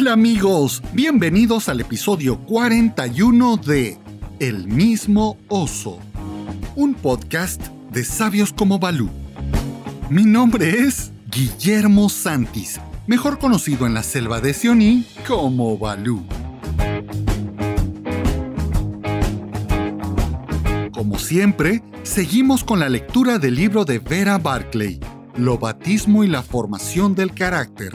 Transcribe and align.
Hola 0.00 0.12
amigos, 0.12 0.80
bienvenidos 0.92 1.68
al 1.68 1.80
episodio 1.80 2.38
41 2.42 3.56
de 3.56 3.98
El 4.38 4.68
mismo 4.68 5.36
oso, 5.48 5.98
un 6.76 6.94
podcast 6.94 7.60
de 7.90 8.04
sabios 8.04 8.52
como 8.52 8.78
Balú. 8.78 9.10
Mi 10.08 10.24
nombre 10.24 10.70
es 10.70 11.10
Guillermo 11.32 12.08
Santis, 12.10 12.80
mejor 13.08 13.40
conocido 13.40 13.88
en 13.88 13.94
la 13.94 14.04
selva 14.04 14.40
de 14.40 14.54
Sioní 14.54 15.04
como 15.26 15.76
Balú. 15.76 16.22
Como 20.92 21.18
siempre, 21.18 21.82
seguimos 22.04 22.62
con 22.62 22.78
la 22.78 22.88
lectura 22.88 23.40
del 23.40 23.56
libro 23.56 23.84
de 23.84 23.98
Vera 23.98 24.38
Barclay, 24.38 25.00
Lo 25.36 25.58
batismo 25.58 26.22
y 26.22 26.28
la 26.28 26.44
formación 26.44 27.16
del 27.16 27.34
carácter 27.34 27.92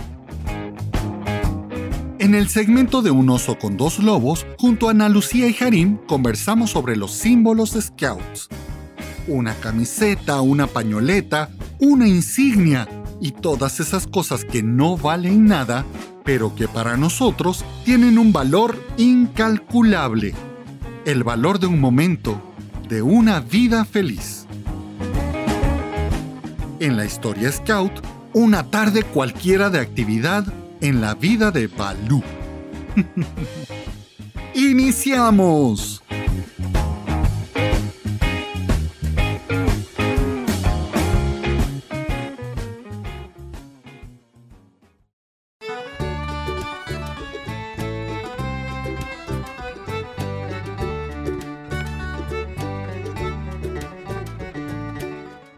en 2.23 2.36
el 2.36 2.48
segmento 2.48 3.02
de 3.02 3.12
Un 3.12 3.30
oso 3.30 3.59
con 3.59 3.76
dos 3.76 4.00
lobos, 4.00 4.48
junto 4.58 4.88
a 4.88 4.91
Ana 4.91 5.09
Lucía 5.09 5.50
y 5.50 5.55
Harim, 5.62 5.98
conversamos 6.08 6.70
sobre 6.70 6.96
los 6.96 7.12
símbolos 7.12 7.73
de 7.73 7.82
Scouts. 7.82 8.48
Una 9.27 9.54
camiseta, 9.55 10.40
una 10.40 10.68
pañoleta, 10.68 11.49
una 11.80 12.08
insignia 12.08 12.88
y 13.20 13.32
todas 13.32 13.82
esas 13.82 14.08
cosas 14.08 14.46
que 14.46 14.63
no 14.63 14.96
valen 14.96 15.44
nada, 15.48 15.84
pero 16.23 16.55
que 16.55 16.70
para 16.70 16.96
nosotros 16.96 17.66
tienen 17.84 18.18
un 18.18 18.32
valor 18.32 18.82
incalculable. 18.96 20.34
El 21.04 21.26
valor 21.26 21.60
de 21.60 21.68
un 21.68 21.82
momento, 21.82 22.41
de 22.88 23.02
una 23.02 23.41
vida 23.41 23.84
feliz. 23.84 24.46
En 26.79 26.96
la 26.96 27.04
historia 27.04 27.51
Scout, 27.51 27.91
una 28.32 28.71
tarde 28.71 29.04
cualquiera 29.04 29.70
de 29.70 29.79
actividad 29.82 30.46
en 30.84 30.99
la 30.99 31.15
vida 31.15 31.49
de 31.49 31.67
Balú. 31.67 32.21
¡Iniciamos! 34.53 36.03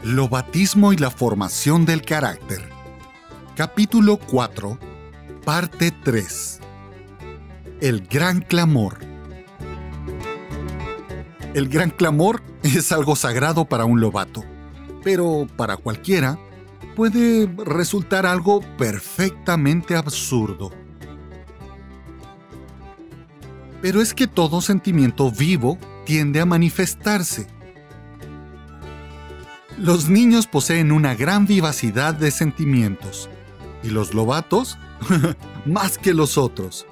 Lo 0.03 0.29
batismo 0.29 0.93
y 0.93 0.97
la 0.97 1.09
formación 1.09 1.83
del 1.83 2.03
carácter. 2.03 2.69
Capítulo 3.55 4.17
4 4.17 4.94
Parte 5.45 5.91
3. 5.91 6.59
El 7.79 8.07
gran 8.07 8.41
clamor. 8.41 8.97
El 11.53 11.69
gran 11.69 11.91
clamor 11.91 12.41
es 12.63 12.91
algo 12.91 13.15
sagrado 13.15 13.65
para 13.65 13.85
un 13.85 14.01
lobato, 14.01 14.43
pero 15.03 15.45
para 15.55 15.77
cualquiera 15.77 16.39
puede 16.95 17.47
resultar 17.63 18.25
algo 18.25 18.61
perfectamente 18.75 19.95
absurdo. 19.95 20.71
Pero 23.83 24.01
es 24.01 24.15
que 24.15 24.25
todo 24.25 24.61
sentimiento 24.61 25.29
vivo 25.29 25.77
tiende 26.05 26.41
a 26.41 26.47
manifestarse. 26.47 27.45
Los 29.77 30.09
niños 30.09 30.47
poseen 30.47 30.91
una 30.91 31.13
gran 31.13 31.45
vivacidad 31.45 32.15
de 32.15 32.31
sentimientos 32.31 33.29
y 33.83 33.91
los 33.91 34.15
lobatos 34.15 34.79
más 35.65 35.97
que 35.97 36.13
los 36.13 36.37
otros, 36.37 36.85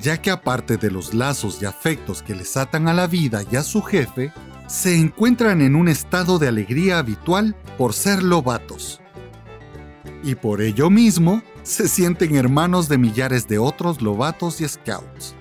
ya 0.00 0.20
que 0.20 0.30
aparte 0.30 0.76
de 0.76 0.90
los 0.90 1.14
lazos 1.14 1.60
y 1.62 1.66
afectos 1.66 2.22
que 2.22 2.34
les 2.34 2.56
atan 2.56 2.88
a 2.88 2.94
la 2.94 3.06
vida 3.06 3.42
y 3.50 3.56
a 3.56 3.62
su 3.62 3.82
jefe, 3.82 4.32
se 4.66 4.96
encuentran 4.96 5.62
en 5.62 5.74
un 5.74 5.88
estado 5.88 6.38
de 6.38 6.48
alegría 6.48 6.98
habitual 6.98 7.56
por 7.76 7.92
ser 7.92 8.22
lobatos. 8.22 9.00
Y 10.22 10.34
por 10.34 10.60
ello 10.60 10.90
mismo, 10.90 11.42
se 11.62 11.88
sienten 11.88 12.36
hermanos 12.36 12.88
de 12.88 12.98
millares 12.98 13.48
de 13.48 13.58
otros 13.58 14.00
lobatos 14.00 14.60
y 14.60 14.68
scouts. 14.68 15.34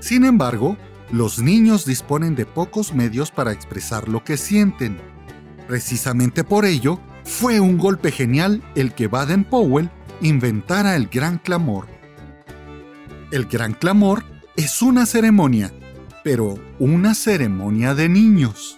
Sin 0.00 0.24
embargo, 0.24 0.76
los 1.10 1.38
niños 1.38 1.84
disponen 1.84 2.34
de 2.34 2.46
pocos 2.46 2.94
medios 2.94 3.30
para 3.30 3.52
expresar 3.52 4.08
lo 4.08 4.24
que 4.24 4.36
sienten. 4.36 4.98
Precisamente 5.68 6.44
por 6.44 6.64
ello, 6.64 6.98
fue 7.24 7.60
un 7.60 7.78
golpe 7.78 8.10
genial 8.10 8.62
el 8.74 8.92
que 8.94 9.06
Baden 9.06 9.44
Powell 9.44 9.90
inventara 10.22 10.94
el 10.94 11.08
gran 11.08 11.38
clamor. 11.38 11.86
El 13.30 13.46
gran 13.46 13.74
clamor 13.74 14.24
es 14.56 14.80
una 14.82 15.04
ceremonia, 15.04 15.72
pero 16.22 16.58
una 16.78 17.14
ceremonia 17.14 17.94
de 17.94 18.08
niños. 18.08 18.76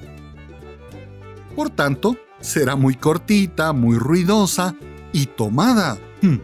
Por 1.55 1.71
tanto, 1.71 2.16
será 2.41 2.77
muy 2.77 2.94
cortita, 2.94 3.72
muy 3.72 3.99
ruidosa 3.99 4.75
y 5.12 5.27
tomada 5.27 5.99
hmm, 6.22 6.37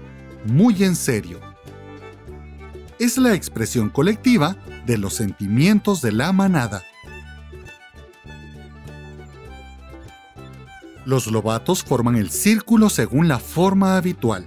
muy 0.47 0.85
en 0.85 0.95
serio. 0.95 1.41
Es 2.99 3.17
la 3.17 3.35
expresión 3.35 3.89
colectiva 3.89 4.57
de 4.87 4.99
los 4.99 5.15
sentimientos 5.15 6.03
de 6.03 6.13
la 6.13 6.33
manada. 6.33 6.83
Los 11.07 11.27
lobatos 11.29 11.83
forman 11.83 12.17
el 12.17 12.31
círculo 12.31 12.91
según 12.91 13.27
la 13.27 13.39
forma 13.39 13.97
habitual 13.97 14.47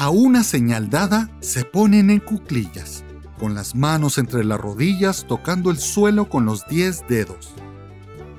a 0.00 0.08
una 0.08 0.44
señal 0.44 0.88
dada 0.88 1.28
se 1.40 1.62
ponen 1.66 2.08
en 2.08 2.20
cuclillas, 2.20 3.04
con 3.38 3.54
las 3.54 3.74
manos 3.74 4.16
entre 4.16 4.44
las 4.44 4.58
rodillas 4.58 5.26
tocando 5.28 5.70
el 5.70 5.76
suelo 5.76 6.30
con 6.30 6.46
los 6.46 6.66
diez 6.68 7.04
dedos. 7.06 7.52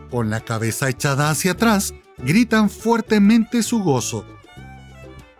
Con 0.09 0.31
la 0.31 0.39
cabeza 0.39 0.89
echada 0.89 1.29
hacia 1.29 1.51
atrás, 1.51 1.93
gritan 2.17 2.67
fuertemente 2.67 3.61
su 3.61 3.83
gozo. 3.83 4.25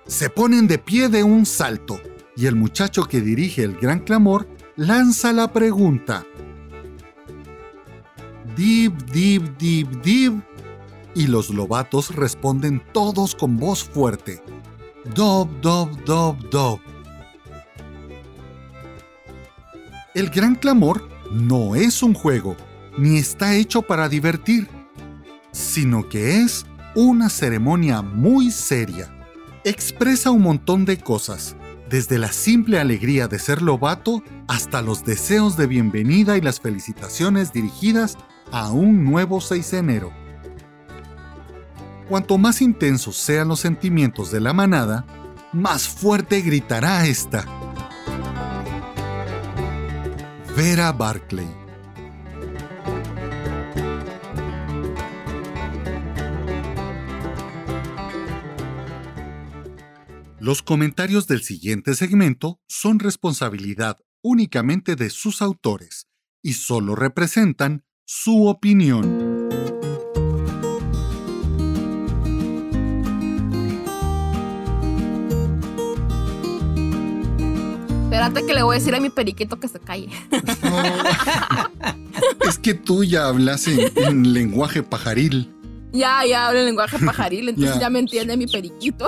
Se 0.05 0.29
ponen 0.29 0.67
de 0.67 0.77
pie 0.77 1.09
de 1.09 1.23
un 1.23 1.47
salto 1.47 1.99
y 2.37 2.45
el 2.45 2.55
muchacho 2.55 3.05
que 3.05 3.19
dirige 3.21 3.63
el 3.63 3.75
gran 3.79 4.01
clamor 4.01 4.47
lanza 4.75 5.33
la 5.33 5.51
pregunta. 5.51 6.23
Dib, 8.55 8.95
dib, 9.11 9.57
dib, 9.57 10.01
dib. 10.03 10.43
Y 11.15 11.25
los 11.25 11.49
lobatos 11.49 12.15
responden 12.15 12.79
todos 12.93 13.33
con 13.33 13.57
voz 13.57 13.83
fuerte. 13.83 14.43
Dob, 15.05 15.49
dob, 15.61 15.89
dob, 16.05 16.37
dob. 16.51 16.79
El 20.13 20.29
gran 20.29 20.53
clamor 20.53 21.09
no 21.31 21.75
es 21.75 22.03
un 22.03 22.13
juego, 22.13 22.55
ni 22.99 23.17
está 23.17 23.55
hecho 23.55 23.81
para 23.81 24.07
divertir, 24.09 24.69
sino 25.51 26.07
que 26.07 26.41
es 26.41 26.67
una 26.95 27.29
ceremonia 27.29 28.03
muy 28.03 28.51
seria. 28.51 29.11
Expresa 29.63 30.29
un 30.29 30.43
montón 30.43 30.85
de 30.85 30.99
cosas, 30.99 31.55
desde 31.89 32.19
la 32.19 32.31
simple 32.31 32.79
alegría 32.79 33.27
de 33.27 33.39
ser 33.39 33.63
lobato 33.63 34.21
hasta 34.47 34.83
los 34.83 35.03
deseos 35.03 35.57
de 35.57 35.65
bienvenida 35.65 36.37
y 36.37 36.41
las 36.41 36.59
felicitaciones 36.59 37.51
dirigidas 37.51 38.19
a 38.51 38.71
un 38.71 39.03
nuevo 39.03 39.41
seisenero. 39.41 40.20
Cuanto 42.11 42.37
más 42.37 42.61
intensos 42.61 43.15
sean 43.15 43.47
los 43.47 43.61
sentimientos 43.61 44.31
de 44.31 44.41
la 44.41 44.51
manada, 44.51 45.05
más 45.53 45.87
fuerte 45.87 46.41
gritará 46.41 47.07
esta. 47.07 47.45
Vera 50.53 50.91
Barclay 50.91 51.47
Los 60.37 60.61
comentarios 60.61 61.27
del 61.27 61.43
siguiente 61.43 61.95
segmento 61.95 62.59
son 62.67 62.99
responsabilidad 62.99 63.99
únicamente 64.21 64.97
de 64.97 65.09
sus 65.11 65.41
autores 65.41 66.09
y 66.41 66.55
solo 66.55 66.93
representan 66.95 67.85
su 68.03 68.47
opinión. 68.47 69.30
Espérate 78.21 78.45
que 78.45 78.53
le 78.53 78.61
voy 78.61 78.75
a 78.75 78.77
decir 78.77 78.93
a 78.93 78.99
mi 78.99 79.09
periquito 79.09 79.59
que 79.59 79.67
se 79.67 79.79
calle. 79.79 80.07
es 82.47 82.59
que 82.59 82.75
tú 82.75 83.03
ya 83.03 83.25
hablas 83.25 83.67
en, 83.67 84.31
lenguaje 84.31 84.83
pajaril. 84.83 85.51
Ya, 85.91 86.23
ya 86.29 86.47
hablo 86.47 86.59
en 86.59 86.67
lenguaje 86.67 87.03
pajaril, 87.03 87.49
entonces 87.49 87.79
ya, 87.79 87.89
me 87.89 87.97
entiende 87.97 88.37
mi 88.37 88.45
periquito. 88.45 89.07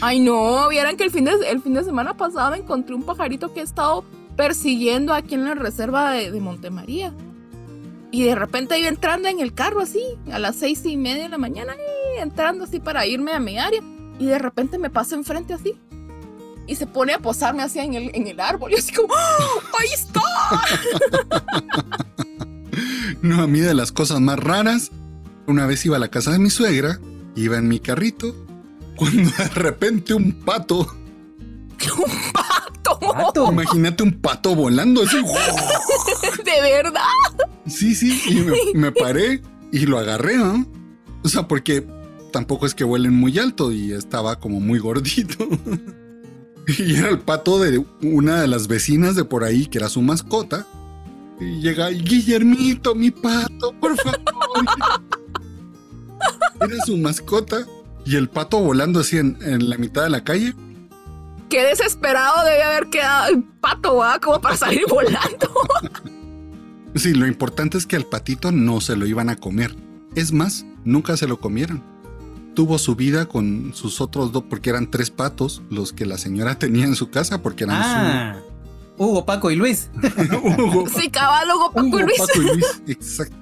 Ay, 0.00 0.20
no, 0.20 0.68
vieran 0.68 0.96
que 0.96 1.02
el 1.02 1.10
fin, 1.10 1.24
de, 1.24 1.32
el 1.50 1.60
fin 1.60 1.74
de 1.74 1.82
semana 1.82 2.16
pasado 2.16 2.54
encontré 2.54 2.94
un 2.94 3.02
pajarito 3.02 3.52
que 3.52 3.60
he 3.60 3.64
estado 3.64 4.04
persiguiendo 4.36 5.12
aquí 5.12 5.34
en 5.34 5.44
la 5.44 5.54
reserva 5.54 6.12
de, 6.12 6.30
de 6.30 6.40
Montemaría. 6.40 7.12
Y 8.12 8.22
de 8.22 8.36
repente 8.36 8.78
iba 8.78 8.86
entrando 8.86 9.26
en 9.26 9.40
el 9.40 9.54
carro 9.54 9.80
así, 9.80 10.04
a 10.30 10.38
las 10.38 10.54
seis 10.54 10.86
y 10.86 10.96
media 10.96 11.24
de 11.24 11.30
la 11.30 11.38
mañana, 11.38 11.74
y 11.74 12.20
entrando 12.20 12.62
así 12.62 12.78
para 12.78 13.06
irme 13.06 13.32
a 13.32 13.40
mi 13.40 13.58
área 13.58 13.82
y 14.18 14.26
de 14.26 14.38
repente 14.38 14.78
me 14.78 14.90
pasa 14.90 15.14
enfrente 15.14 15.54
así. 15.54 15.78
Y 16.66 16.74
se 16.76 16.86
pone 16.86 17.12
a 17.12 17.18
posarme 17.20 17.62
así 17.62 17.78
en 17.78 17.94
el, 17.94 18.10
en 18.14 18.26
el 18.26 18.40
árbol. 18.40 18.72
Y 18.72 18.76
así 18.76 18.92
como, 18.92 19.14
¡Oh, 19.14 19.60
¡ahí 19.78 19.88
está! 19.94 20.22
no, 23.22 23.42
a 23.42 23.46
mí 23.46 23.60
de 23.60 23.74
las 23.74 23.92
cosas 23.92 24.20
más 24.20 24.38
raras, 24.38 24.90
una 25.46 25.66
vez 25.66 25.86
iba 25.86 25.96
a 25.96 26.00
la 26.00 26.08
casa 26.08 26.32
de 26.32 26.40
mi 26.40 26.50
suegra, 26.50 26.98
iba 27.36 27.56
en 27.56 27.68
mi 27.68 27.78
carrito, 27.78 28.34
cuando 28.96 29.30
de 29.30 29.48
repente 29.48 30.14
un 30.14 30.32
pato. 30.32 30.80
¡Un 30.80 32.32
pato! 32.32 32.98
¿Pato? 32.98 33.52
Imagínate 33.52 34.02
un 34.02 34.20
pato 34.20 34.54
volando 34.54 35.02
así. 35.02 35.16
¿De 36.44 36.60
verdad? 36.60 37.02
Sí, 37.66 37.94
sí, 37.94 38.20
y 38.26 38.34
me, 38.40 38.56
me 38.74 38.92
paré 38.92 39.42
y 39.72 39.86
lo 39.86 39.98
agarré, 39.98 40.36
¿no? 40.36 40.66
O 41.22 41.28
sea, 41.28 41.46
porque 41.46 41.86
tampoco 42.32 42.66
es 42.66 42.74
que 42.74 42.84
vuelen 42.84 43.14
muy 43.14 43.38
alto 43.38 43.72
y 43.72 43.92
estaba 43.92 44.38
como 44.38 44.60
muy 44.60 44.78
gordito. 44.78 45.46
Y 46.66 46.96
era 46.96 47.10
el 47.10 47.20
pato 47.20 47.60
de 47.60 47.84
una 48.02 48.40
de 48.40 48.48
las 48.48 48.66
vecinas 48.66 49.14
de 49.14 49.24
por 49.24 49.44
ahí, 49.44 49.66
que 49.66 49.78
era 49.78 49.88
su 49.88 50.02
mascota. 50.02 50.66
Y 51.38 51.60
llega, 51.60 51.88
Guillermito, 51.90 52.94
mi 52.94 53.12
pato, 53.12 53.72
por 53.78 53.96
favor. 53.96 54.20
Era 56.60 56.76
su 56.84 56.96
mascota. 56.96 57.64
Y 58.04 58.16
el 58.16 58.28
pato 58.28 58.58
volando 58.58 59.00
así 59.00 59.18
en, 59.18 59.38
en 59.42 59.70
la 59.70 59.78
mitad 59.78 60.02
de 60.02 60.10
la 60.10 60.24
calle. 60.24 60.54
Qué 61.48 61.62
desesperado 61.62 62.44
debe 62.44 62.62
haber 62.62 62.88
quedado 62.88 63.28
el 63.28 63.44
pato, 63.44 63.96
¿va? 63.96 64.18
Como 64.18 64.40
para 64.40 64.56
salir 64.56 64.82
volando. 64.90 65.50
Sí, 66.96 67.14
lo 67.14 67.26
importante 67.26 67.78
es 67.78 67.86
que 67.86 67.96
al 67.96 68.06
patito 68.06 68.50
no 68.50 68.80
se 68.80 68.96
lo 68.96 69.06
iban 69.06 69.28
a 69.28 69.36
comer. 69.36 69.76
Es 70.14 70.32
más, 70.32 70.64
nunca 70.84 71.16
se 71.16 71.28
lo 71.28 71.38
comieron. 71.38 71.82
Tuvo 72.56 72.78
su 72.78 72.96
vida 72.96 73.26
con 73.26 73.70
sus 73.74 74.00
otros 74.00 74.32
dos, 74.32 74.42
porque 74.50 74.70
eran 74.70 74.90
tres 74.90 75.10
patos 75.10 75.62
los 75.70 75.92
que 75.92 76.06
la 76.06 76.18
señora 76.18 76.58
tenía 76.58 76.86
en 76.86 76.96
su 76.96 77.10
casa, 77.10 77.40
porque 77.42 77.62
eran 77.64 77.76
Ah, 77.78 78.36
Hugo, 78.98 79.24
Paco 79.24 79.50
y 79.52 79.56
Luis. 79.56 79.88
su. 80.02 80.36
Hugo, 80.42 80.88
Sí, 80.88 81.08
caballo, 81.10 81.70
Paco 81.72 81.86
Hugo, 81.86 82.00
y 82.00 82.02
Luis. 82.02 82.18
Paco 82.18 82.42
y 82.42 82.44
Luis. 82.46 82.82
Exacto. 82.88 83.36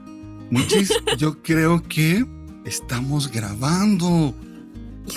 Muchis, 0.50 0.92
yo 1.16 1.40
creo 1.42 1.82
que 1.88 2.26
estamos 2.66 3.30
grabando. 3.30 4.34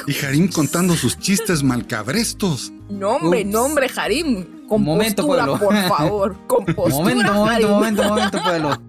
Y 0.06 0.14
Jarín 0.14 0.48
contando 0.50 0.96
sus 0.96 1.18
chistes 1.18 1.64
malcabrestos. 1.64 2.72
No, 2.90 3.16
hombre, 3.16 3.42
Ups. 3.42 3.50
no, 3.52 3.64
hombre, 3.64 3.88
Harim. 3.96 4.46
Con 4.68 4.84
Momento, 4.84 5.26
postura, 5.26 5.46
pueblo. 5.46 5.66
por 5.66 5.76
favor. 5.98 6.38
Con 6.46 6.66
postura, 6.76 6.90
momento, 6.92 7.34
momento, 7.34 7.46
Harim. 7.46 7.70
momento, 7.70 8.04
momento, 8.04 8.44
pueblo. 8.44 8.82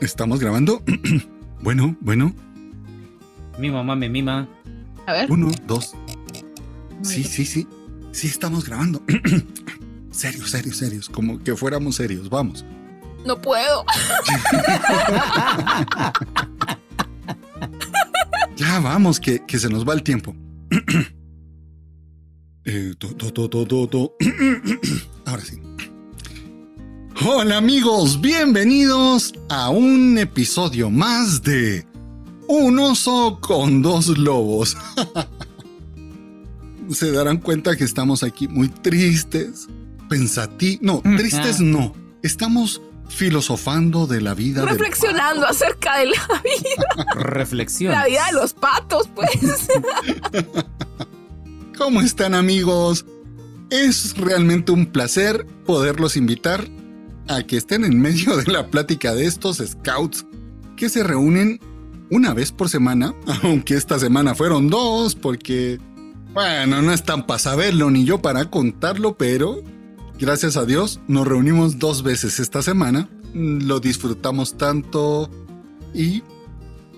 ¿Estamos 0.00 0.40
grabando? 0.40 0.82
bueno, 1.62 1.96
bueno. 2.00 2.34
Mi 3.58 3.70
mamá 3.70 3.96
me 3.96 4.08
mima. 4.08 4.48
A 5.06 5.12
ver. 5.12 5.30
Uno, 5.30 5.50
dos. 5.66 5.94
Sí, 7.02 7.24
sí, 7.24 7.44
sí. 7.44 7.66
Sí, 8.12 8.26
estamos 8.26 8.64
grabando. 8.64 9.02
serios, 10.10 10.50
serios, 10.50 10.76
serios. 10.76 11.08
Como 11.08 11.42
que 11.42 11.56
fuéramos 11.56 11.96
serios. 11.96 12.28
Vamos. 12.28 12.64
No 13.24 13.40
puedo. 13.40 13.84
Ya 18.56 18.80
vamos, 18.80 19.20
que, 19.20 19.44
que 19.44 19.58
se 19.58 19.68
nos 19.68 19.86
va 19.86 19.92
el 19.92 20.02
tiempo. 20.02 20.34
Eh, 22.68 22.94
to, 22.98 23.14
to, 23.14 23.32
to, 23.32 23.48
to, 23.48 23.64
to, 23.64 23.86
to. 23.86 24.16
Ahora 25.24 25.40
sí. 25.40 25.62
Hola 27.24 27.58
amigos, 27.58 28.20
bienvenidos 28.20 29.32
a 29.48 29.70
un 29.70 30.18
episodio 30.18 30.90
más 30.90 31.44
de 31.44 31.85
Un 32.48 32.78
oso 32.78 33.38
con 33.40 33.82
dos 33.82 34.08
lobos. 34.18 34.76
Se 36.90 37.10
darán 37.10 37.38
cuenta 37.38 37.76
que 37.76 37.84
estamos 37.84 38.22
aquí 38.22 38.46
muy 38.46 38.68
tristes, 38.68 39.66
pensativos. 40.08 40.82
No, 40.82 41.02
tristes 41.16 41.60
no. 41.60 41.92
Estamos 42.22 42.80
filosofando 43.08 44.06
de 44.06 44.20
la 44.20 44.34
vida. 44.34 44.60
del 44.60 44.70
Reflexionando 44.70 45.46
acerca 45.46 45.98
de 45.98 46.06
la, 46.06 46.42
Reflexión. 47.14 47.92
la 47.92 48.06
vida 48.06 48.26
de 48.26 48.32
los 48.32 48.52
patos, 48.54 49.08
pues. 49.14 49.30
¿Cómo 51.78 52.00
están 52.00 52.34
amigos? 52.34 53.04
Es 53.70 54.16
realmente 54.16 54.72
un 54.72 54.86
placer 54.86 55.44
poderlos 55.66 56.16
invitar 56.16 56.68
a 57.28 57.42
que 57.42 57.56
estén 57.56 57.84
en 57.84 58.00
medio 58.00 58.36
de 58.36 58.50
la 58.50 58.68
plática 58.68 59.14
de 59.14 59.26
estos 59.26 59.58
scouts 59.58 60.24
que 60.76 60.88
se 60.88 61.02
reúnen 61.02 61.60
una 62.10 62.34
vez 62.34 62.52
por 62.52 62.68
semana, 62.68 63.14
aunque 63.42 63.74
esta 63.74 63.98
semana 63.98 64.34
fueron 64.34 64.68
dos 64.68 65.14
porque, 65.14 65.78
bueno, 66.32 66.82
no 66.82 66.92
están 66.92 67.26
para 67.26 67.38
saberlo 67.38 67.90
ni 67.90 68.04
yo 68.04 68.20
para 68.20 68.50
contarlo, 68.50 69.16
pero 69.16 69.62
gracias 70.18 70.56
a 70.56 70.64
Dios 70.64 71.00
nos 71.08 71.26
reunimos 71.26 71.78
dos 71.78 72.02
veces 72.02 72.40
esta 72.40 72.62
semana, 72.62 73.08
lo 73.34 73.80
disfrutamos 73.80 74.56
tanto 74.56 75.30
y 75.94 76.22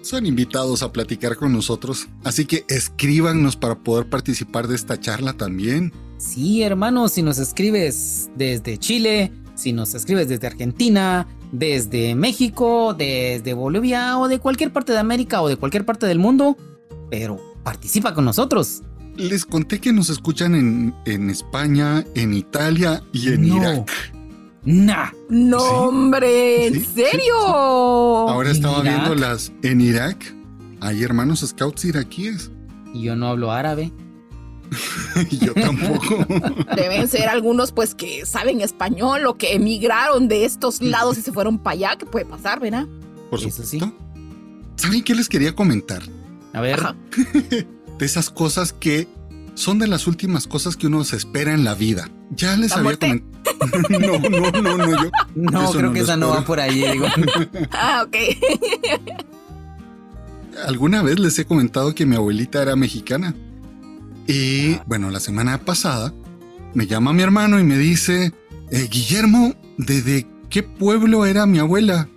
son 0.02 0.26
invitados 0.26 0.82
a 0.82 0.92
platicar 0.92 1.36
con 1.36 1.52
nosotros. 1.52 2.08
Así 2.24 2.46
que 2.46 2.64
escríbanos 2.68 3.56
para 3.56 3.76
poder 3.78 4.08
participar 4.08 4.68
de 4.68 4.76
esta 4.76 4.98
charla 4.98 5.34
también. 5.34 5.92
Sí, 6.16 6.62
hermano, 6.62 7.08
si 7.08 7.22
nos 7.22 7.38
escribes 7.38 8.30
desde 8.36 8.78
Chile, 8.78 9.32
si 9.54 9.72
nos 9.72 9.94
escribes 9.94 10.28
desde 10.28 10.46
Argentina, 10.46 11.26
desde 11.52 12.14
México, 12.14 12.94
desde 12.94 13.54
Bolivia 13.54 14.18
o 14.18 14.28
de 14.28 14.38
cualquier 14.38 14.72
parte 14.72 14.92
de 14.92 14.98
América 14.98 15.40
o 15.42 15.48
de 15.48 15.56
cualquier 15.56 15.84
parte 15.84 16.06
del 16.06 16.18
mundo, 16.18 16.56
pero 17.10 17.38
participa 17.62 18.14
con 18.14 18.24
nosotros. 18.24 18.82
Les 19.16 19.44
conté 19.44 19.80
que 19.80 19.92
nos 19.92 20.10
escuchan 20.10 20.54
en, 20.54 20.94
en 21.04 21.28
España, 21.30 22.04
en 22.14 22.34
Italia 22.34 23.02
y 23.12 23.28
en 23.32 23.48
No. 23.48 23.56
Irak. 23.56 23.90
Nah. 24.64 25.10
No, 25.28 25.58
Sí. 25.60 25.66
hombre, 25.70 26.66
¿en 26.66 26.74
Sí, 26.74 26.80
sí, 26.80 27.02
serio? 27.02 27.34
Ahora 27.40 28.50
¿En 28.50 28.56
estaba 28.56 28.80
Irak? 28.80 28.94
viendo 29.08 29.14
las 29.14 29.52
en 29.62 29.80
Irak. 29.80 30.34
Hay 30.80 31.02
hermanos 31.02 31.40
scouts 31.40 31.84
iraquíes. 31.84 32.50
Y 32.94 33.02
yo 33.02 33.16
no 33.16 33.28
hablo 33.28 33.50
árabe. 33.50 33.92
Y 35.30 35.38
yo 35.44 35.54
tampoco. 35.54 36.24
Deben 36.76 37.08
ser 37.08 37.28
algunos, 37.28 37.72
pues, 37.72 37.94
que 37.94 38.26
saben 38.26 38.60
español 38.60 39.26
o 39.26 39.34
que 39.36 39.54
emigraron 39.54 40.28
de 40.28 40.44
estos 40.44 40.80
lados 40.82 41.18
y 41.18 41.22
se 41.22 41.32
fueron 41.32 41.58
para 41.58 41.74
allá, 41.74 41.96
que 41.96 42.06
puede 42.06 42.24
pasar, 42.24 42.60
¿verdad? 42.60 42.86
Por 43.30 43.40
sí. 43.40 43.50
supuesto. 43.50 43.92
¿Saben 44.76 45.02
qué 45.02 45.14
les 45.14 45.28
quería 45.28 45.54
comentar? 45.54 46.02
A 46.52 46.60
ver, 46.60 46.78
Ajá. 46.80 46.96
De 47.98 48.06
esas 48.06 48.30
cosas 48.30 48.72
que 48.72 49.08
son 49.54 49.80
de 49.80 49.88
las 49.88 50.06
últimas 50.06 50.46
cosas 50.46 50.76
que 50.76 50.86
uno 50.86 51.02
se 51.02 51.16
espera 51.16 51.52
en 51.52 51.64
la 51.64 51.74
vida. 51.74 52.08
Ya 52.30 52.56
les 52.56 52.70
¿La 52.70 52.76
había 52.76 52.96
comentado. 52.96 53.42
no, 53.90 54.18
no, 54.20 54.62
no, 54.62 54.76
no, 54.86 55.02
yo. 55.02 55.10
no, 55.34 55.70
creo 55.72 55.82
no 55.82 55.92
que 55.92 55.98
esa 56.00 56.16
no 56.16 56.28
va 56.28 56.44
por 56.44 56.60
ahí, 56.60 56.80
digo. 56.92 57.06
Ah, 57.72 58.04
ok. 58.06 58.16
Alguna 60.64 61.02
vez 61.02 61.18
les 61.18 61.36
he 61.40 61.44
comentado 61.44 61.92
que 61.92 62.06
mi 62.06 62.14
abuelita 62.14 62.62
era 62.62 62.76
mexicana. 62.76 63.34
Y 64.28 64.76
bueno, 64.86 65.10
la 65.10 65.20
semana 65.20 65.58
pasada 65.58 66.12
me 66.74 66.86
llama 66.86 67.12
mi 67.12 67.22
hermano 67.22 67.58
y 67.58 67.64
me 67.64 67.78
dice, 67.78 68.32
"Eh, 68.70 68.88
Guillermo, 68.90 69.54
¿de, 69.78 70.02
de 70.02 70.26
qué 70.50 70.62
pueblo 70.62 71.26
era 71.26 71.46
mi 71.46 71.58
abuela? 71.58 72.08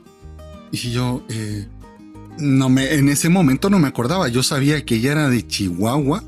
Y 0.72 0.92
yo, 0.92 1.24
eh, 1.30 1.68
no 2.38 2.70
me, 2.70 2.94
en 2.96 3.10
ese 3.10 3.30
momento 3.30 3.70
no 3.70 3.80
me 3.80 3.88
acordaba. 3.88 4.28
Yo 4.28 4.44
sabía 4.44 4.84
que 4.86 4.96
ella 4.96 5.14
era 5.14 5.30
de 5.30 5.48
Chihuahua 5.48 6.24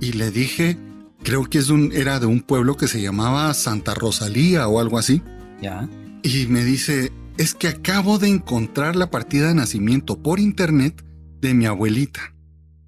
y 0.00 0.12
le 0.12 0.30
dije, 0.30 0.76
creo 1.22 1.44
que 1.44 1.58
es 1.58 1.70
un, 1.70 1.92
era 1.92 2.18
de 2.20 2.26
un 2.26 2.40
pueblo 2.40 2.76
que 2.76 2.88
se 2.88 3.00
llamaba 3.00 3.52
Santa 3.54 3.94
Rosalía 3.94 4.66
o 4.68 4.80
algo 4.80 4.98
así. 4.98 5.22
Ya. 5.62 5.88
Y 6.22 6.46
me 6.46 6.64
dice, 6.64 7.12
es 7.36 7.54
que 7.54 7.68
acabo 7.68 8.18
de 8.18 8.28
encontrar 8.28 8.96
la 8.96 9.10
partida 9.10 9.48
de 9.48 9.54
nacimiento 9.54 10.20
por 10.20 10.40
internet 10.40 11.04
de 11.40 11.54
mi 11.54 11.66
abuelita. 11.66 12.34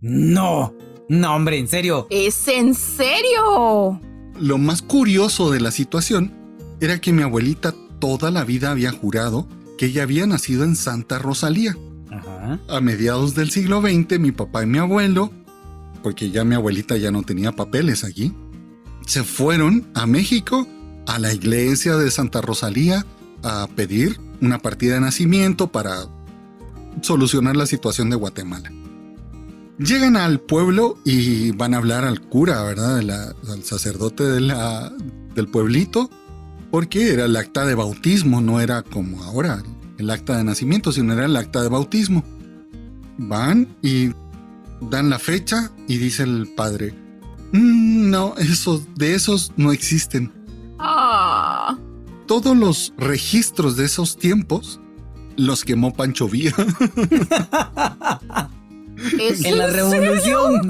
No. 0.01 0.75
No, 1.11 1.35
hombre, 1.35 1.59
en 1.59 1.67
serio. 1.67 2.07
¿Es 2.09 2.47
en 2.47 2.73
serio? 2.73 4.01
Lo 4.39 4.59
más 4.59 4.81
curioso 4.81 5.51
de 5.51 5.59
la 5.59 5.73
situación 5.73 6.33
era 6.81 7.01
que 7.01 7.13
mi 7.13 7.23
abuelita 7.23 7.75
toda 7.99 8.31
la 8.31 8.45
vida 8.45 8.71
había 8.71 8.93
jurado 8.93 9.49
que 9.77 9.87
ella 9.87 10.05
había 10.05 10.25
nacido 10.29 10.63
en 10.63 10.77
Santa 10.77 11.19
Rosalía. 11.19 11.77
Ajá. 12.13 12.61
A 12.69 12.81
mediados 12.81 13.35
del 13.35 13.51
siglo 13.51 13.81
XX, 13.81 14.21
mi 14.21 14.31
papá 14.31 14.63
y 14.63 14.67
mi 14.67 14.79
abuelo, 14.79 15.33
porque 16.01 16.31
ya 16.31 16.45
mi 16.45 16.55
abuelita 16.55 16.97
ya 16.97 17.11
no 17.11 17.25
tenía 17.25 17.51
papeles 17.51 18.05
allí, 18.05 18.33
se 19.05 19.25
fueron 19.25 19.89
a 19.95 20.07
México, 20.07 20.69
a 21.09 21.19
la 21.19 21.35
iglesia 21.35 21.97
de 21.97 22.09
Santa 22.13 22.41
Rosalía, 22.41 23.05
a 23.43 23.67
pedir 23.75 24.21
una 24.41 24.61
partida 24.61 24.95
de 24.95 25.01
nacimiento 25.01 25.73
para 25.73 26.07
solucionar 27.03 27.57
la 27.57 27.67
situación 27.67 28.11
de 28.11 28.17
Guatemala. 28.17 28.71
Llegan 29.81 30.17
al 30.17 30.41
pueblo 30.41 30.99
y 31.05 31.53
van 31.53 31.73
a 31.73 31.79
hablar 31.79 32.05
al 32.05 32.21
cura, 32.21 32.63
¿verdad? 32.63 32.97
De 32.97 33.03
la- 33.03 33.35
al 33.51 33.65
sacerdote 33.65 34.25
de 34.25 34.41
la- 34.41 34.93
del 35.35 35.49
pueblito, 35.49 36.11
porque 36.71 37.13
era 37.15 37.25
el 37.25 37.35
acta 37.37 37.65
de 37.65 37.75
bautismo, 37.75 38.43
no 38.43 38.61
era 38.61 38.83
como 38.83 39.23
ahora 39.25 39.63
el 39.97 40.11
acta 40.11 40.37
de 40.37 40.45
nacimiento, 40.45 40.93
sino 40.93 41.15
era 41.15 41.25
el 41.25 41.35
acta 41.37 41.63
de 41.63 41.69
bautismo. 41.69 42.23
Van 43.17 43.69
y 43.83 44.11
dan 44.83 45.09
la 45.09 45.19
fecha 45.19 45.71
y 45.89 45.97
dice 45.97 46.25
el 46.25 46.49
padre, 46.55 46.95
"Mm, 47.53 48.11
no, 48.11 48.35
esos, 48.37 48.83
de 48.97 49.15
esos 49.15 49.53
no 49.57 49.73
existen. 49.73 50.31
Ah, 50.79 51.77
Todos 52.27 52.57
los 52.57 52.93
registros 52.97 53.77
de 53.77 53.87
esos 53.87 54.17
tiempos 54.17 54.79
los 55.37 55.65
quemó 55.65 55.93
Pancho 55.93 56.29
Villa 56.29 56.55
¿es 59.21 59.45
en 59.45 59.59
la 59.59 59.67
revolución. 59.67 60.67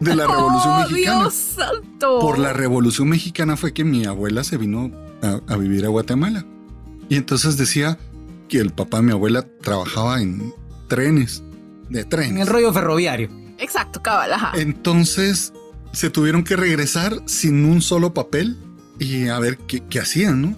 de 0.00 0.14
la 0.14 0.26
Revolución 0.26 0.74
oh, 0.74 0.88
Mexicana. 0.88 1.20
Dios 1.20 1.34
santo. 1.34 2.18
Por 2.20 2.38
la 2.38 2.52
Revolución 2.52 3.08
Mexicana 3.08 3.56
fue 3.56 3.72
que 3.72 3.84
mi 3.84 4.04
abuela 4.04 4.44
se 4.44 4.56
vino 4.56 4.90
a, 5.22 5.40
a 5.46 5.56
vivir 5.56 5.84
a 5.84 5.88
Guatemala. 5.88 6.44
Y 7.08 7.16
entonces 7.16 7.56
decía 7.56 7.98
que 8.48 8.58
el 8.58 8.70
papá 8.70 8.98
de 8.98 9.04
mi 9.04 9.12
abuela 9.12 9.46
trabajaba 9.62 10.20
en 10.20 10.52
trenes, 10.88 11.42
de 11.88 12.04
trenes. 12.04 12.32
En 12.32 12.38
el 12.38 12.46
rollo 12.46 12.72
ferroviario. 12.72 13.30
Exacto, 13.58 14.02
cabal, 14.02 14.32
ajá. 14.32 14.52
Entonces 14.54 15.52
se 15.92 16.10
tuvieron 16.10 16.44
que 16.44 16.56
regresar 16.56 17.20
sin 17.26 17.64
un 17.64 17.82
solo 17.82 18.14
papel 18.14 18.56
y 18.98 19.28
a 19.28 19.38
ver 19.38 19.58
qué, 19.58 19.80
qué 19.80 20.00
hacían, 20.00 20.42
¿no? 20.42 20.56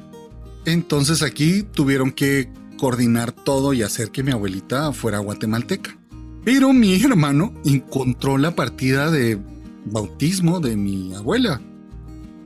Entonces 0.64 1.22
aquí 1.22 1.62
tuvieron 1.62 2.12
que 2.12 2.50
coordinar 2.78 3.32
todo 3.32 3.72
y 3.72 3.82
hacer 3.82 4.10
que 4.10 4.22
mi 4.22 4.32
abuelita 4.32 4.92
fuera 4.92 5.18
guatemalteca. 5.18 5.96
Pero 6.44 6.72
mi 6.72 6.94
hermano 7.00 7.52
encontró 7.64 8.38
la 8.38 8.54
partida 8.54 9.10
de 9.10 9.38
bautismo 9.84 10.60
de 10.60 10.76
mi 10.76 11.14
abuela. 11.14 11.60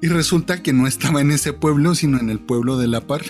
Y 0.02 0.08
resulta 0.08 0.62
que 0.62 0.72
no 0.72 0.86
estaba 0.86 1.20
en 1.20 1.30
ese 1.30 1.52
pueblo, 1.52 1.94
sino 1.94 2.18
en 2.18 2.28
el 2.28 2.38
pueblo 2.38 2.76
de 2.76 2.86
La 2.88 3.00
Par. 3.00 3.22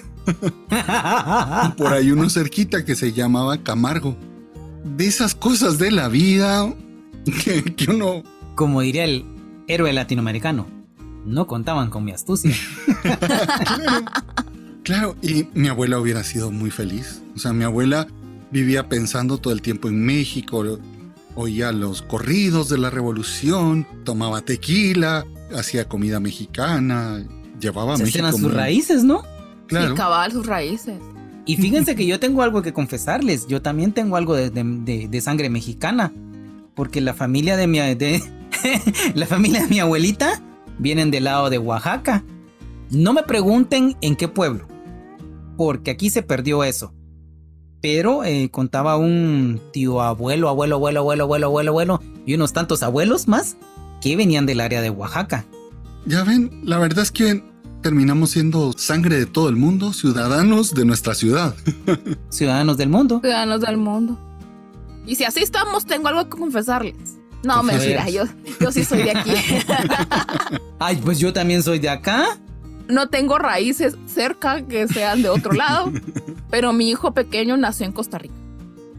Por 1.76 1.92
ahí 1.92 2.10
uno 2.10 2.28
cerquita 2.28 2.84
que 2.84 2.96
se 2.96 3.12
llamaba 3.12 3.58
Camargo. 3.58 4.16
De 4.84 5.06
esas 5.06 5.34
cosas 5.34 5.78
de 5.78 5.90
la 5.90 6.08
vida 6.08 6.72
que, 7.44 7.62
que 7.62 7.90
uno 7.90 8.22
Como 8.54 8.80
diría 8.80 9.04
el 9.04 9.24
héroe 9.68 9.92
latinoamericano, 9.92 10.66
no 11.24 11.46
contaban 11.46 11.90
con 11.90 12.04
mi 12.04 12.12
astucia. 12.12 12.54
Claro. 13.02 14.04
Claro, 14.82 15.16
y 15.20 15.48
mi 15.52 15.66
abuela 15.66 15.98
hubiera 15.98 16.22
sido 16.22 16.52
muy 16.52 16.70
feliz. 16.70 17.20
O 17.34 17.40
sea, 17.40 17.52
mi 17.52 17.64
abuela 17.64 18.06
vivía 18.50 18.88
pensando 18.88 19.38
todo 19.38 19.52
el 19.52 19.62
tiempo 19.62 19.88
en 19.88 20.04
México, 20.04 20.78
oía 21.34 21.72
los 21.72 22.02
corridos 22.02 22.68
de 22.68 22.78
la 22.78 22.90
revolución, 22.90 23.86
tomaba 24.04 24.40
tequila, 24.42 25.26
hacía 25.56 25.88
comida 25.88 26.20
mexicana, 26.20 27.24
llevaba 27.60 27.94
a 27.94 27.96
Se 27.98 28.04
México. 28.04 28.30
sus 28.32 28.40
muy- 28.42 28.50
raíces, 28.52 29.04
¿no? 29.04 29.22
Claro. 29.66 29.90
Sí, 29.90 29.94
cabal, 29.96 30.32
sus 30.32 30.46
raíces. 30.46 30.98
Y 31.44 31.56
fíjense 31.56 31.94
que 31.94 32.06
yo 32.06 32.18
tengo 32.18 32.42
algo 32.42 32.62
que 32.62 32.72
confesarles. 32.72 33.46
Yo 33.46 33.62
también 33.62 33.92
tengo 33.92 34.16
algo 34.16 34.34
de, 34.34 34.50
de- 34.50 34.64
de- 34.64 35.08
de 35.08 35.20
sangre 35.20 35.48
mexicana. 35.50 36.12
Porque 36.74 37.00
la 37.00 37.14
familia 37.14 37.56
de 37.56 37.66
mi 37.68 37.78
de, 37.78 38.20
la 39.14 39.26
familia 39.26 39.62
de 39.62 39.68
mi 39.68 39.78
abuelita 39.78 40.42
vienen 40.78 41.10
del 41.12 41.24
lado 41.24 41.48
de 41.48 41.58
Oaxaca. 41.58 42.24
No 42.90 43.12
me 43.12 43.22
pregunten 43.22 43.96
en 44.00 44.16
qué 44.16 44.26
pueblo. 44.28 44.66
Porque 45.56 45.92
aquí 45.92 46.10
se 46.10 46.22
perdió 46.22 46.64
eso. 46.64 46.92
Pero 47.86 48.24
eh, 48.24 48.48
contaba 48.50 48.96
un 48.96 49.60
tío 49.72 50.02
abuelo, 50.02 50.48
abuelo, 50.48 50.74
abuelo, 50.74 50.98
abuelo, 50.98 51.22
abuelo, 51.22 51.46
abuelo, 51.46 51.70
abuelo 51.70 52.02
y 52.26 52.34
unos 52.34 52.52
tantos 52.52 52.82
abuelos 52.82 53.28
más 53.28 53.56
que 54.00 54.16
venían 54.16 54.44
del 54.44 54.60
área 54.60 54.80
de 54.82 54.90
Oaxaca. 54.90 55.44
Ya 56.04 56.24
ven, 56.24 56.62
la 56.64 56.80
verdad 56.80 57.04
es 57.04 57.12
que 57.12 57.44
terminamos 57.82 58.30
siendo 58.30 58.72
sangre 58.76 59.20
de 59.20 59.26
todo 59.26 59.48
el 59.48 59.54
mundo, 59.54 59.92
ciudadanos 59.92 60.74
de 60.74 60.84
nuestra 60.84 61.14
ciudad. 61.14 61.54
Ciudadanos 62.28 62.76
del 62.76 62.88
mundo. 62.88 63.20
Ciudadanos 63.20 63.60
del 63.60 63.76
mundo. 63.76 64.18
Y 65.06 65.14
si 65.14 65.22
así 65.22 65.44
estamos, 65.44 65.86
tengo 65.86 66.08
algo 66.08 66.24
que 66.24 66.36
confesarles. 66.36 66.96
No, 67.44 67.58
Confieseros. 67.58 68.04
mentira, 68.04 68.10
yo, 68.10 68.24
yo 68.60 68.72
sí 68.72 68.84
soy 68.84 69.04
de 69.04 69.12
aquí. 69.12 69.30
Ay, 70.80 70.96
pues 70.96 71.20
yo 71.20 71.32
también 71.32 71.62
soy 71.62 71.78
de 71.78 71.90
acá. 71.90 72.36
No 72.88 73.08
tengo 73.08 73.38
raíces 73.38 73.96
cerca 74.06 74.62
que 74.66 74.86
sean 74.88 75.22
de 75.22 75.28
otro 75.28 75.52
lado, 75.52 75.92
pero 76.50 76.72
mi 76.72 76.88
hijo 76.90 77.12
pequeño 77.12 77.56
nació 77.56 77.86
en 77.86 77.92
Costa 77.92 78.18
Rica. 78.18 78.34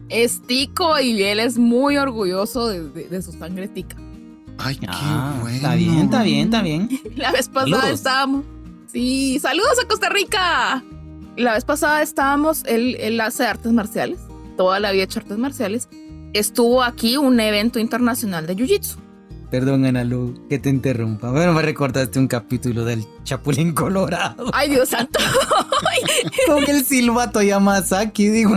Es 0.08 0.40
tico 0.42 0.98
y 1.00 1.22
él 1.22 1.38
es 1.40 1.58
muy 1.58 1.96
orgulloso 1.98 2.68
de, 2.68 2.88
de- 2.88 3.08
de 3.08 3.22
su 3.22 3.32
sangre 3.32 3.68
tica. 3.68 3.96
Ay, 4.58 4.76
qué 4.76 4.86
Ah, 4.88 5.36
bueno. 5.40 5.54
está 5.56 5.74
bien, 5.74 5.98
está 5.98 6.22
bien, 6.22 6.44
está 6.46 6.62
bien. 6.62 6.88
La 7.16 7.30
vez 7.32 7.48
pasada 7.48 7.76
Saludos. 7.82 7.98
estábamos. 7.98 8.44
Sí, 8.90 9.38
saludos 9.40 9.74
a 9.84 9.86
Costa 9.86 10.08
Rica. 10.08 10.82
La 11.36 11.52
vez 11.54 11.64
pasada 11.64 12.02
estábamos, 12.02 12.64
él, 12.64 12.96
él 13.00 13.20
hace 13.20 13.44
artes 13.46 13.70
marciales, 13.72 14.18
toda 14.56 14.80
la 14.80 14.90
vida 14.90 15.02
ha 15.02 15.04
hecho 15.04 15.20
artes 15.20 15.38
marciales. 15.38 15.88
Estuvo 16.32 16.82
aquí 16.82 17.16
un 17.16 17.38
evento 17.38 17.78
internacional 17.78 18.46
de 18.46 18.56
Jiu-Jitsu. 18.56 18.96
Perdón, 19.50 19.86
Analu, 19.86 20.46
que 20.48 20.58
te 20.58 20.68
interrumpa. 20.68 21.32
Pero 21.32 21.54
me 21.54 21.62
recordaste 21.62 22.18
un 22.18 22.28
capítulo 22.28 22.84
del 22.84 23.06
Chapulín 23.24 23.72
Colorado. 23.72 24.50
Ay, 24.52 24.68
Dios 24.70 24.90
santo. 24.90 25.18
Con 26.46 26.68
el 26.68 26.84
silbato 26.84 27.40
Yamasaki, 27.40 28.28
digo. 28.28 28.56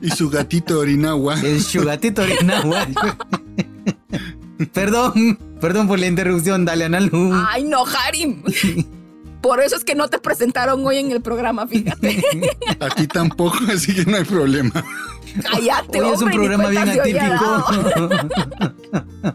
Y 0.00 0.10
su 0.10 0.30
gatito 0.30 0.78
Orinagua. 0.78 1.38
El 1.40 1.60
Shugatito 1.60 2.22
Orinawa. 2.22 2.86
Perdón, 4.72 5.38
perdón 5.60 5.88
por 5.88 5.98
la 5.98 6.06
interrupción, 6.06 6.64
dale, 6.64 6.84
Analu. 6.84 7.32
Ay, 7.48 7.64
no, 7.64 7.84
Harim. 7.84 8.42
Por 9.44 9.60
eso 9.60 9.76
es 9.76 9.84
que 9.84 9.94
no 9.94 10.08
te 10.08 10.18
presentaron 10.18 10.86
hoy 10.86 10.96
en 10.96 11.12
el 11.12 11.20
programa, 11.20 11.66
fíjate. 11.66 12.24
Aquí 12.80 13.06
tampoco, 13.06 13.58
así 13.74 13.94
que 13.94 14.10
no 14.10 14.16
hay 14.16 14.24
problema. 14.24 14.82
Cállate, 15.42 16.00
Hoy 16.00 16.14
es 16.14 16.22
un 16.22 16.30
programa 16.30 16.70
bien 16.70 16.88
atípico. 16.88 17.64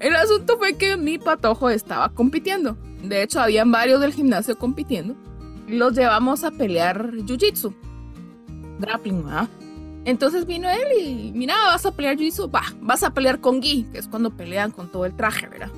El 0.00 0.16
asunto 0.16 0.58
fue 0.58 0.76
que 0.76 0.96
mi 0.96 1.18
patojo 1.18 1.70
estaba 1.70 2.08
compitiendo. 2.08 2.76
De 3.04 3.22
hecho, 3.22 3.40
habían 3.40 3.70
varios 3.70 4.00
del 4.00 4.12
gimnasio 4.12 4.58
compitiendo. 4.58 5.14
Los 5.68 5.94
llevamos 5.94 6.42
a 6.42 6.50
pelear 6.50 7.12
jiu-jitsu. 7.12 7.72
Grappling, 8.80 9.24
¿verdad? 9.24 9.48
Entonces 10.06 10.44
vino 10.44 10.68
él 10.68 10.88
y, 11.00 11.30
mira, 11.36 11.54
vas 11.66 11.86
a 11.86 11.92
pelear 11.92 12.16
jiu-jitsu, 12.16 12.52
va, 12.52 12.64
vas 12.80 13.04
a 13.04 13.14
pelear 13.14 13.40
con 13.40 13.62
gi, 13.62 13.84
que 13.92 13.98
es 13.98 14.08
cuando 14.08 14.30
pelean 14.30 14.72
con 14.72 14.90
todo 14.90 15.04
el 15.04 15.14
traje, 15.14 15.46
¿verdad? 15.46 15.70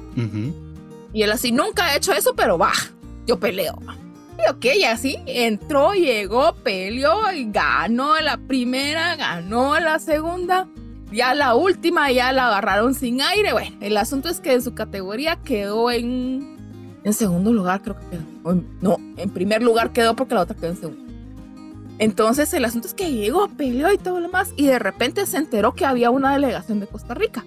Y 1.13 1.23
él 1.23 1.31
así, 1.31 1.53
nunca 1.53 1.93
he 1.93 1.99
hecho 1.99 2.15
eso, 2.15 2.35
pero 2.35 2.57
va, 2.57 2.73
yo 3.27 3.39
peleo. 3.39 3.79
Y 4.39 4.51
ok, 4.51 4.67
así 4.89 5.19
entró, 5.27 5.93
llegó, 5.93 6.55
peleó 6.63 7.33
y 7.33 7.51
ganó 7.51 8.19
la 8.21 8.39
primera, 8.39 9.17
ganó 9.17 9.79
la 9.79 9.99
segunda. 9.99 10.67
Ya 11.13 11.35
la 11.35 11.55
última 11.55 12.11
ya 12.11 12.33
la 12.33 12.47
agarraron 12.47 12.95
sin 12.95 13.21
aire. 13.21 13.53
Bueno, 13.53 13.77
el 13.81 13.97
asunto 13.97 14.29
es 14.29 14.41
que 14.41 14.55
en 14.55 14.63
su 14.63 14.75
categoría 14.75 15.37
quedó 15.37 15.91
en, 15.91 16.57
en 17.05 17.13
segundo 17.13 17.53
lugar, 17.53 17.83
creo 17.83 17.97
que 17.99 18.17
quedó. 18.17 18.63
No, 18.81 18.97
en 19.17 19.31
primer 19.31 19.63
lugar 19.63 19.93
quedó 19.93 20.17
porque 20.17 20.35
la 20.35 20.43
otra 20.43 20.57
quedó 20.57 20.71
en 20.71 20.77
segundo. 20.77 21.13
Entonces 21.99 22.53
el 22.55 22.65
asunto 22.65 22.89
es 22.89 22.95
que 22.95 23.13
llegó, 23.13 23.49
peleó 23.49 23.93
y 23.93 23.99
todo 23.99 24.19
lo 24.19 24.29
más. 24.29 24.53
Y 24.57 24.67
de 24.67 24.79
repente 24.79 25.27
se 25.27 25.37
enteró 25.37 25.75
que 25.75 25.85
había 25.85 26.11
una 26.11 26.33
delegación 26.33 26.81
de 26.81 26.87
Costa 26.87 27.15
Rica. 27.15 27.45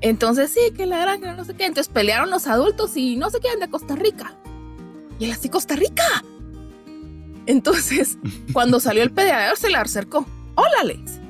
Entonces 0.00 0.50
sí, 0.50 0.72
que 0.74 0.86
la 0.86 0.98
gran, 0.98 1.20
no 1.36 1.44
sé 1.44 1.54
qué. 1.54 1.66
Entonces 1.66 1.92
pelearon 1.92 2.30
los 2.30 2.46
adultos 2.46 2.96
y 2.96 3.16
no 3.16 3.30
sé 3.30 3.38
qué 3.40 3.56
de 3.56 3.70
Costa 3.70 3.94
Rica. 3.94 4.34
Y 5.18 5.24
él 5.24 5.32
así, 5.32 5.48
Costa 5.48 5.76
Rica. 5.76 6.24
Entonces, 7.46 8.18
cuando 8.52 8.80
salió 8.80 9.02
el 9.02 9.10
peleador, 9.10 9.56
se 9.56 9.70
le 9.70 9.76
acercó. 9.76 10.26
Hola, 10.54 10.84
le 10.84 10.94
dice. 10.94 11.20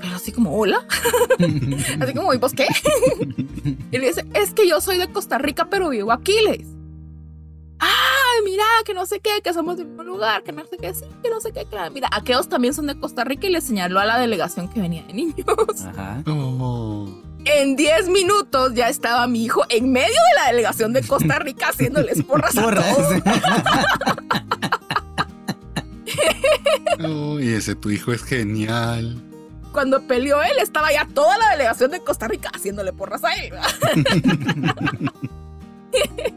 Pero 0.00 0.16
así 0.16 0.32
como, 0.32 0.54
hola. 0.54 0.84
Así 2.00 2.12
como, 2.14 2.34
¿y 2.34 2.36
vos 2.36 2.52
qué? 2.52 2.66
y 3.90 3.98
le 3.98 4.08
dice, 4.08 4.26
es 4.34 4.52
que 4.52 4.68
yo 4.68 4.82
soy 4.82 4.98
de 4.98 5.08
Costa 5.08 5.38
Rica, 5.38 5.70
pero 5.70 5.88
vivo 5.88 6.12
aquí, 6.12 6.34
le 6.44 6.58
dice. 6.58 6.74
Ay, 7.78 8.42
mira, 8.44 8.64
que 8.84 8.92
no 8.92 9.06
sé 9.06 9.20
qué, 9.20 9.40
que 9.42 9.54
somos 9.54 9.78
del 9.78 9.86
mismo 9.86 10.02
lugar, 10.02 10.42
que 10.42 10.52
no 10.52 10.66
sé 10.66 10.76
qué, 10.76 10.92
sí, 10.92 11.06
que 11.22 11.30
no 11.30 11.40
sé 11.40 11.52
qué, 11.52 11.64
claro. 11.64 11.90
Mira, 11.90 12.10
aquellos 12.12 12.48
también 12.50 12.74
son 12.74 12.86
de 12.86 12.98
Costa 12.98 13.24
Rica 13.24 13.46
y 13.46 13.50
le 13.50 13.62
señaló 13.62 13.98
a 13.98 14.04
la 14.04 14.18
delegación 14.18 14.68
que 14.68 14.80
venía 14.80 15.02
de 15.04 15.14
niños. 15.14 15.46
Ajá. 15.86 16.22
Oh. 16.26 17.23
En 17.46 17.76
10 17.76 18.08
minutos 18.08 18.72
ya 18.74 18.88
estaba 18.88 19.26
mi 19.26 19.44
hijo 19.44 19.62
en 19.68 19.92
medio 19.92 20.06
de 20.08 20.40
la 20.42 20.46
delegación 20.50 20.92
de 20.92 21.02
Costa 21.02 21.38
Rica 21.38 21.68
haciéndoles 21.68 22.22
porras 22.22 22.56
a 22.56 22.62
Porras. 22.62 22.96
todos. 22.96 23.14
Oh, 27.06 27.40
y 27.40 27.48
ese 27.52 27.74
tu 27.74 27.90
hijo 27.90 28.12
es 28.12 28.22
genial. 28.22 29.20
Cuando 29.72 30.00
peleó 30.06 30.40
él, 30.42 30.52
estaba 30.62 30.92
ya 30.92 31.06
toda 31.12 31.36
la 31.38 31.50
delegación 31.50 31.90
de 31.90 32.00
Costa 32.00 32.28
Rica 32.28 32.50
haciéndole 32.54 32.92
porras 32.92 33.24
a 33.24 33.32
él. 33.34 33.52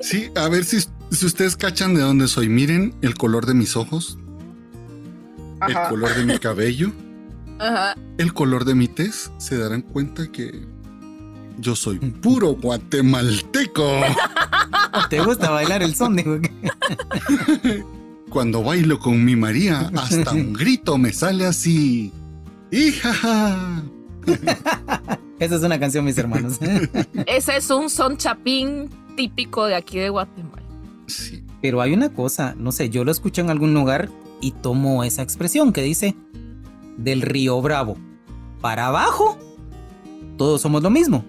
Sí, 0.02 0.30
a 0.36 0.48
ver 0.50 0.64
si, 0.66 0.82
si 1.10 1.26
ustedes 1.26 1.58
cachan 1.58 1.96
de 1.96 2.02
dónde 2.02 2.28
soy. 2.28 2.48
Miren 2.48 2.94
el 3.02 3.16
color 3.16 3.48
de 3.48 3.56
mis 3.56 3.76
ojos, 3.76 4.20
el 5.68 5.76
color 5.90 6.14
de 6.16 6.26
mi 6.26 6.38
cabello, 6.38 6.92
Ajá. 7.58 7.96
el 8.20 8.34
color 8.36 8.66
de 8.66 8.76
mi 8.76 8.88
tez. 8.88 9.32
Se 9.40 9.58
darán 9.58 9.82
cuenta 9.82 10.32
que 10.32 10.64
yo 11.58 11.76
soy 11.76 12.00
puro 12.00 12.54
guatemalteco. 12.56 13.84
¿Te 15.10 15.22
gusta 15.22 15.52
bailar 15.52 15.84
el 15.84 15.96
son? 15.96 16.18
Cuando 18.30 18.64
bailo 18.64 19.00
con 19.00 19.24
mi 19.24 19.36
María, 19.36 19.92
hasta 19.96 20.32
un 20.32 20.54
grito 20.54 20.98
me 20.98 21.14
sale 21.14 21.46
así. 21.46 22.12
¡Hijaja! 22.72 23.84
Esa 25.40 25.56
es 25.56 25.62
una 25.62 25.80
canción, 25.80 26.04
mis 26.04 26.18
hermanos. 26.18 26.60
Ese 27.26 27.58
es 27.58 27.70
un 27.70 27.90
son 27.90 28.18
chapín 28.18 28.90
típico 29.16 29.66
de 29.66 29.76
aquí 29.76 29.98
de 30.00 30.10
Guatemala. 30.10 30.64
Sí. 31.06 31.44
Pero 31.62 31.82
hay 31.82 31.94
una 31.94 32.10
cosa, 32.10 32.56
no 32.58 32.72
sé, 32.72 32.90
yo 32.90 33.04
lo 33.04 33.12
escucho 33.12 33.42
en 33.42 33.50
algún 33.50 33.74
lugar 33.74 34.10
y 34.42 34.52
tomo 34.52 35.04
esa 35.04 35.22
expresión 35.22 35.74
que 35.74 35.82
dice 35.82 36.16
del 36.98 37.22
río 37.22 37.62
Bravo 37.62 37.98
para 38.62 38.88
abajo, 38.88 39.38
todos 40.38 40.62
somos 40.62 40.84
lo 40.84 40.90
mismo. 40.90 41.24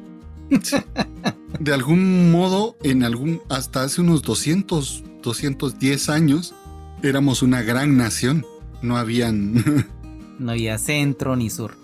De 1.61 1.73
algún 1.73 2.31
modo, 2.31 2.77
en 2.83 3.03
algún, 3.03 3.41
hasta 3.49 3.83
hace 3.83 4.01
unos 4.01 4.23
200, 4.23 5.03
210 5.23 6.09
años, 6.09 6.55
éramos 7.03 7.43
una 7.43 7.63
gran 7.63 7.97
nación. 7.97 8.47
No 8.83 8.97
habían, 8.97 9.87
No 10.39 10.53
había 10.53 10.79
centro 10.79 11.35
ni 11.35 11.51
sur. 11.51 11.77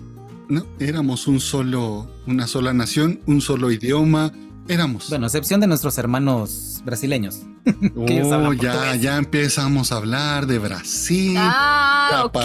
no, 0.48 0.64
éramos 0.78 1.26
un 1.26 1.40
solo, 1.40 2.08
una 2.26 2.46
sola 2.46 2.72
nación, 2.72 3.20
un 3.26 3.40
solo 3.40 3.70
idioma. 3.72 4.32
Éramos. 4.68 5.10
Bueno, 5.10 5.26
a 5.26 5.28
excepción 5.28 5.60
de 5.60 5.66
nuestros 5.66 5.98
hermanos 5.98 6.80
brasileños. 6.84 7.42
que 8.06 8.18
ellos 8.18 8.28
oh, 8.30 8.52
ya, 8.52 8.94
ya 8.94 9.16
empezamos 9.16 9.92
a 9.92 9.96
hablar 9.96 10.46
de 10.46 10.58
Brasil. 10.58 11.36
Ah, 11.38 12.22
ok. 12.26 12.44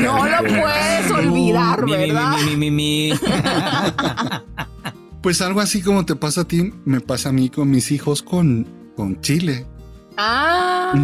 No 0.00 0.26
lo 0.26 0.42
de 0.42 0.60
puedes 0.60 1.10
olvidar, 1.12 1.86
¿verdad? 1.86 2.36
mi, 2.44 2.56
mi, 2.56 2.70
mi. 2.70 3.12
Pues 5.22 5.42
algo 5.42 5.60
así 5.60 5.82
como 5.82 6.06
te 6.06 6.16
pasa 6.16 6.42
a 6.42 6.44
ti, 6.44 6.72
me 6.84 7.00
pasa 7.00 7.28
a 7.28 7.32
mí 7.32 7.50
con 7.50 7.70
mis 7.70 7.92
hijos 7.92 8.22
con, 8.22 8.66
con 8.96 9.20
Chile. 9.20 9.66
Ah. 10.16 10.94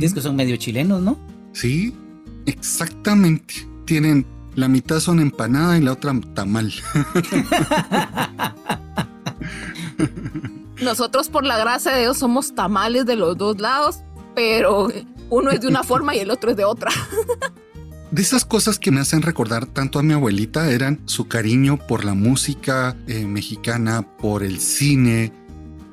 Es 0.00 0.14
que 0.14 0.20
son 0.20 0.36
medio 0.36 0.56
chilenos, 0.56 1.00
¿no? 1.00 1.18
Sí, 1.52 1.94
exactamente. 2.46 3.54
Tienen 3.84 4.26
la 4.54 4.68
mitad 4.68 5.00
son 5.00 5.20
empanada 5.20 5.78
y 5.78 5.80
la 5.80 5.92
otra 5.92 6.14
tamal. 6.34 6.72
nosotros 10.82 11.30
por 11.30 11.44
la 11.44 11.58
gracia 11.58 11.92
de 11.92 12.02
Dios 12.02 12.18
somos 12.18 12.54
tamales 12.54 13.06
de 13.06 13.16
los 13.16 13.38
dos 13.38 13.60
lados, 13.60 14.00
pero 14.34 14.88
uno 15.30 15.50
es 15.50 15.60
de 15.60 15.68
una 15.68 15.82
forma 15.82 16.14
y 16.14 16.18
el 16.18 16.30
otro 16.30 16.50
es 16.50 16.56
de 16.56 16.64
otra. 16.64 16.90
De 18.12 18.20
esas 18.20 18.44
cosas 18.44 18.78
que 18.78 18.90
me 18.90 19.00
hacen 19.00 19.22
recordar 19.22 19.64
tanto 19.64 19.98
a 19.98 20.02
mi 20.02 20.12
abuelita 20.12 20.70
eran 20.70 21.00
su 21.06 21.28
cariño 21.28 21.78
por 21.78 22.04
la 22.04 22.12
música 22.12 22.94
eh, 23.06 23.24
mexicana, 23.26 24.02
por 24.18 24.42
el 24.42 24.60
cine, 24.60 25.32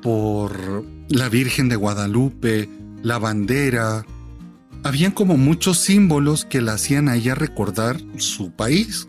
por 0.02 0.84
la 1.08 1.30
Virgen 1.30 1.70
de 1.70 1.76
Guadalupe, 1.76 2.68
la 3.02 3.18
bandera. 3.18 4.04
Habían 4.82 5.12
como 5.12 5.38
muchos 5.38 5.78
símbolos 5.78 6.44
que 6.44 6.60
la 6.60 6.74
hacían 6.74 7.08
a 7.08 7.16
ella 7.16 7.34
recordar 7.34 7.98
su 8.18 8.50
país. 8.50 9.08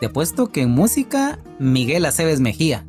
Te 0.00 0.06
apuesto 0.06 0.50
que 0.50 0.62
en 0.62 0.70
música, 0.70 1.38
Miguel 1.58 2.06
Aceves 2.06 2.40
Mejía. 2.40 2.86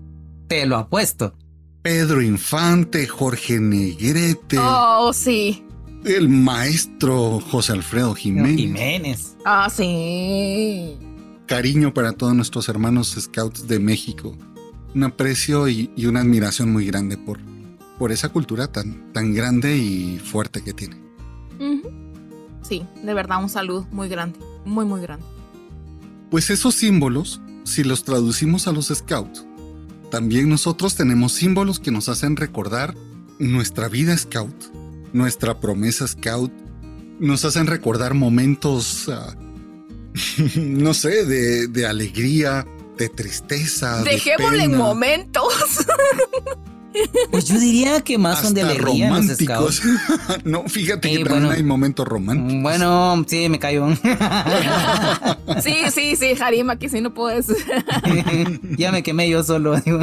Te 0.48 0.66
lo 0.66 0.78
apuesto. 0.78 1.36
Pedro 1.82 2.22
Infante, 2.22 3.08
Jorge 3.08 3.60
Negrete, 3.60 4.58
Oh, 4.58 5.12
sí. 5.14 5.66
El 6.06 6.30
maestro 6.30 7.40
José 7.40 7.74
Alfredo 7.74 8.14
Jiménez. 8.14 8.58
Jiménez. 8.58 9.38
Ah, 9.46 9.70
sí. 9.70 10.98
Cariño 11.48 11.94
para 11.94 12.14
todos 12.14 12.36
nuestros 12.36 12.70
hermanos 12.70 13.16
scouts 13.20 13.68
de 13.68 13.80
México. 13.80 14.38
Un 14.96 15.04
aprecio 15.04 15.68
y, 15.68 15.90
y 15.96 16.06
una 16.06 16.22
admiración 16.22 16.72
muy 16.72 16.86
grande 16.86 17.18
por, 17.18 17.40
por 17.98 18.12
esa 18.12 18.30
cultura 18.30 18.68
tan, 18.68 19.12
tan 19.14 19.34
grande 19.34 19.78
y 19.78 20.20
fuerte 20.20 20.62
que 20.62 20.74
tiene. 20.74 21.04
Sí, 22.62 22.86
de 23.04 23.14
verdad, 23.14 23.42
un 23.42 23.50
saludo 23.50 23.88
muy 23.92 24.08
grande. 24.08 24.40
Muy, 24.66 24.86
muy 24.86 25.02
grande. 25.02 25.26
Pues 26.32 26.50
esos 26.50 26.76
símbolos, 26.76 27.42
si 27.64 27.84
los 27.84 28.04
traducimos 28.04 28.68
a 28.68 28.72
los 28.72 28.88
scouts, 28.88 29.46
también 30.10 30.50
nosotros 30.50 30.96
tenemos 30.96 31.34
símbolos 31.34 31.80
que 31.80 31.92
nos 31.92 32.10
hacen 32.10 32.36
recordar 32.36 32.96
nuestra 33.38 33.90
vida 33.90 34.18
scout, 34.18 34.56
nuestra 35.14 35.60
promesa 35.60 36.08
scout, 36.08 36.52
nos 37.20 37.46
hacen 37.46 37.68
recordar 37.68 38.14
momentos, 38.14 39.08
ah, 39.10 39.36
no 40.58 40.94
sé, 40.94 41.26
de, 41.26 41.68
de 41.68 41.86
alegría, 41.88 42.66
de 42.98 43.10
tristeza. 43.10 44.04
de 44.04 44.12
Dejémosle 44.12 44.64
en 44.64 44.72
pena, 44.72 44.84
momentos. 44.84 45.54
Pues 47.32 47.46
yo 47.46 47.60
diría 47.60 48.02
que 48.02 48.20
más 48.20 48.40
son 48.44 48.54
de 48.54 48.62
alegría 48.62 49.10
los 49.10 49.18
románticos. 49.40 49.76
scouts. 49.78 50.44
no, 50.46 50.64
fíjate 50.70 51.10
Sí, 51.10 51.18
que 51.18 51.24
también 51.24 51.44
bueno. 51.46 51.56
hay 51.58 51.64
momentos 51.64 52.08
románticos. 52.08 52.62
Bueno, 52.62 53.26
sí, 53.28 53.50
me 53.50 53.58
cayó. 53.58 53.88
Sí, 55.64 55.76
sí, 55.92 56.16
sí, 56.16 56.34
Harim, 56.40 56.70
aquí 56.70 56.90
sí 56.90 57.02
no 57.02 57.12
puedes. 57.12 57.48
ya 58.78 58.92
me 58.92 59.02
quemé 59.02 59.28
yo 59.28 59.44
solo. 59.44 59.76
digo. 59.80 60.02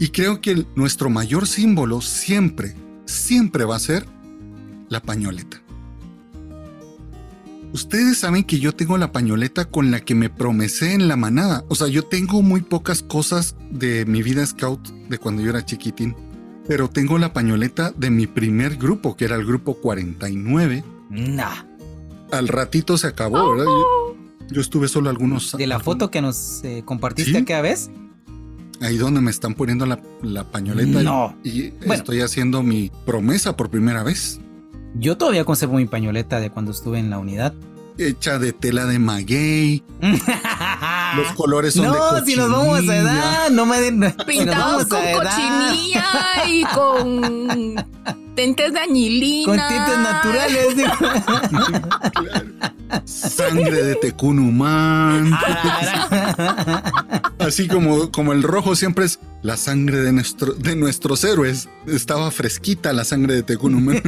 Y 0.00 0.08
creo 0.08 0.40
que 0.40 0.50
el- 0.50 0.66
nuestro 0.74 1.10
mayor 1.10 1.46
símbolo 1.46 2.00
siempre, 2.00 2.74
siempre 3.08 3.64
va 3.64 3.76
a 3.76 3.80
ser 3.80 4.06
la 4.88 5.00
pañoleta. 5.00 5.60
Ustedes 7.72 8.18
saben 8.18 8.44
que 8.44 8.58
yo 8.60 8.74
tengo 8.74 8.96
la 8.96 9.12
pañoleta 9.12 9.66
con 9.66 9.90
la 9.90 10.00
que 10.00 10.14
me 10.14 10.30
promesé 10.30 10.94
en 10.94 11.06
la 11.06 11.16
manada. 11.16 11.64
O 11.68 11.74
sea, 11.74 11.86
yo 11.88 12.04
tengo 12.04 12.42
muy 12.42 12.62
pocas 12.62 13.02
cosas 13.02 13.56
de 13.70 14.06
mi 14.06 14.22
vida 14.22 14.44
scout 14.46 14.88
de 14.88 15.18
cuando 15.18 15.42
yo 15.42 15.50
era 15.50 15.64
chiquitín. 15.64 16.16
Pero 16.66 16.88
tengo 16.88 17.18
la 17.18 17.32
pañoleta 17.32 17.92
de 17.96 18.10
mi 18.10 18.26
primer 18.26 18.76
grupo, 18.76 19.16
que 19.16 19.26
era 19.26 19.36
el 19.36 19.44
grupo 19.44 19.74
49. 19.74 20.82
Nah. 21.10 21.64
Al 22.30 22.48
ratito 22.48 22.96
se 22.96 23.06
acabó, 23.06 23.50
¿verdad? 23.50 23.66
Yo, 23.66 24.16
yo 24.50 24.60
estuve 24.60 24.88
solo 24.88 25.10
algunos 25.10 25.52
De 25.52 25.66
la 25.66 25.80
foto 25.80 26.10
que 26.10 26.20
nos 26.22 26.62
eh, 26.64 26.82
compartiste 26.84 27.32
¿Sí? 27.32 27.36
aquella 27.36 27.62
vez. 27.62 27.90
Ahí 28.80 28.96
donde 28.96 29.20
me 29.20 29.30
están 29.30 29.54
poniendo 29.54 29.86
la, 29.86 29.98
la 30.22 30.44
pañoleta. 30.44 31.02
No. 31.02 31.36
Y 31.42 31.70
Bueno. 31.70 31.94
estoy 31.94 32.20
haciendo 32.20 32.62
mi 32.62 32.90
promesa 33.06 33.56
por 33.56 33.70
primera 33.70 34.02
vez. 34.02 34.40
Yo 34.94 35.16
todavía 35.18 35.44
conservo 35.44 35.74
mi 35.76 35.86
pañoleta 35.86 36.40
de 36.40 36.50
cuando 36.50 36.70
estuve 36.70 36.98
en 36.98 37.10
la 37.10 37.18
unidad. 37.18 37.54
Hecha 37.98 38.38
de 38.38 38.52
tela 38.52 38.86
de 38.86 38.98
maguey. 39.00 39.82
Los 41.16 41.32
colores 41.34 41.74
son 41.74 41.84
de 41.84 41.90
no, 41.90 42.24
si 42.24 42.36
nos 42.36 42.50
vamos 42.50 42.88
a 42.88 42.96
edad, 42.96 43.50
no 43.50 43.66
me 43.66 43.80
den. 43.80 44.14
Pintados 44.26 44.84
con 44.86 45.00
cochinilla 45.14 46.04
y 46.46 46.64
con 46.66 47.74
tentes 48.36 48.72
de 48.72 48.78
añilina. 48.78 49.46
Con 49.46 49.56
tintes 49.68 49.98
naturales. 49.98 50.76
digo. 50.76 50.92
Sangre 53.04 53.82
de 53.82 53.94
tecunumán. 53.96 55.32
Así 57.38 57.68
como, 57.68 58.10
como 58.10 58.32
el 58.32 58.42
rojo 58.42 58.74
siempre 58.74 59.04
es 59.04 59.20
la 59.42 59.56
sangre 59.56 59.98
de, 59.98 60.12
nuestro, 60.12 60.54
de 60.54 60.76
nuestros 60.76 61.22
héroes. 61.24 61.68
Estaba 61.86 62.30
fresquita 62.30 62.92
la 62.92 63.04
sangre 63.04 63.34
de 63.34 63.42
tecunumán. 63.42 64.02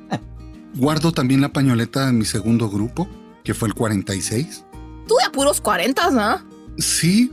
Guardo 0.74 1.12
también 1.12 1.40
la 1.40 1.52
pañoleta 1.52 2.06
de 2.06 2.12
mi 2.12 2.24
segundo 2.24 2.68
grupo, 2.68 3.08
que 3.44 3.54
fue 3.54 3.68
el 3.68 3.74
46. 3.74 4.64
Tú 5.06 5.14
de 5.22 5.30
puros 5.30 5.60
40, 5.60 6.10
¿no? 6.10 6.40
Sí, 6.78 7.30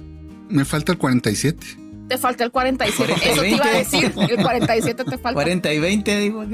me 0.49 0.65
falta 0.65 0.91
el 0.91 0.97
47. 0.97 1.65
Te 2.07 2.17
falta 2.17 2.43
el 2.43 2.51
47. 2.51 3.13
Eso 3.23 3.41
te 3.41 3.49
iba 3.49 3.65
a 3.65 3.77
decir. 3.77 4.13
El 4.29 4.41
47 4.41 5.03
te 5.03 5.17
falta. 5.17 5.33
40 5.33 5.73
y 5.73 5.79
20, 5.79 6.19
digo. 6.19 6.45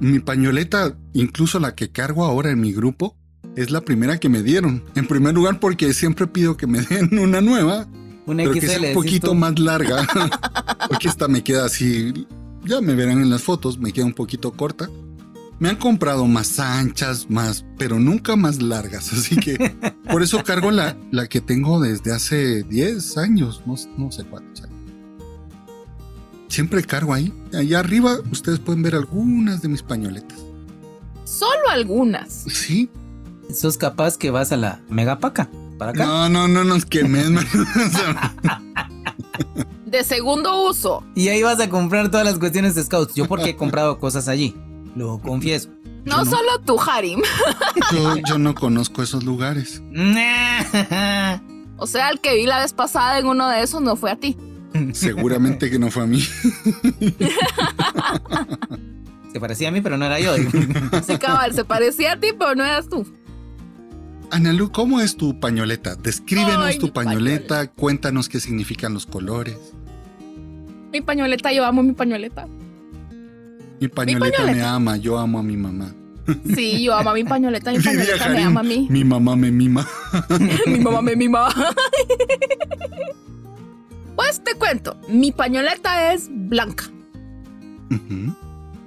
mi 0.00 0.20
pañoleta, 0.20 0.96
incluso 1.12 1.58
la 1.58 1.74
que 1.74 1.90
cargo 1.90 2.24
ahora 2.24 2.50
en 2.50 2.60
mi 2.60 2.72
grupo, 2.72 3.16
es 3.56 3.70
la 3.70 3.80
primera 3.80 4.18
que 4.18 4.28
me 4.28 4.42
dieron. 4.42 4.82
En 4.94 5.06
primer 5.06 5.34
lugar 5.34 5.60
porque 5.60 5.92
siempre 5.94 6.26
pido 6.26 6.56
que 6.56 6.66
me 6.66 6.80
den 6.82 7.18
una 7.18 7.40
nueva, 7.40 7.86
Una 8.26 8.44
pero 8.44 8.54
que 8.54 8.60
sea 8.60 8.80
un 8.80 8.94
poquito 8.94 9.28
tú. 9.28 9.34
más 9.34 9.58
larga. 9.58 10.06
porque 10.88 11.08
esta 11.08 11.28
me 11.28 11.42
queda 11.42 11.66
así, 11.66 12.26
ya 12.64 12.80
me 12.80 12.94
verán 12.94 13.20
en 13.20 13.30
las 13.30 13.42
fotos, 13.42 13.78
me 13.78 13.92
queda 13.92 14.06
un 14.06 14.14
poquito 14.14 14.52
corta. 14.52 14.88
Me 15.58 15.68
han 15.68 15.76
comprado 15.76 16.26
más 16.26 16.58
anchas, 16.58 17.30
más, 17.30 17.64
pero 17.78 18.00
nunca 18.00 18.34
más 18.34 18.60
largas. 18.60 19.12
Así 19.12 19.36
que 19.36 19.56
por 20.10 20.20
eso 20.20 20.42
cargo 20.42 20.72
la, 20.72 20.96
la 21.12 21.28
que 21.28 21.40
tengo 21.40 21.80
desde 21.80 22.12
hace 22.12 22.64
10 22.64 23.16
años, 23.18 23.62
no, 23.64 23.76
no 23.96 24.10
sé 24.10 24.24
cuántos 24.24 24.64
años. 24.64 24.76
Siempre 26.48 26.82
cargo 26.82 27.14
ahí. 27.14 27.32
Allá 27.54 27.78
arriba 27.78 28.18
ustedes 28.32 28.58
pueden 28.58 28.82
ver 28.82 28.96
algunas 28.96 29.62
de 29.62 29.68
mis 29.68 29.82
pañoletas. 29.82 30.38
Solo 31.24 31.68
algunas. 31.70 32.44
Sí. 32.48 32.90
Sos 33.54 33.76
capaz 33.76 34.16
que 34.16 34.30
vas 34.30 34.52
a 34.52 34.56
la 34.56 34.80
megapaca. 34.88 35.48
Para 35.78 35.92
acá. 35.92 36.04
No, 36.04 36.28
no, 36.28 36.48
no 36.48 36.64
nos 36.64 36.84
quemes. 36.84 37.30
De 39.86 40.04
segundo 40.04 40.68
uso. 40.68 41.04
Y 41.14 41.28
ahí 41.28 41.42
vas 41.42 41.60
a 41.60 41.68
comprar 41.68 42.10
todas 42.10 42.24
las 42.24 42.38
cuestiones 42.38 42.74
de 42.74 42.82
scouts. 42.82 43.14
Yo 43.14 43.26
porque 43.26 43.50
he 43.50 43.56
comprado 43.56 43.98
cosas 43.98 44.28
allí. 44.28 44.56
Lo 44.96 45.18
confieso. 45.20 45.68
No, 46.04 46.24
solo 46.24 46.60
tú, 46.64 46.80
Harim. 46.80 47.20
yo, 47.92 48.16
yo 48.26 48.38
no 48.38 48.54
conozco 48.54 49.02
esos 49.02 49.22
lugares. 49.24 49.82
O 51.76 51.86
sea, 51.86 52.10
el 52.10 52.20
que 52.20 52.36
vi 52.36 52.46
la 52.46 52.60
vez 52.60 52.72
pasada 52.72 53.18
en 53.18 53.26
uno 53.26 53.48
de 53.48 53.62
esos 53.62 53.82
no 53.82 53.96
fue 53.96 54.10
a 54.10 54.16
ti. 54.16 54.36
Seguramente 54.92 55.70
que 55.70 55.78
no 55.78 55.90
fue 55.90 56.04
a 56.04 56.06
mí. 56.06 56.22
Se 59.32 59.40
parecía 59.40 59.68
a 59.68 59.70
mí, 59.70 59.80
pero 59.80 59.96
no 59.96 60.04
era 60.04 60.20
yo. 60.20 60.34
Sí, 61.06 61.16
cabal, 61.18 61.54
se 61.54 61.64
parecía 61.64 62.12
a 62.12 62.20
ti, 62.20 62.28
pero 62.38 62.54
no 62.54 62.64
eras 62.64 62.88
tú. 62.88 63.06
Analu, 64.32 64.72
¿cómo 64.72 65.02
es 65.02 65.18
tu 65.18 65.38
pañoleta? 65.38 65.94
Descríbenos 65.94 66.64
Ay, 66.64 66.78
tu 66.78 66.90
pañoleta, 66.90 67.66
cuéntanos 67.66 68.30
qué 68.30 68.40
significan 68.40 68.94
los 68.94 69.04
colores. 69.04 69.58
Mi 70.90 71.02
pañoleta, 71.02 71.52
yo 71.52 71.66
amo 71.66 71.82
mi 71.82 71.92
pañoleta. 71.92 72.48
Mi 73.78 73.88
pañoleta, 73.88 74.38
me 74.38 74.46
pañoleta. 74.46 74.74
ama, 74.74 74.96
yo 74.96 75.18
amo 75.18 75.38
a 75.38 75.42
mi 75.42 75.58
mamá. 75.58 75.92
Sí, 76.54 76.82
yo 76.82 76.94
amo 76.94 77.10
a 77.10 77.14
mi 77.14 77.24
pañoleta, 77.24 77.72
mi 77.72 77.80
pañoleta 77.80 78.28
me 78.30 78.42
ama 78.42 78.60
a 78.60 78.62
mí. 78.62 78.86
Mi 78.88 79.04
mamá 79.04 79.36
me 79.36 79.50
mima. 79.50 79.86
mi 80.66 80.80
mamá 80.80 81.02
me 81.02 81.14
mima. 81.14 81.48
Pues 84.16 84.42
te 84.42 84.54
cuento, 84.54 84.96
mi 85.08 85.30
pañoleta 85.32 86.14
es 86.14 86.30
blanca. 86.30 86.84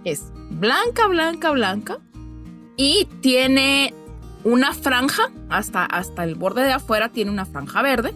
Es 0.06 0.24
blanca, 0.50 1.06
blanca, 1.08 1.52
blanca. 1.52 2.00
Y 2.78 3.08
tiene 3.22 3.94
una 4.46 4.74
franja, 4.74 5.30
hasta, 5.50 5.84
hasta 5.86 6.24
el 6.24 6.36
borde 6.36 6.64
de 6.64 6.72
afuera 6.72 7.10
tiene 7.10 7.32
una 7.32 7.46
franja 7.46 7.82
verde. 7.82 8.14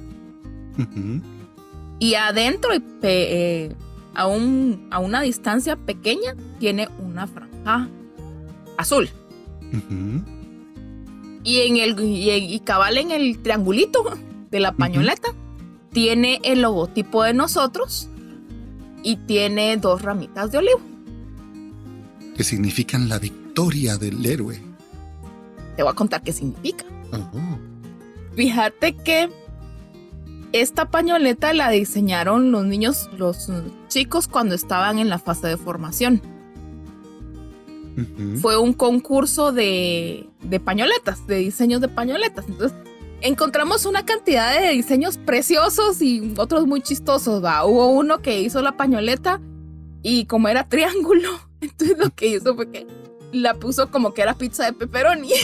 Y 1.99 2.13
adentro, 2.13 2.71
eh, 3.01 3.75
a, 4.15 4.27
un- 4.27 4.87
a 4.91 4.99
una 4.99 5.21
distancia 5.21 5.75
pequeña, 5.75 6.35
tiene 6.59 6.87
una 6.99 7.27
franja 7.27 7.89
azul. 8.77 9.09
Y 11.43 11.59
en 11.59 11.77
el 11.77 11.99
y, 11.99 12.29
y 12.31 12.59
cabal 12.61 12.97
en 12.97 13.11
el 13.11 13.39
triangulito 13.39 14.03
de 14.51 14.59
la 14.59 14.71
pañoleta 14.73 15.29
tiene 15.91 16.39
el 16.43 16.61
logotipo 16.61 17.23
de 17.23 17.33
nosotros 17.33 18.09
y 19.03 19.15
tiene 19.17 19.75
dos 19.77 20.01
ramitas 20.01 20.51
de 20.51 20.57
olivo. 20.59 20.79
Que 22.35 22.43
significan 22.43 23.09
la 23.09 23.19
victoria 23.19 23.97
del 23.97 24.25
héroe. 24.25 24.61
Te 25.79 25.83
voy 25.83 25.93
a 25.93 25.95
contar 25.95 26.21
qué 26.23 26.33
significa. 26.33 26.83
Fíjate 28.35 28.97
que 28.97 29.29
esta 30.51 30.91
pañoleta 30.91 31.53
la 31.53 31.69
diseñaron 31.69 32.51
los 32.51 32.65
niños, 32.65 33.09
los 33.17 33.47
eh, 33.47 33.63
chicos 33.87 34.27
cuando 34.27 34.55
estaban 34.55 34.99
en 34.99 35.07
la 35.07 35.19
fase 35.19 35.47
de 35.47 35.55
formación. 35.55 36.21
Fue 38.41 38.57
un 38.57 38.73
concurso 38.73 39.53
de, 39.53 40.27
de 40.41 40.59
pañoletas, 40.59 41.25
de 41.27 41.37
diseños 41.37 41.79
de 41.79 41.87
pañoletas. 41.87 42.43
Entonces 42.49 42.77
encontramos 43.21 43.85
una 43.85 44.03
cantidad 44.03 44.59
de 44.59 44.71
diseños 44.71 45.17
preciosos 45.17 46.01
y 46.01 46.33
otros 46.35 46.67
muy 46.67 46.81
chistosos. 46.81 47.41
¿va? 47.41 47.63
Hubo 47.63 47.87
uno 47.87 48.21
que 48.21 48.41
hizo 48.41 48.61
la 48.61 48.75
pañoleta 48.75 49.39
y 50.03 50.25
como 50.25 50.49
era 50.49 50.63
triángulo, 50.67 51.29
entonces 51.61 51.97
lo 51.97 52.09
que 52.09 52.35
hizo 52.35 52.53
fue 52.53 52.69
que 52.69 52.85
la 53.31 53.53
puso 53.55 53.89
como 53.91 54.13
que 54.13 54.21
era 54.21 54.33
pizza 54.35 54.65
de 54.65 54.73
pepperoni. 54.73 55.29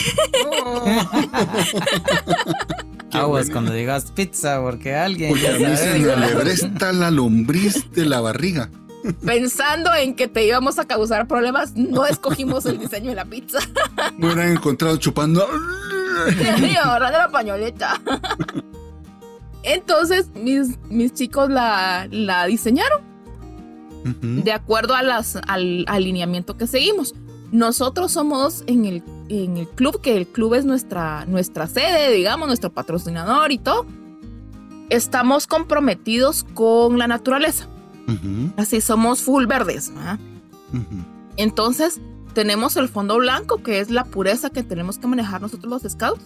Qué 3.10 3.18
Aguas 3.18 3.44
bueno. 3.46 3.52
cuando 3.52 3.72
digas 3.72 4.10
pizza, 4.12 4.60
porque 4.60 4.94
alguien 4.94 5.30
Porque 5.30 5.44
ya 5.44 5.54
a 5.54 5.58
mí 5.58 5.76
se 5.76 5.84
sabe. 5.86 5.98
me 6.00 6.12
alebresta 6.12 6.92
la 6.92 7.10
lombriz 7.10 7.90
de 7.92 8.04
la 8.04 8.20
barriga. 8.20 8.68
Pensando 9.24 9.94
en 9.94 10.16
que 10.16 10.26
te 10.26 10.44
íbamos 10.44 10.80
a 10.80 10.84
causar 10.86 11.28
problemas, 11.28 11.74
no 11.76 12.04
escogimos 12.06 12.66
el 12.66 12.78
diseño 12.78 13.10
de 13.10 13.16
la 13.16 13.24
pizza. 13.24 13.60
Me 14.18 14.26
hubieran 14.26 14.50
encontrado 14.52 14.96
chupando. 14.96 15.46
y 16.60 16.74
ahora 16.76 17.12
de 17.12 17.18
la 17.18 17.28
pañoleta. 17.28 18.00
Entonces, 19.62 20.26
mis, 20.34 20.76
mis 20.88 21.14
chicos 21.14 21.48
la, 21.48 22.08
la 22.10 22.46
diseñaron 22.46 23.00
de 24.04 24.52
acuerdo 24.52 24.94
a 24.94 25.02
las, 25.02 25.36
al 25.48 25.84
alineamiento 25.88 26.56
que 26.56 26.66
seguimos. 26.66 27.14
Nosotros 27.52 28.12
somos 28.12 28.64
en 28.66 28.84
el, 28.84 29.02
en 29.28 29.56
el 29.56 29.68
club, 29.68 30.00
que 30.00 30.16
el 30.16 30.26
club 30.26 30.54
es 30.54 30.64
nuestra, 30.64 31.24
nuestra 31.26 31.66
sede, 31.66 32.12
digamos, 32.12 32.48
nuestro 32.48 32.72
patrocinador 32.72 33.52
y 33.52 33.58
todo. 33.58 33.86
Estamos 34.90 35.46
comprometidos 35.46 36.44
con 36.54 36.98
la 36.98 37.06
naturaleza. 37.06 37.68
Así 38.56 38.80
somos 38.80 39.20
full 39.20 39.46
verdes. 39.46 39.92
Entonces, 41.36 42.00
tenemos 42.34 42.76
el 42.76 42.88
fondo 42.88 43.16
blanco, 43.16 43.62
que 43.62 43.80
es 43.80 43.90
la 43.90 44.04
pureza 44.04 44.50
que 44.50 44.62
tenemos 44.62 44.98
que 44.98 45.06
manejar 45.06 45.40
nosotros 45.40 45.82
los 45.82 45.92
scouts. 45.92 46.22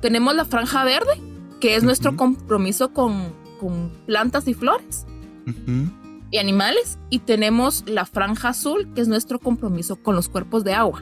Tenemos 0.00 0.34
la 0.34 0.44
franja 0.44 0.84
verde, 0.84 1.20
que 1.60 1.76
es 1.76 1.84
nuestro 1.84 2.16
compromiso 2.16 2.92
con, 2.92 3.32
con 3.60 3.90
plantas 4.06 4.48
y 4.48 4.54
flores 4.54 5.06
Ujú. 5.46 6.01
Y 6.32 6.38
animales. 6.38 6.98
Y 7.10 7.20
tenemos 7.20 7.84
la 7.86 8.04
franja 8.06 8.48
azul, 8.48 8.88
que 8.94 9.00
es 9.02 9.06
nuestro 9.08 9.38
compromiso 9.38 9.94
con 9.96 10.16
los 10.16 10.28
cuerpos 10.28 10.64
de 10.64 10.74
agua. 10.74 11.00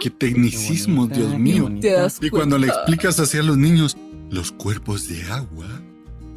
Qué 0.00 0.10
tecnicismos, 0.10 1.08
Qué 1.10 1.14
Dios 1.18 1.38
mío. 1.38 1.54
qué 1.54 1.60
bonita. 1.60 2.08
Y 2.22 2.30
cuando 2.30 2.58
le 2.58 2.66
explicas 2.68 3.20
así 3.20 3.38
a 3.38 3.42
los 3.42 3.56
niños, 3.56 3.96
los 4.30 4.50
cuerpos 4.50 5.06
de 5.08 5.22
agua. 5.30 5.66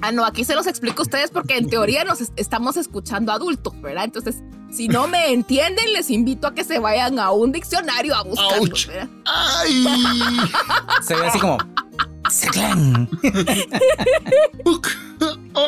Ah, 0.01 0.11
no, 0.11 0.25
aquí 0.25 0.43
se 0.43 0.53
los 0.55 0.67
explico 0.67 1.01
a 1.01 1.03
ustedes 1.03 1.29
porque 1.31 1.57
en 1.57 1.69
teoría 1.69 2.03
nos 2.03 2.21
es- 2.21 2.33
estamos 2.35 2.75
escuchando 2.75 3.31
adultos, 3.31 3.79
¿verdad? 3.81 4.03
Entonces, 4.05 4.37
si 4.71 4.87
no 4.87 5.07
me 5.07 5.31
entienden, 5.31 5.93
les 5.93 6.09
invito 6.09 6.47
a 6.47 6.55
que 6.55 6.63
se 6.63 6.79
vayan 6.79 7.19
a 7.19 7.29
un 7.31 7.51
diccionario 7.51 8.15
a 8.15 8.23
buscarlos, 8.23 8.69
Ouch. 8.69 8.87
¿verdad? 8.87 9.09
¡Ay! 9.25 9.85
Se 11.03 11.15
ve 11.15 11.27
así 11.27 11.39
como. 11.39 11.57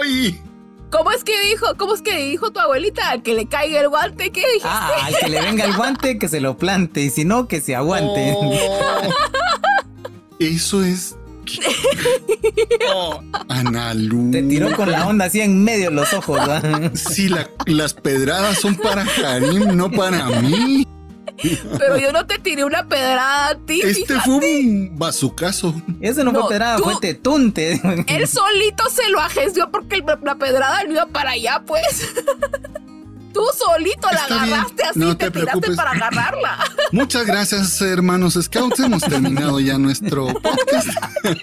¡Ay! 0.01 0.41
¿Cómo 0.95 1.09
es 1.11 1.23
que 1.23 1.33
dijo, 1.49 1.65
cómo 1.75 1.95
es 1.95 2.03
que 2.03 2.15
dijo 2.17 2.51
tu 2.51 2.59
abuelita 2.59 3.19
que 3.23 3.33
le 3.33 3.47
caiga 3.47 3.79
el 3.79 3.89
guante? 3.89 4.31
¿Qué 4.31 4.41
dijiste? 4.41 4.67
Ah, 4.69 4.91
al 5.05 5.15
que 5.17 5.27
le 5.27 5.41
venga 5.41 5.65
el 5.65 5.73
guante, 5.75 6.19
que 6.19 6.27
se 6.27 6.39
lo 6.39 6.55
plante. 6.55 7.01
Y 7.01 7.09
si 7.09 7.25
no, 7.25 7.47
que 7.47 7.61
se 7.61 7.75
aguante. 7.75 8.35
Oh. 8.37 8.53
Eso 10.39 10.83
es. 10.83 11.15
Oh, 12.93 13.19
Analu. 13.49 14.31
Te 14.31 14.43
tiró 14.43 14.75
con 14.75 14.91
la 14.91 15.07
onda 15.07 15.25
así 15.25 15.41
en 15.41 15.63
medio 15.63 15.89
de 15.89 15.95
los 15.95 16.13
ojos. 16.13 16.39
Si 16.93 17.27
la- 17.27 17.49
las 17.65 17.95
pedradas 17.95 18.59
son 18.59 18.75
para 18.75 19.03
Karim, 19.19 19.75
no 19.75 19.89
para 19.89 20.27
mí. 20.41 20.87
Pero 21.79 21.97
yo 21.97 22.11
no 22.11 22.25
te 22.25 22.37
tiré 22.39 22.63
una 22.63 22.87
pedrada 22.87 23.49
a 23.49 23.55
ti. 23.57 23.81
Este 23.81 24.05
fíjate. 24.05 24.21
fue 24.21 24.35
un 24.35 24.91
bazucazo. 24.97 25.73
Eso 25.99 26.23
no, 26.23 26.31
No, 26.31 26.41
fue 26.41 26.49
pedrada, 26.49 26.77
tú- 26.77 26.83
fue 26.83 26.95
tetunte. 27.01 27.81
Él 28.07 28.27
solito 28.27 28.89
se 28.89 29.09
lo 29.09 29.19
ageció 29.19 29.69
porque 29.71 29.95
el- 29.95 30.05
la 30.23 30.35
pedrada 30.35 30.83
no 30.85 30.91
iba 30.93 31.05
para 31.07 31.31
allá, 31.31 31.61
pues. 31.65 31.83
Tú 33.33 33.41
solito 33.57 34.07
la 34.11 34.19
Está 34.21 34.43
bien, 34.43 34.53
agarraste 34.53 34.83
así, 34.83 34.99
no 34.99 35.17
te, 35.17 35.25
te 35.25 35.31
tiraste 35.39 35.59
preocupes. 35.59 35.75
para 35.75 35.89
agarrarla. 35.91 36.59
Muchas 36.91 37.25
gracias, 37.25 37.81
hermanos 37.81 38.37
Scouts. 38.39 38.79
Hemos 38.79 39.01
terminado 39.01 39.59
ya 39.59 39.79
nuestro 39.79 40.27
podcast. 40.39 40.89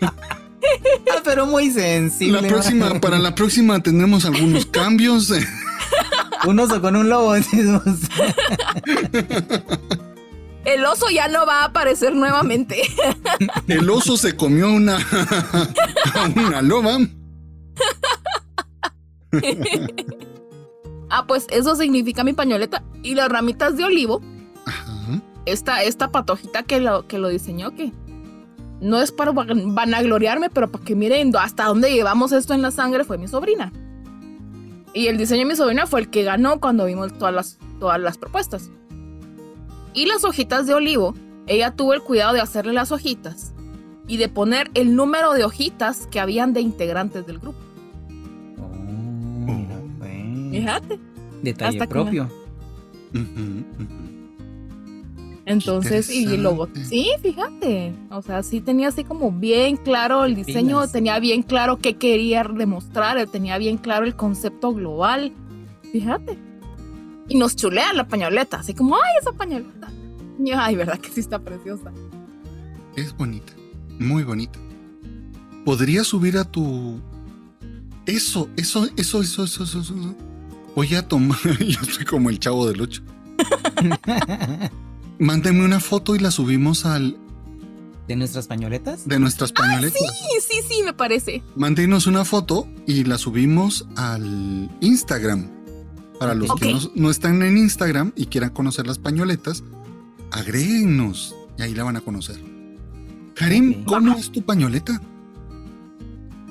Ah, 0.02 1.20
pero 1.24 1.46
muy 1.46 1.70
sensible. 1.72 2.42
La 2.42 2.46
próxima, 2.48 3.00
para 3.00 3.18
la 3.18 3.34
próxima 3.34 3.82
tendremos 3.82 4.24
algunos 4.24 4.66
cambios. 4.66 5.32
Un 6.46 6.58
oso 6.58 6.80
con 6.80 6.96
un 6.96 7.08
lobo. 7.08 7.34
El 10.64 10.84
oso 10.84 11.08
ya 11.10 11.26
no 11.28 11.46
va 11.46 11.62
a 11.62 11.64
aparecer 11.66 12.14
nuevamente. 12.14 12.82
El 13.66 13.88
oso 13.90 14.16
se 14.16 14.36
comió 14.36 14.68
una, 14.70 14.96
a 16.14 16.28
una 16.36 16.60
loba. 16.62 16.98
Ah, 21.08 21.24
pues 21.26 21.46
eso 21.50 21.74
significa 21.76 22.22
mi 22.24 22.32
pañoleta. 22.34 22.82
Y 23.02 23.14
las 23.14 23.28
ramitas 23.28 23.76
de 23.76 23.84
olivo, 23.84 24.20
Ajá. 24.66 25.20
esta, 25.46 25.82
esta 25.82 26.10
patojita 26.12 26.62
que 26.62 26.78
lo, 26.80 27.06
que 27.08 27.18
lo 27.18 27.28
diseñó, 27.28 27.74
que 27.74 27.92
no 28.80 29.00
es 29.00 29.10
para 29.12 29.32
van- 29.32 29.74
vanagloriarme, 29.74 30.50
pero 30.50 30.70
para 30.70 30.84
que 30.84 30.94
miren 30.94 31.34
hasta 31.36 31.64
dónde 31.64 31.90
llevamos 31.92 32.32
esto 32.32 32.54
en 32.54 32.62
la 32.62 32.70
sangre, 32.70 33.04
fue 33.04 33.18
mi 33.18 33.28
sobrina. 33.28 33.72
Y 34.92 35.06
el 35.06 35.18
diseño 35.18 35.40
de 35.40 35.46
mi 35.46 35.56
sobrina 35.56 35.86
fue 35.86 36.00
el 36.00 36.10
que 36.10 36.24
ganó 36.24 36.60
cuando 36.60 36.86
vimos 36.86 37.16
todas 37.16 37.34
las, 37.34 37.58
todas 37.78 38.00
las 38.00 38.18
propuestas. 38.18 38.70
Y 39.94 40.06
las 40.06 40.24
hojitas 40.24 40.66
de 40.66 40.74
olivo, 40.74 41.14
ella 41.46 41.72
tuvo 41.72 41.94
el 41.94 42.02
cuidado 42.02 42.32
de 42.32 42.40
hacerle 42.40 42.72
las 42.72 42.92
hojitas 42.92 43.52
y 44.06 44.16
de 44.16 44.28
poner 44.28 44.70
el 44.74 44.96
número 44.96 45.32
de 45.32 45.44
hojitas 45.44 46.06
que 46.08 46.20
habían 46.20 46.52
de 46.52 46.60
integrantes 46.60 47.26
del 47.26 47.38
grupo. 47.38 47.58
Oh, 48.58 48.68
mira. 48.74 49.80
Fíjate. 50.50 50.98
Detalle 51.42 51.78
Hasta 51.78 51.86
que 51.86 51.92
propio. 51.92 52.28
Entonces, 55.50 56.10
y 56.10 56.36
luego, 56.36 56.66
Interesante. 56.66 56.96
sí, 56.96 57.10
fíjate, 57.20 57.92
o 58.10 58.22
sea, 58.22 58.42
sí 58.42 58.60
tenía 58.60 58.88
así 58.88 59.04
como 59.04 59.32
bien 59.32 59.76
claro 59.76 60.24
el 60.24 60.34
diseño, 60.34 60.86
tenía 60.88 61.18
bien 61.18 61.42
claro 61.42 61.78
qué 61.78 61.96
quería 61.96 62.44
demostrar, 62.44 63.18
él 63.18 63.28
tenía 63.28 63.58
bien 63.58 63.76
claro 63.76 64.06
el 64.06 64.14
concepto 64.14 64.72
global, 64.72 65.32
fíjate. 65.92 66.38
Y 67.28 67.36
nos 67.36 67.56
chulea 67.56 67.92
la 67.92 68.06
pañoleta, 68.08 68.58
así 68.58 68.74
como, 68.74 68.96
ay, 68.96 69.12
esa 69.20 69.32
pañoleta. 69.32 69.90
Y, 70.38 70.50
ay, 70.52 70.76
verdad 70.76 70.98
que 70.98 71.10
sí 71.10 71.20
está 71.20 71.38
preciosa. 71.38 71.92
Es 72.96 73.16
bonita, 73.16 73.52
muy 73.98 74.24
bonita. 74.24 74.58
¿Podrías 75.64 76.06
subir 76.06 76.36
a 76.38 76.44
tu... 76.44 77.00
Eso, 78.06 78.48
eso, 78.56 78.88
eso, 78.96 79.20
eso, 79.20 79.44
eso, 79.44 79.64
eso, 79.64 79.80
eso. 79.80 80.14
Voy 80.74 80.94
a 80.94 81.06
tomar... 81.06 81.38
Yo 81.60 81.82
soy 81.84 82.04
como 82.04 82.30
el 82.30 82.38
chavo 82.38 82.66
del 82.66 82.80
8. 82.80 83.02
Mándenme 85.20 85.64
una 85.64 85.80
foto 85.80 86.16
y 86.16 86.18
la 86.18 86.30
subimos 86.30 86.86
al 86.86 87.16
¿De 88.08 88.16
nuestras 88.16 88.48
pañoletas? 88.48 89.06
De 89.06 89.20
nuestras 89.20 89.52
pañoletas. 89.52 90.00
Sí, 90.00 90.40
sí, 90.40 90.60
sí, 90.68 90.82
me 90.82 90.92
parece. 90.92 91.44
Mándenos 91.54 92.08
una 92.08 92.24
foto 92.24 92.66
y 92.84 93.04
la 93.04 93.18
subimos 93.18 93.86
al 93.94 94.68
Instagram. 94.80 95.48
Para 96.18 96.34
los 96.34 96.52
que 96.56 96.72
no, 96.72 96.80
no 96.96 97.10
están 97.10 97.40
en 97.42 97.56
Instagram 97.56 98.12
y 98.16 98.26
quieran 98.26 98.50
conocer 98.50 98.86
las 98.86 98.98
pañoletas, 98.98 99.62
agréguenos 100.32 101.36
y 101.56 101.62
ahí 101.62 101.74
la 101.74 101.84
van 101.84 101.96
a 101.96 102.00
conocer. 102.00 102.42
Karim. 103.34 103.84
¿cómo 103.84 104.16
es 104.16 104.32
tu 104.32 104.42
pañoleta? 104.42 105.00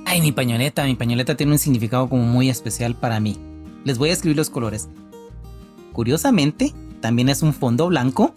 Ay, 0.05 0.21
mi 0.21 0.32
pañoleta, 0.32 0.86
mi 0.86 0.95
pañoleta 0.95 1.36
tiene 1.36 1.51
un 1.51 1.60
significado 1.60 2.08
como 2.08 2.23
muy 2.23 2.49
especial 2.49 2.95
para 2.95 3.19
mí. 3.19 3.38
Les 3.84 3.97
voy 3.97 4.12
a 4.12 4.13
escribir 4.13 4.38
los 4.38 4.49
colores. 4.49 4.88
Curiosamente, 5.91 6.73
también 7.01 7.29
es 7.29 7.41
un 7.41 7.53
fondo 7.53 7.88
blanco. 7.88 8.34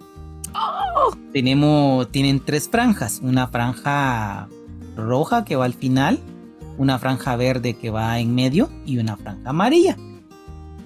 Tenemos, 1.33 2.11
tienen 2.11 2.41
tres 2.41 2.69
franjas. 2.69 3.21
Una 3.23 3.49
franja 3.49 4.49
roja 4.97 5.45
que 5.45 5.57
va 5.57 5.65
al 5.65 5.75
final, 5.75 6.21
una 6.79 6.99
franja 6.99 7.37
verde 7.37 7.75
que 7.75 7.91
va 7.91 8.19
en 8.19 8.35
medio 8.35 8.71
y 8.85 8.99
una 8.99 9.17
franja 9.17 9.51
amarilla. 9.51 9.97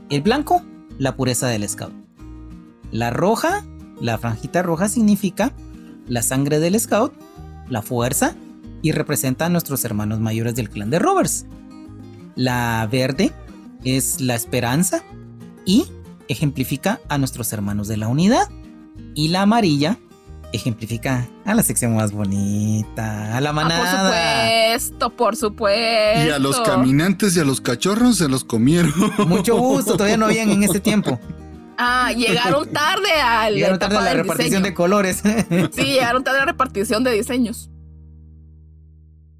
El 0.08 0.22
blanco, 0.22 0.62
la 0.98 1.16
pureza 1.16 1.48
del 1.48 1.68
scout. 1.68 1.92
La 2.92 3.10
roja, 3.10 3.64
la 4.00 4.18
franjita 4.18 4.62
roja 4.62 4.88
significa 4.88 5.52
la 6.06 6.22
sangre 6.22 6.60
del 6.60 6.78
scout, 6.78 7.12
la 7.68 7.82
fuerza 7.82 8.36
y 8.82 8.92
representa 8.92 9.46
a 9.46 9.48
nuestros 9.48 9.84
hermanos 9.84 10.20
mayores 10.20 10.54
del 10.54 10.70
clan 10.70 10.90
de 10.90 10.98
Rovers. 10.98 11.46
La 12.36 12.88
verde 12.90 13.32
es 13.82 14.20
la 14.20 14.34
esperanza 14.34 15.02
y 15.64 15.86
ejemplifica 16.28 17.00
a 17.08 17.18
nuestros 17.18 17.52
hermanos 17.52 17.88
de 17.88 17.96
la 17.96 18.08
unidad. 18.08 18.48
Y 19.16 19.28
la 19.28 19.42
amarilla 19.42 19.98
ejemplifica 20.52 21.26
a 21.44 21.54
la 21.54 21.62
sección 21.64 21.96
más 21.96 22.12
bonita, 22.12 23.36
a 23.36 23.40
la 23.40 23.50
Ah, 23.50 23.52
manada. 23.52 23.80
por 23.80 24.78
supuesto, 24.78 25.10
por 25.16 25.36
supuesto. 25.36 26.24
Y 26.26 26.30
a 26.30 26.38
los 26.38 26.60
caminantes 26.60 27.36
y 27.36 27.40
a 27.40 27.44
los 27.44 27.60
cachorros 27.60 28.18
se 28.18 28.28
los 28.28 28.44
comieron. 28.44 28.92
Mucho 29.26 29.56
gusto, 29.58 29.94
todavía 29.94 30.16
no 30.18 30.26
habían 30.26 30.50
en 30.50 30.62
ese 30.62 30.78
tiempo. 30.80 31.18
Ah, 31.78 32.12
llegaron 32.12 32.70
tarde 32.70 33.10
al 33.20 33.54
Llegaron 33.54 33.78
tarde 33.78 33.96
a 33.98 34.00
la 34.02 34.14
repartición 34.14 34.62
de 34.62 34.72
colores. 34.74 35.22
Sí, 35.72 35.82
llegaron 35.82 36.22
tarde 36.22 36.38
a 36.38 36.40
la 36.42 36.52
repartición 36.52 37.02
de 37.02 37.12
diseños. 37.12 37.70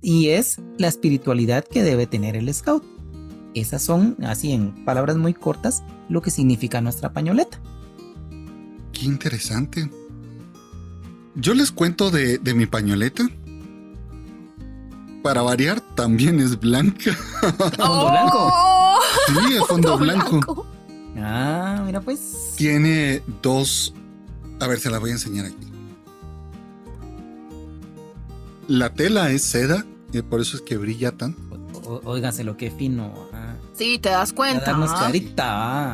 y 0.03 0.29
es 0.29 0.61
la 0.79 0.87
espiritualidad 0.89 1.65
que 1.65 1.83
debe 1.83 2.07
tener 2.07 2.37
el 2.37 2.53
scout. 2.55 2.85
Esas 3.55 3.83
son, 3.83 4.17
así 4.25 4.53
en 4.53 4.85
palabras 4.85 5.17
muy 5.17 5.35
cortas, 5.35 5.83
lo 6.09 6.23
que 6.23 6.31
significa 6.31 6.81
nuestra 6.81 7.13
pañoleta. 7.13 7.59
Qué 8.99 9.05
interesante. 9.07 9.91
Yo 11.35 11.53
les 11.55 11.71
cuento 11.71 12.11
de, 12.11 12.39
de 12.39 12.55
mi 12.55 12.65
pañoleta. 12.67 13.29
Para 15.23 15.43
variar, 15.43 15.81
también 15.95 16.41
es 16.41 16.59
blanca. 16.59 17.13
Fondo 17.77 18.11
blanco. 18.11 18.53
Sí, 19.27 19.55
es 19.55 19.67
fondo 19.69 19.99
blanco. 19.99 20.67
Ah, 21.19 21.83
mira 21.85 22.01
pues. 22.01 22.55
Tiene 22.57 23.23
dos. 23.43 23.93
A 24.61 24.67
ver, 24.67 24.79
se 24.79 24.89
la 24.89 24.99
voy 24.99 25.11
a 25.11 25.15
enseñar 25.15 25.47
aquí. 25.47 25.57
La 28.69 28.95
tela 28.95 29.31
es 29.31 29.43
seda, 29.43 29.85
y 30.13 30.23
por 30.23 30.41
eso 30.41 30.57
es 30.57 30.63
que 30.63 30.77
brilla 30.77 31.13
tanto. 31.13 31.41
O- 31.85 32.01
Óiganse 32.05 32.45
lo 32.45 32.57
que 32.57 32.71
fino. 32.71 33.13
ah. 33.33 33.55
Sí, 33.75 33.99
te 33.99 34.09
das 34.09 34.33
cuenta. 34.33 34.75
¿ah? 34.75 34.97
carita. 35.01 35.45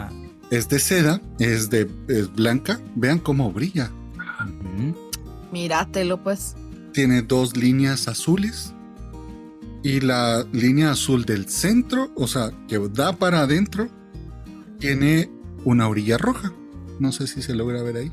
ah. 0.06 0.10
Es 0.52 0.68
de 0.68 0.78
seda, 0.80 1.18
es 1.38 1.70
de 1.70 1.88
es 2.08 2.30
blanca. 2.30 2.78
Vean 2.94 3.18
cómo 3.18 3.50
brilla. 3.50 3.90
Ujú. 4.76 4.94
Míratelo, 5.50 6.22
pues. 6.22 6.54
Tiene 6.92 7.22
dos 7.22 7.56
líneas 7.56 8.06
azules. 8.06 8.74
Y 9.82 10.00
la 10.00 10.44
línea 10.52 10.90
azul 10.90 11.24
del 11.24 11.48
centro, 11.48 12.12
o 12.16 12.26
sea, 12.28 12.50
que 12.68 12.78
da 12.92 13.14
para 13.14 13.40
adentro, 13.40 13.88
tiene 14.78 15.30
una 15.64 15.88
orilla 15.88 16.18
roja. 16.18 16.52
No 16.98 17.12
sé 17.12 17.26
si 17.26 17.40
se 17.40 17.54
logra 17.54 17.82
ver 17.82 17.96
ahí. 17.96 18.12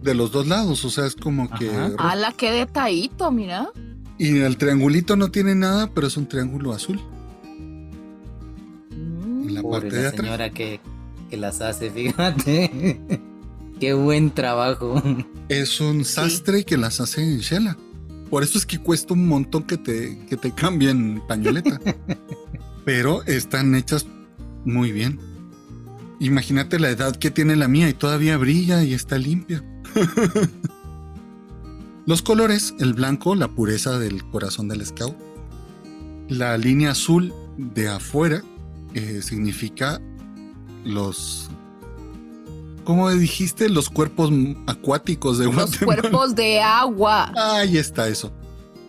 De 0.00 0.14
los 0.14 0.30
dos 0.30 0.46
lados, 0.46 0.84
o 0.84 0.90
sea, 0.90 1.06
es 1.06 1.16
como 1.16 1.50
que... 1.50 1.70
Ajá. 1.70 1.88
rojo. 1.88 1.96
¡Hala, 1.98 2.32
qué 2.36 2.52
detallito, 2.52 3.32
mira! 3.32 3.70
Y 4.16 4.38
el 4.38 4.56
triangulito 4.58 5.16
no 5.16 5.32
tiene 5.32 5.56
nada, 5.56 5.90
pero 5.92 6.06
es 6.06 6.16
un 6.16 6.28
triángulo 6.28 6.72
azul. 6.72 7.00
Mm. 8.90 9.48
En 9.48 9.54
la 9.54 9.62
Pobre 9.62 9.80
parte 9.80 9.96
de 9.96 10.02
la 10.04 10.08
atrás. 10.10 10.24
señora 10.24 10.50
que, 10.50 10.80
que 11.34 11.40
las 11.40 11.60
hace, 11.60 11.90
fíjate. 11.90 13.00
Qué 13.80 13.92
buen 13.92 14.30
trabajo. 14.30 15.02
Es 15.48 15.80
un 15.80 16.04
sastre 16.04 16.64
que 16.64 16.76
las 16.76 17.00
hace 17.00 17.22
en 17.22 17.40
Shela. 17.40 17.76
Por 18.30 18.44
eso 18.44 18.56
es 18.56 18.64
que 18.64 18.78
cuesta 18.78 19.14
un 19.14 19.26
montón 19.26 19.64
que 19.64 19.76
te, 19.76 20.16
que 20.28 20.36
te 20.36 20.52
cambien 20.52 21.20
pañoleta. 21.26 21.80
Pero 22.84 23.24
están 23.24 23.74
hechas 23.74 24.06
muy 24.64 24.92
bien. 24.92 25.18
Imagínate 26.20 26.78
la 26.78 26.90
edad 26.90 27.16
que 27.16 27.32
tiene 27.32 27.56
la 27.56 27.66
mía 27.66 27.88
y 27.88 27.94
todavía 27.94 28.36
brilla 28.36 28.84
y 28.84 28.94
está 28.94 29.18
limpia. 29.18 29.64
Los 32.06 32.22
colores, 32.22 32.74
el 32.78 32.94
blanco, 32.94 33.34
la 33.34 33.48
pureza 33.48 33.98
del 33.98 34.22
corazón 34.30 34.68
del 34.68 34.86
scout. 34.86 35.16
La 36.28 36.56
línea 36.58 36.92
azul 36.92 37.34
de 37.56 37.88
afuera 37.88 38.44
eh, 38.94 39.20
significa 39.20 40.00
los... 40.84 41.50
¿Cómo 42.84 43.10
dijiste? 43.10 43.70
Los 43.70 43.88
cuerpos 43.88 44.30
acuáticos 44.66 45.38
de 45.38 45.46
Los 45.46 45.54
Guatemala. 45.54 46.02
cuerpos 46.02 46.34
de 46.34 46.60
agua. 46.60 47.32
Ahí 47.34 47.78
está 47.78 48.08
eso. 48.08 48.30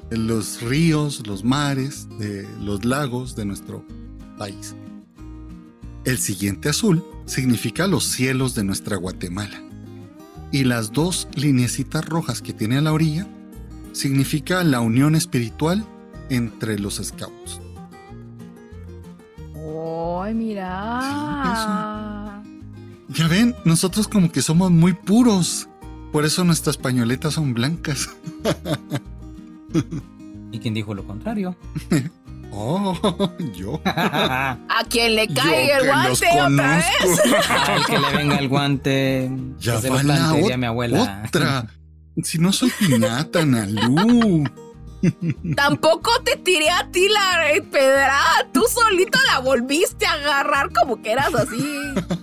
Los 0.10 0.62
ríos, 0.62 1.25
los 1.25 1.43
mares, 1.43 2.08
de 2.19 2.47
los 2.60 2.84
lagos 2.84 3.36
de 3.36 3.45
nuestro 3.45 3.86
país. 4.38 4.75
El 6.03 6.17
siguiente 6.17 6.69
azul 6.69 7.03
significa 7.25 7.88
los 7.88 8.03
cielos 8.03 8.53
de 8.53 8.63
nuestra 8.63 8.97
Guatemala. 8.97 9.62
Y 10.51 10.65
las 10.65 10.91
dos 10.91 11.27
lineecitas 11.36 12.05
rojas 12.05 12.41
que 12.41 12.53
tiene 12.53 12.77
a 12.77 12.81
la 12.81 12.93
orilla 12.93 13.27
significa 13.93 14.63
la 14.63 14.81
unión 14.81 15.15
espiritual 15.15 15.86
entre 16.29 16.77
los 16.77 16.95
scouts. 17.03 17.62
¡Ay, 20.23 20.33
mira! 20.33 22.41
Ya 23.09 23.27
ven, 23.27 23.55
nosotros 23.65 24.07
como 24.07 24.31
que 24.31 24.41
somos 24.41 24.71
muy 24.71 24.93
puros. 24.93 25.69
Por 26.11 26.25
eso 26.25 26.43
nuestras 26.43 26.75
pañoletas 26.75 27.35
son 27.35 27.53
blancas. 27.53 28.09
¿Y 30.51 30.59
quién 30.59 30.73
dijo 30.73 30.93
lo 30.93 31.05
contrario? 31.05 31.55
Oh, 32.57 32.95
yo. 33.57 33.81
A 33.83 34.57
quien 34.89 35.15
le 35.15 35.27
Yo 35.27 35.33
cae 35.43 35.73
el 35.73 35.79
que 35.81 35.87
los 35.87 35.95
guante 36.21 36.27
otra 36.41 36.75
vez. 36.77 36.85
conozco. 37.01 37.29
Ay, 37.67 37.81
que 37.85 37.99
le 37.99 38.17
venga 38.17 38.35
el 38.37 38.47
guante. 38.47 39.29
Ya 39.59 39.73
va 39.81 40.03
la 40.03 40.15
plante, 40.29 40.57
mi 40.57 40.65
abuela. 40.65 41.23
otra. 41.27 41.67
Si 42.23 42.37
no 42.39 42.53
soy 42.53 42.71
piñata, 42.79 43.45
Nalu. 43.45 44.45
Tampoco 45.55 46.10
te 46.23 46.36
tiré 46.38 46.69
a 46.69 46.89
ti 46.91 47.08
la 47.10 47.47
pedrada. 47.71 48.47
Tú 48.53 48.63
solito 48.67 49.17
la 49.31 49.39
volviste 49.39 50.05
a 50.05 50.13
agarrar 50.13 50.71
como 50.73 51.01
que 51.01 51.12
eras 51.12 51.34
así, 51.36 51.63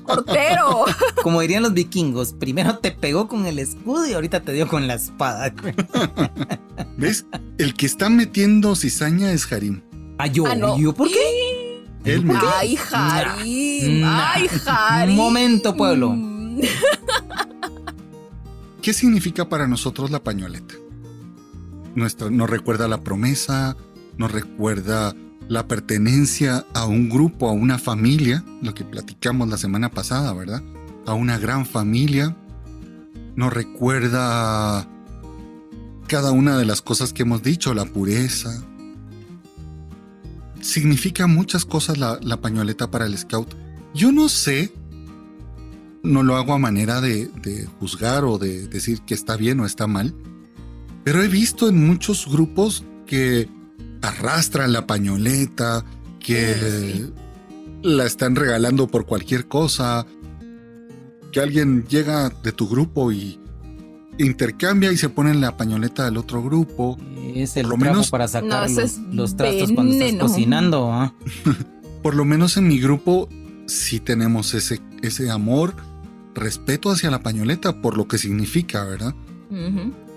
portero. 0.07 0.85
Como 1.23 1.41
dirían 1.41 1.63
los 1.63 1.73
vikingos, 1.75 2.33
primero 2.33 2.79
te 2.79 2.91
pegó 2.91 3.29
con 3.29 3.47
el 3.47 3.59
escudo 3.61 4.07
y 4.07 4.13
ahorita 4.15 4.41
te 4.41 4.53
dio 4.53 4.67
con 4.67 4.87
la 4.89 4.95
espada. 4.95 5.53
¿Ves? 6.97 7.27
El 7.59 7.75
que 7.75 7.87
está 7.87 8.09
metiendo 8.11 8.75
cizaña 8.75 9.31
es 9.33 9.51
Harim. 9.53 9.83
Ah, 10.19 10.27
yo, 10.27 10.45
Ah, 10.47 10.55
no. 10.57 10.77
¿yo 10.79 10.93
por 10.93 11.09
qué? 11.09 11.85
Él 12.05 12.25
me- 12.25 12.35
Ay, 12.57 12.77
Harim. 12.93 14.01
Nah. 14.01 14.33
Ay, 14.35 14.49
Harim. 14.67 15.15
Momento, 15.17 15.77
pueblo. 15.77 16.17
¿Qué 18.83 18.93
significa 18.93 19.49
para 19.49 19.69
nosotros 19.69 20.11
la 20.11 20.19
pañoleta? 20.23 20.75
Nuestra, 21.95 22.31
nos 22.31 22.49
recuerda 22.49 22.89
la 22.89 23.03
promesa, 23.03 23.77
nos 24.17 24.33
recuerda 24.33 25.15
la 25.49 25.67
pertenencia 25.69 26.65
a 26.75 26.87
un 26.87 27.09
grupo, 27.09 27.49
a 27.49 27.53
una 27.53 27.79
familia, 27.79 28.45
lo 28.63 28.75
que 28.75 28.85
platicamos 28.85 29.49
la 29.49 29.59
semana 29.59 29.91
pasada, 29.91 30.33
¿verdad? 30.33 30.63
A 31.07 31.15
una 31.15 31.39
gran 31.39 31.67
familia. 31.67 32.37
Nos 33.37 33.53
recuerda 33.53 34.89
cada 36.07 36.33
una 36.33 36.57
de 36.59 36.65
las 36.65 36.83
cosas 36.83 37.13
que 37.13 37.23
hemos 37.23 37.43
dicho, 37.43 37.75
la 37.75 37.85
pureza. 37.85 38.63
Significa 40.61 41.27
muchas 41.27 41.65
cosas 41.65 41.99
la, 41.99 42.19
la 42.23 42.41
pañoleta 42.41 42.91
para 42.91 43.07
el 43.07 43.17
scout. 43.19 43.55
Yo 43.95 44.13
no 44.13 44.29
sé, 44.29 44.73
no 46.03 46.23
lo 46.23 46.37
hago 46.37 46.55
a 46.55 46.59
manera 46.59 47.01
de, 47.01 47.27
de 47.43 47.67
juzgar 47.79 48.25
o 48.25 48.39
de 48.39 48.69
decir 48.69 49.01
que 49.03 49.15
está 49.15 49.37
bien 49.37 49.61
o 49.61 49.67
está 49.67 49.87
mal, 49.87 50.15
pero 51.05 51.23
he 51.23 51.29
visto 51.29 51.69
en 51.69 51.87
muchos 51.87 52.27
grupos 52.31 52.85
que 53.07 53.49
arrastran 54.03 54.73
la 54.73 54.87
pañoleta, 54.87 55.85
que 56.21 56.55
Sí. 56.55 57.11
la 57.83 58.05
están 58.07 58.37
regalando 58.37 58.87
por 58.89 59.07
cualquier 59.07 59.47
cosa, 59.49 60.07
que 61.33 61.41
alguien 61.41 61.85
llega 61.89 62.29
de 62.43 62.53
tu 62.53 62.69
grupo 62.69 63.11
y 63.13 63.39
intercambia 64.19 64.93
y 64.93 64.97
se 64.97 65.09
pone 65.09 65.33
la 65.35 65.57
pañoleta 65.57 66.05
del 66.05 66.17
otro 66.19 66.43
grupo. 66.43 66.99
Es 67.35 67.57
el 67.57 67.63
Por 67.63 67.73
lo 67.73 67.79
trapo 67.79 67.95
menos- 67.95 68.11
para 68.11 68.29
sacar 68.29 68.69
No, 68.71 68.75
los, 68.75 68.79
es 68.85 68.99
los 69.11 69.37
trastos 69.37 69.73
cuando 69.73 69.95
estás 69.95 70.21
cocinando. 70.21 70.93
¿ah? 70.93 71.15
Por 72.03 72.15
lo 72.15 72.25
menos 72.25 72.57
en 72.57 72.69
mi 72.69 72.79
grupo 72.79 73.29
sí 73.67 74.01
tenemos 74.01 74.55
ese, 74.55 74.81
ese 75.03 75.31
amor, 75.31 75.75
respeto 76.35 76.91
hacia 76.91 77.11
la 77.11 77.23
pañoleta 77.23 77.81
por 77.81 77.97
lo 77.97 78.09
que 78.09 78.19
significa, 78.19 78.85
¿verdad? 78.85 79.15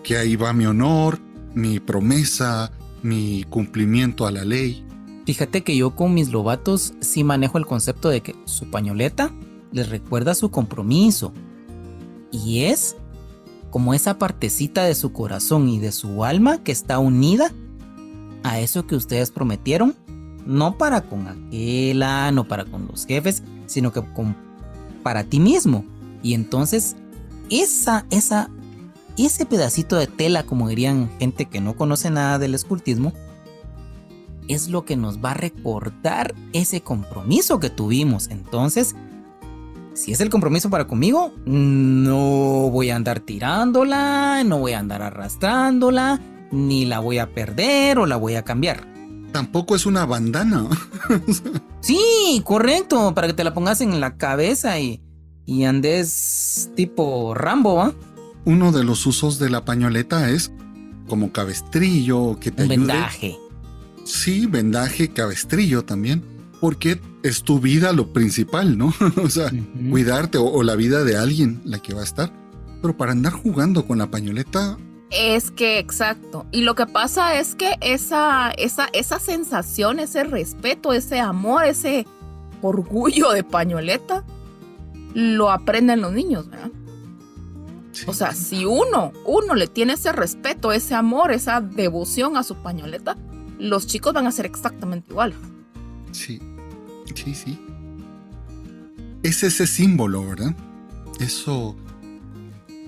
Que 0.06 0.18
ahí 0.18 0.36
va 0.36 0.54
mi 0.54 0.68
honor, 0.68 1.20
mi 1.56 1.80
promesa, 1.80 2.72
mi 3.02 3.44
cumplimiento 3.50 4.28
a 4.28 4.32
la 4.32 4.46
ley. 4.46 4.86
Fíjate 5.26 5.64
que 5.64 5.76
yo 5.76 5.96
con 5.96 6.14
mis 6.14 6.30
lobatos 6.30 6.94
sí 7.02 7.24
manejo 7.24 7.58
el 7.58 7.66
concepto 7.66 8.10
de 8.10 8.22
que 8.22 8.36
su 8.46 8.70
pañoleta 8.70 9.32
les 9.72 9.90
recuerda 9.90 10.36
su 10.36 10.52
compromiso. 10.52 11.34
Y 12.32 12.66
es 12.66 12.96
como 13.72 13.96
esa 13.96 14.20
partecita 14.20 14.84
de 14.84 14.94
su 14.94 15.12
corazón 15.12 15.68
y 15.70 15.80
de 15.80 15.92
su 15.92 16.24
alma 16.24 16.64
que 16.64 16.72
está 16.72 17.00
unida 17.00 17.52
a 18.44 18.60
eso 18.60 18.86
que 18.86 18.96
ustedes 18.96 19.32
prometieron, 19.32 19.96
no 20.46 20.78
para 20.78 21.02
con 21.02 21.28
aquella, 21.28 22.32
no 22.32 22.48
para 22.48 22.66
con 22.66 22.88
los 22.88 23.08
jefes, 23.08 23.42
sino 23.66 23.92
que 23.92 24.04
con, 24.14 24.38
para 25.02 25.24
ti 25.24 25.40
mismo. 25.40 25.84
Y 26.22 26.36
entonces, 26.36 26.96
esa, 27.50 28.06
esa, 28.12 28.52
ese 29.18 29.46
pedacito 29.46 29.96
de 29.96 30.08
tela, 30.08 30.44
como 30.44 30.68
dirían 30.68 31.10
gente 31.20 31.46
que 31.46 31.62
no 31.62 31.76
conoce 31.76 32.10
nada 32.10 32.40
del 32.40 32.54
escultismo, 32.54 33.14
es 34.48 34.70
lo 34.70 34.86
que 34.86 34.96
nos 34.96 35.24
va 35.24 35.32
a 35.32 35.36
recordar 35.36 36.36
ese 36.54 36.82
compromiso 36.82 37.60
que 37.60 37.70
tuvimos. 37.70 38.28
Entonces, 38.28 38.96
si 39.94 40.12
es 40.12 40.20
el 40.20 40.30
compromiso 40.30 40.70
para 40.70 40.88
conmigo, 40.88 41.32
no 41.46 42.70
voy 42.70 42.90
a 42.90 42.96
andar 42.96 43.22
tirándola, 43.22 44.44
no 44.44 44.60
voy 44.60 44.74
a 44.74 44.80
andar 44.80 45.02
arrastrándola, 45.02 46.20
ni 46.52 46.86
la 46.86 47.00
voy 47.00 47.18
a 47.18 47.34
perder 47.34 48.00
o 48.00 48.06
la 48.06 48.18
voy 48.18 48.36
a 48.36 48.44
cambiar. 48.44 48.86
Tampoco 49.32 49.76
es 49.76 49.86
una 49.86 50.06
bandana. 50.06 50.68
Sí, 51.82 52.42
correcto, 52.44 53.14
para 53.14 53.28
que 53.28 53.34
te 53.34 53.44
la 53.44 53.54
pongas 53.54 53.80
en 53.80 54.02
la 54.02 54.18
cabeza 54.18 54.80
y, 54.80 55.04
y 55.46 55.66
andes 55.66 56.72
tipo 56.76 57.36
Rambo, 57.36 57.76
¿va? 57.76 57.94
Uno 58.46 58.72
de 58.72 58.84
los 58.84 59.06
usos 59.06 59.40
de 59.40 59.50
la 59.50 59.66
pañoleta 59.66 60.30
es 60.30 60.52
como 61.08 61.32
cabestrillo 61.32 62.20
o 62.22 62.40
que 62.40 62.52
te 62.52 62.64
Un 62.64 62.72
ayude. 62.72 62.88
vendaje. 62.88 63.38
Sí, 64.04 64.46
vendaje, 64.46 65.10
cabestrillo 65.10 65.84
también. 65.84 66.24
Porque 66.62 67.00
es 67.24 67.44
tu 67.44 67.60
vida 67.60 67.92
lo 67.92 68.14
principal, 68.14 68.78
¿no? 68.78 68.94
o 69.24 69.30
sea, 69.30 69.52
cuidarte 69.90 70.38
o, 70.38 70.46
o 70.46 70.64
la 70.64 70.76
vida 70.76 71.04
de 71.04 71.18
alguien 71.18 71.62
la 71.66 71.80
que 71.80 71.94
va 71.94 72.02
a 72.02 72.06
estar. 72.06 72.32
Pero 72.82 72.96
para 72.98 73.12
andar 73.12 73.34
jugando 73.34 73.86
con 73.88 73.98
la 73.98 74.10
pañoleta, 74.12 74.78
Es 75.12 75.52
que, 75.52 75.80
exacto. 75.80 76.46
Y 76.52 76.62
lo 76.62 76.76
que 76.76 76.86
pasa 76.86 77.40
es 77.40 77.56
que 77.56 77.76
esa, 77.82 78.52
esa, 78.52 78.88
esa 78.94 79.20
sensación, 79.20 80.00
ese 80.00 80.24
respeto, 80.24 80.94
ese 80.94 81.20
amor, 81.20 81.66
ese 81.66 82.06
orgullo 82.62 83.32
de 83.32 83.44
pañoleta, 83.44 84.24
lo 85.14 85.52
aprenden 85.52 86.02
los 86.02 86.14
niños, 86.14 86.50
¿verdad? 86.50 86.72
Sí, 87.96 88.06
O 88.08 88.14
sea, 88.14 88.34
si 88.34 88.66
uno, 88.66 89.12
uno 89.26 89.56
le 89.56 89.68
tiene 89.68 89.94
ese 89.94 90.12
respeto, 90.12 90.72
ese 90.72 90.94
amor, 90.96 91.32
esa 91.32 91.62
devoción 91.62 92.38
a 92.38 92.44
su 92.44 92.56
pañoleta, 92.56 93.18
los 93.58 93.88
chicos 93.88 94.14
van 94.14 94.28
a 94.28 94.32
ser 94.32 94.46
exactamente 94.46 95.12
igual. 95.12 95.34
sí, 96.12 96.40
sí, 97.14 97.34
sí. 97.34 97.60
Es 99.24 99.42
ese 99.42 99.66
símbolo, 99.66 100.24
¿verdad? 100.28 100.56
Eso. 101.20 101.76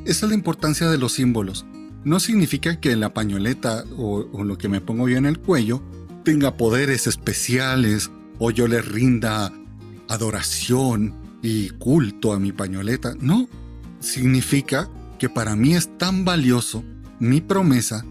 Esa 0.05 0.25
es 0.25 0.29
la 0.29 0.35
importancia 0.35 0.87
de 0.87 0.97
los 0.99 1.13
símbolos. 1.13 1.65
No 2.03 2.19
significa 2.19 2.79
que 2.79 2.95
la 2.95 3.13
pañoleta 3.13 3.83
o, 3.97 4.27
o 4.31 4.43
lo 4.43 4.57
que 4.57 4.69
me 4.69 4.79
pongo 4.79 5.09
yo 5.09 5.17
en 5.17 5.25
el 5.25 5.39
cuello 5.39 5.81
tenga 6.23 6.55
poderes 6.55 7.07
especiales 7.07 8.11
o 8.37 8.51
yo 8.51 8.67
le 8.67 8.81
rinda 8.83 9.51
adoración 10.07 11.15
y 11.41 11.69
culto 11.69 12.33
a 12.33 12.39
mi 12.39 12.51
pañoleta. 12.51 13.15
No, 13.19 13.47
significa 13.99 14.89
que 15.17 15.29
para 15.29 15.55
mí 15.55 15.75
es 15.75 15.97
tan 15.97 16.25
valioso 16.25 16.83
mi 17.19 17.41
promesa 17.41 18.05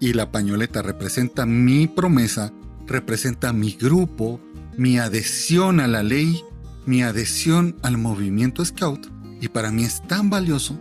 y 0.00 0.12
la 0.12 0.30
pañoleta 0.30 0.82
representa 0.82 1.46
mi 1.46 1.88
promesa, 1.88 2.52
representa 2.86 3.52
mi 3.52 3.72
grupo, 3.72 4.40
mi 4.76 4.98
adhesión 4.98 5.80
a 5.80 5.88
la 5.88 6.02
ley, 6.02 6.42
mi 6.86 7.02
adhesión 7.02 7.76
al 7.82 7.98
movimiento 7.98 8.64
scout 8.64 9.06
y 9.40 9.48
para 9.48 9.70
mí 9.70 9.84
es 9.84 10.06
tan 10.06 10.30
valioso 10.30 10.78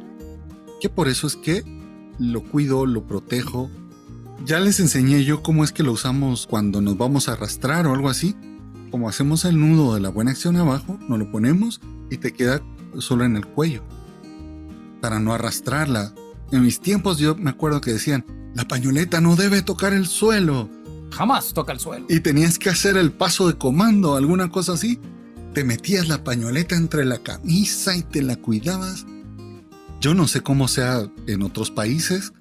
que 0.81 0.89
por 0.89 1.07
eso 1.07 1.27
es 1.27 1.35
que 1.35 1.63
lo 2.19 2.43
cuido, 2.43 2.85
lo 2.85 3.07
protejo. 3.07 3.69
Ya 4.45 4.59
les 4.59 4.79
enseñé 4.79 5.23
yo 5.23 5.41
cómo 5.41 5.63
es 5.63 5.71
que 5.71 5.83
lo 5.83 5.93
usamos 5.93 6.47
cuando 6.47 6.81
nos 6.81 6.97
vamos 6.97 7.29
a 7.29 7.33
arrastrar 7.33 7.87
o 7.87 7.93
algo 7.93 8.09
así. 8.09 8.35
Como 8.91 9.09
hacemos 9.09 9.45
el 9.45 9.59
nudo 9.59 9.95
de 9.95 10.01
la 10.01 10.09
buena 10.09 10.31
acción 10.31 10.57
abajo, 10.57 10.99
nos 11.07 11.17
lo 11.17 11.31
ponemos 11.31 11.81
y 12.11 12.17
te 12.17 12.33
queda 12.33 12.61
solo 12.99 13.23
en 13.23 13.35
el 13.35 13.45
cuello. 13.45 13.83
Para 15.03 15.19
no 15.19 15.33
arrastrarla. 15.33 16.13
En 16.53 16.61
mis 16.61 16.79
tiempos 16.79 17.17
yo 17.17 17.35
me 17.35 17.49
acuerdo 17.49 17.81
que 17.81 17.91
decían, 17.91 18.25
la 18.55 18.65
pañoleta 18.65 19.19
no 19.19 19.35
debe 19.35 19.61
tocar 19.61 19.91
el 19.91 20.07
suelo. 20.07 20.69
Jamás 21.11 21.53
toca 21.53 21.73
el 21.73 21.81
suelo. 21.81 22.05
Y 22.07 22.21
tenías 22.21 22.57
que 22.57 22.69
hacer 22.69 22.95
el 22.95 23.11
paso 23.11 23.49
de 23.49 23.57
comando, 23.57 24.15
alguna 24.15 24.49
cosa 24.49 24.71
así. 24.71 25.01
Te 25.53 25.65
metías 25.65 26.07
la 26.07 26.23
pañoleta 26.23 26.77
entre 26.77 27.03
la 27.03 27.17
camisa 27.17 27.97
y 27.97 28.03
te 28.03 28.21
la 28.21 28.37
cuidabas. 28.37 29.05
Yo 29.99 30.13
no 30.13 30.25
sé 30.25 30.39
cómo 30.39 30.69
sea 30.69 31.05
en 31.27 31.41
otros 31.41 31.69
países, 31.69 32.31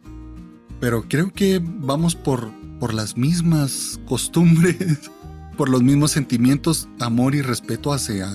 pero 0.78 1.08
creo 1.08 1.32
que 1.32 1.60
vamos 1.60 2.14
por, 2.14 2.52
por 2.78 2.94
las 2.94 3.16
mismas 3.16 3.98
costumbres, 4.06 5.10
por 5.56 5.68
los 5.68 5.82
mismos 5.82 6.12
sentimientos, 6.12 6.88
amor 7.00 7.34
y 7.34 7.42
respeto 7.42 7.92
hacia, 7.92 8.32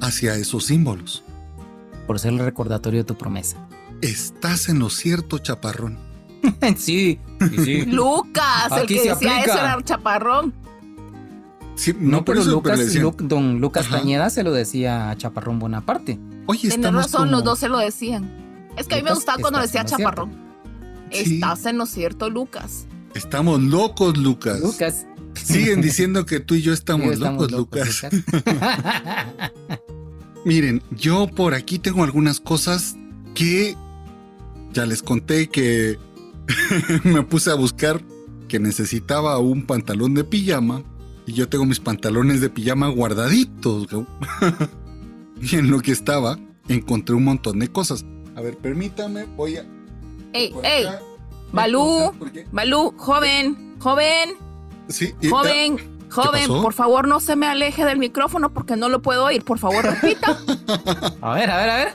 hacia 0.00 0.34
esos 0.34 0.64
símbolos. 0.64 1.23
Por 2.06 2.18
ser 2.18 2.32
el 2.32 2.38
recordatorio 2.40 3.00
de 3.00 3.04
tu 3.04 3.16
promesa. 3.16 3.56
Estás 4.02 4.68
en 4.68 4.78
lo 4.78 4.90
cierto, 4.90 5.38
chaparrón. 5.38 5.98
sí, 6.76 7.18
sí, 7.40 7.64
sí. 7.64 7.82
Lucas, 7.86 8.70
el 8.72 8.78
Aquí 8.84 8.94
que 8.94 9.00
se 9.02 9.08
decía 9.10 9.36
aplica. 9.38 9.52
eso 9.52 9.58
era 9.64 9.82
chaparrón. 9.82 10.52
Sí, 11.76 11.92
No, 11.98 12.24
pero 12.24 12.40
eso, 12.42 12.50
Lucas, 12.50 12.80
don 13.28 13.60
Lucas 13.60 13.86
Ajá. 13.86 13.98
Cañeda 13.98 14.30
se 14.30 14.44
lo 14.44 14.52
decía 14.52 15.10
a 15.10 15.16
Chaparrón 15.16 15.58
Bonaparte. 15.58 16.20
Oye, 16.46 16.60
Tienes 16.60 16.76
estamos 16.78 17.02
razón, 17.02 17.30
los 17.32 17.42
dos 17.42 17.58
se 17.58 17.68
lo 17.68 17.78
decían. 17.78 18.68
Es 18.76 18.86
que 18.86 18.94
a 18.94 18.98
mí 18.98 19.02
me 19.04 19.12
gustaba 19.12 19.38
cuando 19.40 19.58
decía 19.60 19.84
chaparrón. 19.84 20.30
Sí. 21.10 21.34
Estás 21.34 21.66
en 21.66 21.78
lo 21.78 21.86
cierto, 21.86 22.30
Lucas. 22.30 22.86
Estamos 23.14 23.60
locos, 23.60 24.16
Lucas. 24.16 24.60
Lucas. 24.60 25.06
Siguen 25.34 25.80
diciendo 25.80 26.26
que 26.26 26.38
tú 26.38 26.54
y 26.54 26.62
yo 26.62 26.72
estamos, 26.74 27.06
Sí, 27.08 27.12
estamos 27.14 27.50
locos, 27.50 27.72
Lucas. 27.74 28.02
Lucas. 28.12 28.54
Miren, 30.44 30.82
yo 30.90 31.26
por 31.26 31.54
aquí 31.54 31.78
tengo 31.78 32.04
algunas 32.04 32.40
cosas 32.40 32.96
que 33.34 33.76
ya 34.72 34.86
les 34.86 35.02
conté 35.02 35.48
que 35.48 35.98
me 37.04 37.22
puse 37.22 37.50
a 37.50 37.54
buscar 37.54 38.02
que 38.48 38.58
necesitaba 38.58 39.38
un 39.38 39.64
pantalón 39.64 40.14
de 40.14 40.24
pijama 40.24 40.82
y 41.26 41.32
yo 41.32 41.48
tengo 41.48 41.64
mis 41.64 41.80
pantalones 41.80 42.40
de 42.40 42.50
pijama 42.50 42.88
guardaditos. 42.88 43.86
y 45.40 45.56
en 45.56 45.70
lo 45.70 45.80
que 45.80 45.92
estaba 45.92 46.38
encontré 46.68 47.14
un 47.14 47.24
montón 47.24 47.58
de 47.58 47.68
cosas. 47.68 48.04
A 48.36 48.40
ver, 48.40 48.58
permítame, 48.58 49.24
voy 49.36 49.56
a... 49.56 49.66
Ey, 50.32 50.52
ey. 50.62 50.86
Balú. 51.52 52.12
Balú, 52.52 52.92
joven, 52.96 53.76
joven, 53.78 54.30
Sí, 54.88 55.14
joven, 55.30 55.78
joven, 56.14 56.46
por 56.48 56.72
favor 56.72 57.06
no 57.08 57.20
se 57.20 57.36
me 57.36 57.46
aleje 57.46 57.84
del 57.84 57.98
micrófono 57.98 58.52
porque 58.52 58.76
no 58.76 58.88
lo 58.88 59.02
puedo 59.02 59.24
oír. 59.24 59.44
Por 59.44 59.58
favor, 59.58 59.84
repita. 59.84 60.38
A 61.20 61.34
ver, 61.34 61.50
a 61.50 61.56
ver, 61.58 61.70
a 61.70 61.76
ver. 61.76 61.94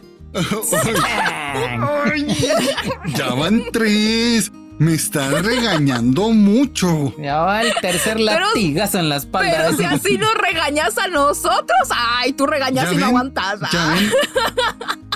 Ya 3.15 3.33
van 3.33 3.63
tres. 3.71 4.51
Me 4.77 4.93
están 4.93 5.43
regañando 5.43 6.29
mucho. 6.29 7.13
Ya 7.17 7.39
va 7.39 7.63
el 7.63 7.73
tercer 7.81 8.15
Pero- 8.15 8.47
latigazo 8.47 8.99
en 8.99 9.09
la 9.09 9.17
espalda. 9.17 9.51
Pero 9.51 9.77
si 9.77 9.83
así 9.83 10.17
nos 10.17 10.33
regañas 10.35 10.97
a 10.97 11.07
nosotros, 11.09 11.89
ay, 11.93 12.31
tú 12.31 12.45
regañas 12.45 12.85
¿Ya 12.85 12.93
y 12.93 12.95
no 12.95 12.99
ven? 13.01 13.09
aguantas. 13.09 13.59
¿Ya 13.73 13.91
ah. 13.91 13.93
ven? 13.95 14.09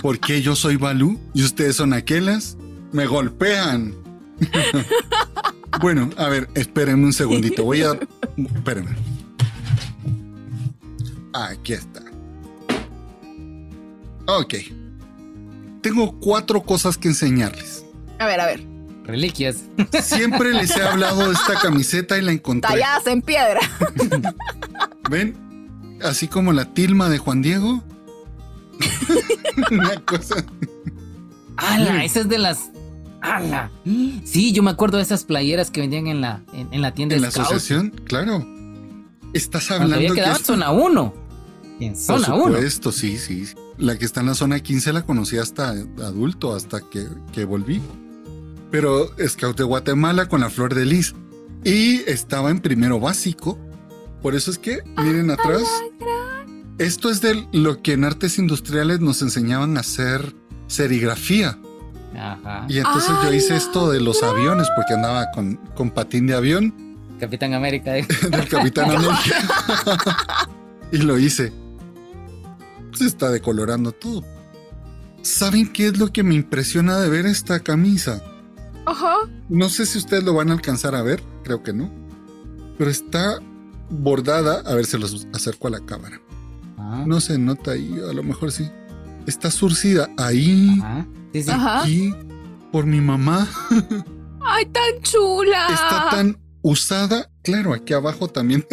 ¿Por 0.01 0.19
qué 0.19 0.41
yo 0.41 0.55
soy 0.57 0.75
Balú 0.75 1.17
y 1.33 1.43
ustedes 1.43 1.77
son 1.77 1.93
aquelas? 1.93 2.57
Me 2.91 3.05
golpean. 3.05 3.95
bueno, 5.81 6.09
a 6.17 6.27
ver, 6.29 6.49
espérenme 6.55 7.05
un 7.05 7.13
segundito. 7.13 7.63
Voy 7.63 7.81
a. 7.81 7.97
Espérenme. 8.37 8.95
Aquí 11.33 11.73
está. 11.73 12.01
Ok. 14.27 14.55
Tengo 15.81 16.19
cuatro 16.19 16.63
cosas 16.63 16.97
que 16.97 17.09
enseñarles. 17.09 17.85
A 18.19 18.25
ver, 18.25 18.39
a 18.39 18.45
ver. 18.45 18.63
Reliquias. 19.03 19.63
Siempre 20.01 20.53
les 20.53 20.75
he 20.77 20.81
hablado 20.81 21.27
de 21.27 21.33
esta 21.33 21.55
camiseta 21.55 22.17
y 22.17 22.21
la 22.21 22.31
encontré. 22.31 22.69
Talladas 22.69 23.05
en 23.07 23.21
piedra. 23.21 23.59
¿Ven? 25.09 25.35
Así 26.01 26.27
como 26.27 26.53
la 26.53 26.73
tilma 26.73 27.09
de 27.09 27.17
Juan 27.17 27.41
Diego. 27.41 27.83
Una 29.71 29.95
cosa. 30.05 30.45
¡Hala! 31.57 32.03
Esa 32.05 32.21
es 32.21 32.29
de 32.29 32.37
las 32.37 32.72
¡Hala! 33.23 33.71
Sí, 34.25 34.51
yo 34.51 34.61
me 34.63 34.71
acuerdo 34.71 34.97
de 34.97 35.03
esas 35.03 35.23
playeras 35.23 35.71
que 35.71 35.79
vendían 35.81 36.07
en 36.07 36.19
la, 36.21 36.43
en, 36.53 36.81
la 36.81 36.93
tienda 36.93 37.15
En 37.15 37.21
de 37.21 37.27
la 37.27 37.31
Scout. 37.31 37.45
asociación, 37.47 37.89
claro. 38.05 38.45
Estás 39.33 39.71
hablando 39.71 39.95
había 39.95 40.09
que 40.09 40.15
quedado 40.15 40.31
en 40.31 40.35
esto- 40.41 40.53
zona 40.53 40.71
1. 40.71 41.13
En 41.79 41.95
zona 41.95 42.33
1. 42.35 42.45
supuesto, 42.55 42.91
sí, 42.91 43.17
sí. 43.17 43.45
La 43.77 43.97
que 43.97 44.05
está 44.05 44.19
en 44.19 44.27
la 44.27 44.35
zona 44.35 44.59
15 44.59 44.93
la 44.93 45.01
conocí 45.03 45.37
hasta 45.37 45.69
adulto, 45.69 46.53
hasta 46.53 46.81
que, 46.81 47.07
que 47.31 47.45
volví. 47.45 47.81
Pero 48.69 49.09
Scout 49.27 49.57
de 49.57 49.63
Guatemala 49.63 50.27
con 50.27 50.41
la 50.41 50.49
flor 50.49 50.75
de 50.75 50.85
lis. 50.85 51.15
Y 51.63 52.01
estaba 52.09 52.51
en 52.51 52.59
primero 52.59 52.99
básico. 52.99 53.57
Por 54.21 54.35
eso 54.35 54.51
es 54.51 54.57
que, 54.57 54.79
miren 54.97 55.31
atrás. 55.31 55.63
Esto 56.77 57.09
es 57.09 57.21
de 57.21 57.47
lo 57.53 57.81
que 57.81 57.93
en 57.93 58.03
artes 58.03 58.37
industriales 58.37 58.99
nos 58.99 59.21
enseñaban 59.21 59.77
a 59.77 59.79
hacer 59.81 60.35
serigrafía. 60.67 61.57
Ajá. 62.17 62.65
Y 62.69 62.77
entonces 62.77 63.11
yo 63.23 63.33
hice 63.33 63.47
¡Hala, 63.53 63.57
esto 63.57 63.89
de 63.91 63.99
los 64.01 64.21
aviones 64.23 64.67
porque 64.75 64.93
andaba 64.93 65.31
con, 65.31 65.55
con 65.75 65.91
patín 65.91 66.27
de 66.27 66.35
avión 66.35 66.73
Capitán 67.19 67.53
América. 67.53 67.97
eh. 67.97 68.05
del 68.29 68.47
Capitán 68.47 68.91
América. 68.95 69.15
y 70.91 70.97
lo 70.97 71.17
hice. 71.17 71.51
Se 72.93 73.05
está 73.05 73.31
decolorando 73.31 73.91
todo. 73.91 74.23
¿Saben 75.21 75.71
qué 75.71 75.87
es 75.87 75.97
lo 75.97 76.11
que 76.11 76.21
me 76.23 76.35
impresiona 76.35 76.99
de 76.99 77.09
ver 77.09 77.25
esta 77.25 77.59
camisa? 77.61 78.21
Ajá. 78.85 79.15
No 79.49 79.69
sé 79.69 79.85
si 79.85 79.97
ustedes 79.97 80.23
lo 80.23 80.33
van 80.33 80.49
a 80.49 80.53
alcanzar 80.53 80.93
a 80.95 81.01
ver, 81.01 81.23
creo 81.43 81.63
que 81.63 81.73
no. 81.73 81.89
Pero 82.77 82.91
está 82.91 83.39
bordada, 83.89 84.61
a 84.69 84.75
ver, 84.75 84.85
se 84.85 84.97
los 84.97 85.27
acerco 85.33 85.67
a 85.69 85.71
la 85.71 85.79
cámara. 85.79 86.19
Ah, 86.77 87.03
No 87.07 87.21
se 87.21 87.37
nota 87.39 87.71
ahí, 87.71 87.97
a 88.07 88.11
lo 88.13 88.21
mejor 88.23 88.51
sí. 88.51 88.69
Está 89.27 89.51
surcida 89.51 90.09
ahí, 90.17 90.77
ajá. 90.81 91.07
Sí, 91.33 91.43
sí. 91.43 91.51
Ajá. 91.51 91.81
aquí, 91.81 92.13
por 92.71 92.85
mi 92.85 93.01
mamá. 93.01 93.47
Ay, 94.41 94.65
tan 94.65 95.01
chula. 95.01 95.67
Está 95.69 96.09
tan 96.11 96.37
usada, 96.61 97.29
claro, 97.43 97.73
aquí 97.73 97.93
abajo 97.93 98.27
también, 98.27 98.65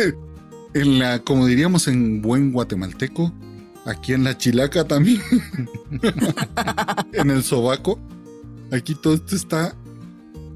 en 0.74 0.98
la, 0.98 1.20
como 1.20 1.46
diríamos 1.46 1.88
en 1.88 2.22
buen 2.22 2.52
guatemalteco, 2.52 3.32
aquí 3.84 4.12
en 4.12 4.24
la 4.24 4.36
chilaca 4.36 4.86
también, 4.86 5.20
en 7.12 7.30
el 7.30 7.42
sobaco. 7.42 7.98
Aquí 8.72 8.94
todo 8.94 9.14
esto 9.14 9.34
está, 9.34 9.74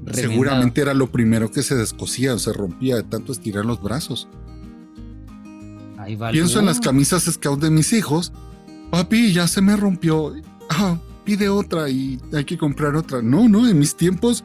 Remendado. 0.05 0.13
seguramente 0.15 0.81
era 0.81 0.93
lo 0.93 1.11
primero 1.11 1.51
que 1.51 1.63
se 1.63 1.75
descosía 1.75 2.33
o 2.33 2.39
se 2.39 2.53
rompía 2.53 2.95
de 2.95 3.03
tanto 3.03 3.33
estirar 3.33 3.65
los 3.65 3.81
brazos. 3.81 4.27
Ahí 5.97 6.15
va 6.15 6.29
el 6.29 6.33
Pienso 6.33 6.59
en 6.59 6.67
las 6.67 6.79
camisas 6.79 7.23
scout 7.23 7.59
de 7.59 7.69
mis 7.71 7.91
hijos. 7.91 8.31
Papi, 8.95 9.33
ya 9.33 9.47
se 9.47 9.61
me 9.61 9.75
rompió. 9.75 10.33
Ah, 10.69 10.97
pide 11.25 11.49
otra 11.49 11.89
y 11.89 12.19
hay 12.33 12.45
que 12.45 12.57
comprar 12.57 12.95
otra. 12.95 13.21
No, 13.21 13.49
no, 13.49 13.67
en 13.67 13.77
mis 13.77 13.95
tiempos 13.95 14.43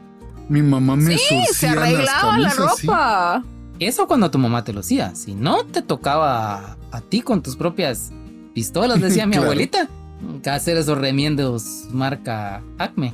mi 0.49 0.61
mamá 0.61 0.97
me 0.97 1.17
Sí, 1.17 1.23
se 1.53 1.67
las 1.67 1.77
arreglaba 1.77 2.37
la 2.37 2.49
sí. 2.49 2.57
ropa. 2.87 3.43
Eso 3.79 4.07
cuando 4.07 4.29
tu 4.29 4.37
mamá 4.37 4.63
te 4.63 4.73
lo 4.73 4.81
hacía. 4.81 5.15
Si 5.15 5.33
no 5.33 5.63
te 5.65 5.81
tocaba 5.81 6.75
a 6.91 7.01
ti 7.01 7.21
con 7.21 7.41
tus 7.41 7.55
propias 7.55 8.11
pistolas, 8.53 8.99
decía 9.01 9.25
mi 9.25 9.33
Claro. 9.33 9.45
abuelita. 9.45 9.87
Que 10.43 10.49
hacer 10.49 10.75
esos 10.77 10.97
remiendos 10.97 11.85
marca 11.91 12.61
Acme. 12.77 13.13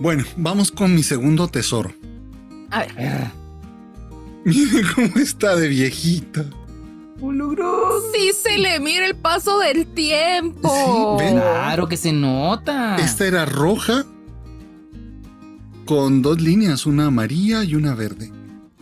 Bueno, 0.00 0.24
vamos 0.36 0.70
con 0.70 0.94
mi 0.94 1.02
segundo 1.02 1.48
tesoro. 1.48 1.92
A 2.70 2.80
ver. 2.94 3.30
Miren 4.44 4.86
cómo 4.94 5.16
está 5.16 5.56
de 5.56 5.66
viejita. 5.68 6.44
Sí 8.14 8.32
se 8.32 8.58
le 8.58 8.80
mira 8.80 9.06
el 9.06 9.14
paso 9.16 9.58
del 9.58 9.86
tiempo. 9.86 11.16
Sí, 11.18 11.24
ven. 11.24 11.34
Claro 11.34 11.88
que 11.88 11.96
se 11.96 12.12
nota. 12.12 12.96
Esta 12.96 13.26
era 13.26 13.44
roja 13.44 14.04
con 15.84 16.22
dos 16.22 16.40
líneas, 16.40 16.86
una 16.86 17.06
amarilla 17.06 17.62
y 17.64 17.74
una 17.74 17.94
verde. 17.94 18.32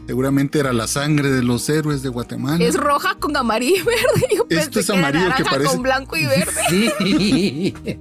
Seguramente 0.06 0.58
era 0.58 0.72
la 0.72 0.86
sangre 0.86 1.30
de 1.30 1.42
los 1.42 1.68
héroes 1.68 2.02
de 2.02 2.08
Guatemala. 2.08 2.64
Es 2.64 2.74
roja 2.76 3.16
con 3.16 3.36
amarillo 3.36 3.76
y 3.76 3.82
verde. 3.84 4.26
Yo 4.36 4.46
pensé 4.48 4.64
Esto 4.64 4.80
es 4.80 4.86
que 4.86 4.92
era 4.92 5.08
amarillo 5.08 5.24
que 5.24 5.30
naranja 5.42 5.50
parece- 5.50 5.70
con 5.70 5.82
blanco 5.82 6.16
y 6.16 6.26
verde. 6.26 6.62
Sí. 6.70 7.74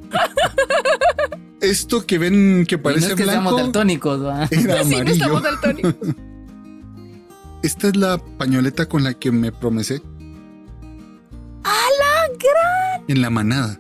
Esto 1.62 2.06
que 2.06 2.18
ven 2.20 2.66
que 2.68 2.76
Y 2.76 2.78
no 2.78 2.84
parece 2.84 3.08
es 3.08 3.16
que 3.16 3.24
blanco 3.24 3.58
daltónicos, 3.58 4.24
¿va? 4.24 4.46
era 4.46 4.48
Sí, 4.50 4.64
no 4.68 4.74
amarillo. 4.98 5.12
estamos 5.14 5.44
daltónicos. 5.44 5.96
Esta 7.64 7.88
es 7.88 7.96
la 7.98 8.18
pañoleta 8.38 8.88
con 8.88 9.04
la 9.04 9.16
que 9.16 9.32
me 9.32 9.52
promesé 9.52 10.02
en 13.08 13.22
la 13.22 13.30
manada. 13.30 13.80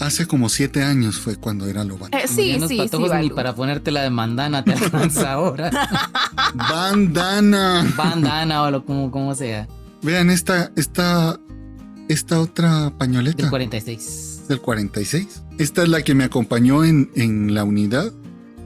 Hace 0.00 0.26
como 0.26 0.48
siete 0.48 0.82
años 0.82 1.16
fue 1.18 1.36
cuando 1.36 1.66
era 1.66 1.84
lobato. 1.84 2.16
Eh, 2.18 2.26
sí, 2.26 2.58
Ya 2.58 2.66
sí, 2.66 2.88
sí, 2.90 2.98
ni 3.20 3.30
para 3.30 3.54
ponerte 3.54 3.90
la 3.90 4.02
de 4.02 4.10
mandana 4.10 4.64
te 4.64 4.72
alcanza 4.74 5.32
ahora. 5.32 5.70
Bandana. 6.54 7.90
Bandana 7.96 8.62
o 8.62 8.70
lo 8.70 8.84
como, 8.84 9.10
como 9.10 9.34
sea. 9.34 9.68
Vean 10.02 10.30
esta, 10.30 10.72
esta, 10.76 11.38
esta 12.08 12.40
otra 12.40 12.92
pañoleta. 12.98 13.42
Del 13.42 13.50
46. 13.50 14.42
del 14.48 14.60
46. 14.60 15.42
Esta 15.58 15.82
es 15.84 15.88
la 15.88 16.02
que 16.02 16.14
me 16.14 16.24
acompañó 16.24 16.84
en, 16.84 17.10
en 17.14 17.54
la 17.54 17.64
unidad 17.64 18.12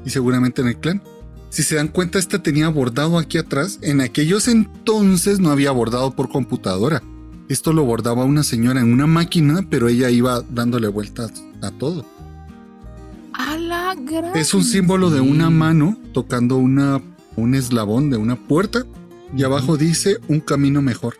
y 0.04 0.10
seguramente 0.10 0.62
en 0.62 0.68
el 0.68 0.78
clan. 0.78 1.02
Si 1.50 1.62
se 1.62 1.76
dan 1.76 1.88
cuenta, 1.88 2.18
esta 2.18 2.42
tenía 2.42 2.68
bordado 2.68 3.18
aquí 3.18 3.38
atrás. 3.38 3.78
En 3.82 4.00
aquellos 4.00 4.48
entonces 4.48 5.40
no 5.40 5.50
había 5.50 5.70
bordado 5.70 6.16
por 6.16 6.30
computadora. 6.30 7.02
Esto 7.48 7.72
lo 7.72 7.84
bordaba 7.84 8.24
una 8.24 8.42
señora 8.42 8.80
en 8.80 8.92
una 8.92 9.06
máquina, 9.06 9.66
pero 9.70 9.88
ella 9.88 10.10
iba 10.10 10.42
dándole 10.50 10.88
vueltas 10.88 11.32
a 11.62 11.70
todo. 11.70 12.04
A 13.32 13.56
la 13.56 13.94
gran. 13.94 14.36
Es 14.36 14.52
un 14.52 14.64
símbolo 14.64 15.10
de 15.10 15.20
una 15.20 15.48
mano 15.48 15.96
tocando 16.12 16.56
una, 16.56 17.00
un 17.36 17.54
eslabón 17.54 18.10
de 18.10 18.18
una 18.18 18.36
puerta 18.36 18.84
y 19.36 19.44
abajo 19.44 19.76
dice 19.76 20.18
un 20.28 20.40
camino 20.40 20.82
mejor. 20.82 21.16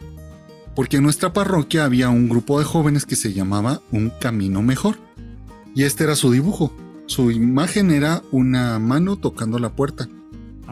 Porque 0.74 0.98
en 0.98 1.02
nuestra 1.02 1.32
parroquia 1.32 1.84
había 1.84 2.08
un 2.08 2.28
grupo 2.28 2.58
de 2.58 2.64
jóvenes 2.64 3.04
que 3.04 3.16
se 3.16 3.32
llamaba 3.32 3.80
Un 3.90 4.10
Camino 4.20 4.62
Mejor. 4.62 4.96
Y 5.74 5.82
este 5.82 6.04
era 6.04 6.14
su 6.14 6.30
dibujo. 6.30 6.72
Su 7.06 7.32
imagen 7.32 7.90
era 7.90 8.22
una 8.30 8.78
mano 8.78 9.16
tocando 9.16 9.58
la 9.58 9.70
puerta. 9.70 10.08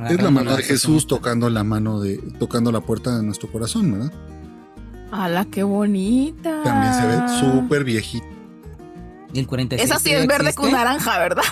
Es 0.08 0.22
la 0.22 0.30
mano 0.30 0.54
de 0.54 0.62
Jesús 0.62 1.06
tocando 1.06 1.50
la 1.50 1.64
mano 1.64 1.98
de 1.98 2.18
tocando 2.38 2.70
la 2.70 2.82
puerta 2.82 3.16
de 3.16 3.24
nuestro 3.24 3.50
corazón, 3.50 3.90
¿verdad? 3.90 4.12
A 5.16 5.28
la 5.28 5.44
qué 5.46 5.62
bonita. 5.62 6.62
También 6.62 6.94
se 6.94 7.06
ve 7.06 7.28
súper 7.40 7.84
viejito. 7.84 8.26
Y 9.32 9.38
el 9.40 9.46
46. 9.46 9.90
Esa 9.90 9.98
sí 10.00 10.10
es 10.12 10.26
verde 10.26 10.54
con 10.54 10.70
naranja, 10.72 11.18
¿verdad? 11.18 11.42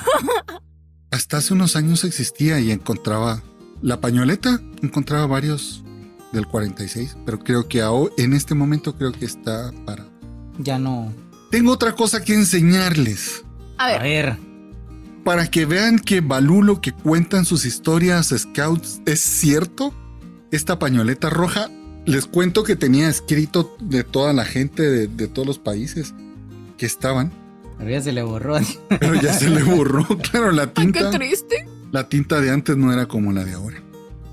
Hasta 1.11 1.37
hace 1.39 1.55
unos 1.55 1.77
años 1.77 2.05
existía 2.05 2.59
y 2.61 2.71
encontraba 2.73 3.43
la 3.83 4.01
pañoleta, 4.01 4.61
encontraba 4.83 5.27
varios 5.27 5.83
del 6.33 6.47
46, 6.47 7.17
pero 7.25 7.39
creo 7.39 7.69
que 7.69 7.83
ahora, 7.83 8.13
en 8.19 8.33
este 8.33 8.55
momento 8.55 8.97
creo 8.97 9.13
que 9.13 9.25
está 9.25 9.73
para. 9.85 10.05
Ya 10.59 10.79
no. 10.79 11.13
Tengo 11.51 11.73
otra 11.73 11.95
cosa 11.95 12.23
que 12.25 12.35
enseñarles. 12.35 13.45
A 13.79 13.87
A 13.87 13.89
ver. 13.99 14.03
ver. 14.03 14.39
Para 15.25 15.47
que 15.47 15.65
vean 15.67 15.99
que 15.99 16.21
Balú 16.21 16.63
lo 16.63 16.81
que 16.81 16.93
cuentan 16.93 17.45
sus 17.45 17.65
historias 17.65 18.35
scouts 18.37 19.01
es 19.07 19.21
cierto. 19.21 19.95
Esta 20.51 20.79
pañoleta 20.79 21.31
roja, 21.31 21.69
les 22.07 22.27
cuento 22.27 22.65
que 22.65 22.77
tenía 22.77 23.09
escrito 23.09 23.77
de 23.81 24.05
toda 24.05 24.33
la 24.33 24.45
gente 24.45 24.83
de, 24.83 25.07
de 25.09 25.29
todos 25.29 25.47
los 25.47 25.59
países 25.59 26.15
que 26.77 26.87
estaban, 26.87 27.33
A 27.79 27.85
ver, 27.85 27.95
ya 27.95 28.03
se 28.03 28.13
le 28.13 28.23
borró. 28.23 28.57
pero 29.01 29.15
ya 29.15 29.33
se 29.33 29.49
le 29.51 29.63
borró. 29.63 30.07
Claro, 30.31 30.53
la 30.53 30.63
Ay, 30.65 30.69
qué 30.75 30.83
tinta. 30.83 31.11
triste. 31.11 31.67
La 31.93 32.09
tinta 32.09 32.41
de 32.41 32.51
antes 32.51 32.77
no 32.77 32.93
era 32.93 33.07
como 33.07 33.33
la 33.33 33.45
de 33.45 33.53
ahora. 33.55 33.81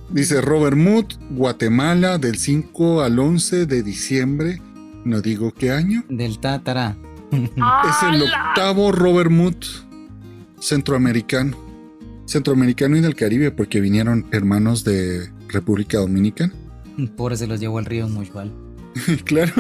Dice 0.10 0.42
Robert 0.42 0.76
Mood, 0.76 1.06
Guatemala, 1.30 2.18
del 2.18 2.38
5 2.38 3.02
al 3.02 3.18
11 3.20 3.66
de 3.68 3.84
diciembre. 3.84 4.62
No 5.06 5.22
digo 5.22 5.54
qué 5.54 5.72
año. 5.72 6.04
Del 6.10 6.40
Tátara. 6.40 6.98
Es 7.32 8.14
el 8.14 8.24
octavo 8.24 8.92
Robert 8.92 9.32
Mood 9.32 9.56
centroamericano. 10.60 11.56
Centroamericano 12.26 12.98
y 12.98 13.02
del 13.02 13.16
Caribe, 13.16 13.52
porque 13.52 13.80
vinieron 13.82 14.26
hermanos 14.32 14.84
de 14.84 15.30
República 15.48 15.98
Dominicana. 16.00 16.54
Pobre 17.10 17.38
se 17.38 17.48
los 17.48 17.60
llevó 17.60 17.78
al 17.80 17.86
río 17.86 18.08
Mushbal. 18.08 18.52
claro. 19.26 19.54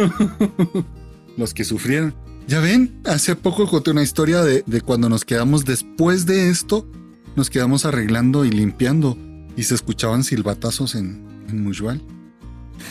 Los 1.37 1.53
que 1.53 1.63
sufrieron. 1.63 2.13
Ya 2.47 2.59
ven, 2.59 2.99
hace 3.05 3.35
poco 3.35 3.67
conté 3.67 3.91
una 3.91 4.03
historia 4.03 4.41
de, 4.43 4.63
de 4.65 4.81
cuando 4.81 5.07
nos 5.09 5.23
quedamos 5.23 5.63
después 5.63 6.25
de 6.25 6.49
esto, 6.49 6.87
nos 7.35 7.49
quedamos 7.49 7.85
arreglando 7.85 8.43
y 8.45 8.51
limpiando 8.51 9.17
y 9.55 9.63
se 9.63 9.75
escuchaban 9.75 10.23
silbatazos 10.23 10.95
en, 10.95 11.23
en 11.49 11.63
Mushbal. 11.63 12.01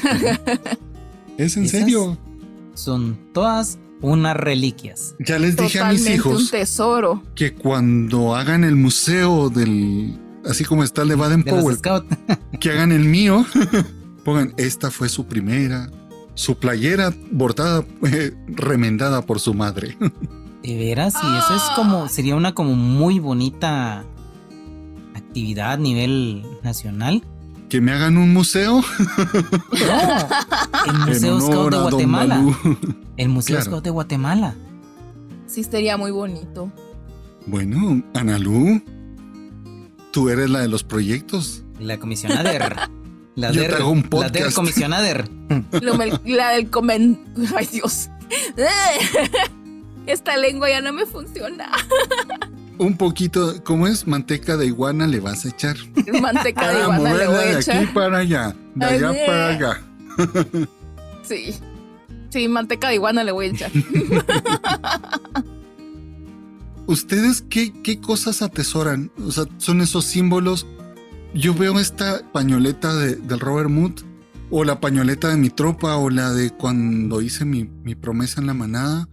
¿Es 1.37 1.57
en 1.57 1.65
¿Esas? 1.65 1.81
serio? 1.81 2.19
Son 2.75 3.19
todas 3.33 3.79
unas 4.01 4.37
reliquias. 4.37 5.15
Ya 5.19 5.39
les 5.39 5.57
dije 5.57 5.81
a 5.81 5.91
mis 5.93 6.03
Totalmente 6.05 6.29
un 6.29 6.35
hijos 6.35 6.51
tesoro. 6.51 7.23
que 7.35 7.55
cuando 7.55 8.35
hagan 8.37 8.65
el 8.65 8.77
museo 8.77 9.51
del... 9.51 10.19
Así 10.47 10.65
como 10.65 10.85
está 10.85 11.03
el 11.03 11.09
de 11.09 11.17
Baden 11.17 11.43
De 11.43 11.51
los 11.53 11.63
Powell, 11.79 12.07
que 12.61 12.71
hagan 12.71 12.93
el 12.93 13.05
mío, 13.05 13.45
pongan, 14.21 14.55
esta 14.57 14.91
fue 14.91 15.09
su 15.09 15.27
primera, 15.27 15.91
su 16.35 16.57
playera 16.59 17.13
bordada, 17.31 17.85
eh, 18.05 18.35
remendada 18.49 19.23
por 19.27 19.41
su 19.41 19.55
madre. 19.55 19.97
De 20.63 20.77
veras, 20.77 21.15
y 21.15 21.39
eso 21.39 21.57
es 21.57 21.63
como, 21.75 22.09
sería 22.09 22.37
una 22.37 22.55
como 22.55 22.75
muy 22.75 23.19
bonita 23.19 24.05
actividad 25.15 25.73
a 25.73 25.77
nivel 25.79 26.45
nacional. 26.63 27.25
¿Que 27.71 27.81
me 27.81 27.93
hagan 27.93 28.19
un 28.19 28.33
museo? 28.35 28.83
No, 29.73 30.87
el 30.87 30.99
Museo 31.07 31.41
Scout 31.41 31.73
de 31.73 31.79
Guatemala. 31.79 32.45
El 33.17 33.29
Museo 33.31 33.57
Claro. 33.57 33.71
Scout 33.71 33.85
de 33.85 33.91
Guatemala. 33.91 34.55
Sí, 35.47 35.65
sería 35.65 35.97
muy 35.97 36.11
bonito. 36.11 36.71
Bueno, 37.47 38.03
Analú, 38.15 38.83
tú 40.13 40.29
eres 40.29 40.51
la 40.51 40.61
de 40.61 40.69
los 40.69 40.85
proyectos. 40.85 41.65
La 41.79 41.99
comisionader. 41.99 42.77
La 43.41 43.51
Yo 43.53 43.63
der, 43.63 43.83
un 43.83 44.03
la 44.03 44.09
podcast. 44.11 44.55
comisionader. 44.55 45.29
Lo 45.81 45.95
mel- 45.95 46.21
la 46.25 46.51
del 46.51 46.69
comen... 46.69 47.19
Ay, 47.57 47.67
Dios. 47.73 48.11
Esta 50.07 50.37
lengua 50.37 50.69
ya 50.69 50.81
no 50.83 50.93
me 50.93 51.07
funciona. 51.07 51.71
Un 52.79 52.97
poquito, 52.97 53.63
¿cómo 53.65 53.87
es? 53.87 54.07
Manteca 54.07 54.57
de 54.57 54.67
iguana 54.67 55.07
le 55.07 55.21
vas 55.21 55.45
a 55.45 55.49
echar. 55.51 55.77
Manteca 56.21 56.69
de 56.69 56.73
Para 56.75 56.81
iguana 56.83 57.15
le 57.15 57.27
voy 57.27 57.35
moverla 57.35 57.41
a 57.41 57.45
de 57.45 57.57
aquí 57.57 57.71
echar. 57.71 57.93
para 57.95 58.19
allá, 58.19 58.57
de 58.75 58.87
allá 58.87 59.13
eh. 59.13 59.23
para 59.27 59.55
acá. 59.55 59.83
Sí. 61.23 61.55
Sí, 62.31 62.49
manteca 62.49 62.89
de 62.89 62.95
iguana 62.95 63.23
le 63.25 63.33
voy 63.33 63.47
a 63.47 63.51
echar. 63.51 63.71
¿Ustedes 66.87 67.43
qué, 67.49 67.73
qué 67.83 68.01
cosas 68.01 68.43
atesoran? 68.43 69.11
O 69.27 69.31
sea, 69.31 69.45
son 69.59 69.81
esos 69.81 70.05
símbolos. 70.07 70.67
Yo 71.35 71.55
veo 71.55 71.79
esta 71.79 72.23
pañoleta 72.33 72.95
de, 72.95 73.17
del 73.17 73.41
Robert 73.41 73.71
Mood, 73.71 73.93
o 74.51 74.65
la 74.65 74.81
pañoleta 74.81 75.29
de 75.29 75.37
mi 75.37 75.51
tropa, 75.51 75.97
o 75.97 76.11
la 76.11 76.33
de 76.33 76.51
cuando 76.51 77.21
hice 77.23 77.45
mi, 77.45 77.65
mi 77.65 77.95
promesa 77.95 78.41
en 78.41 78.49
la 78.49 78.55
manada, 78.55 79.09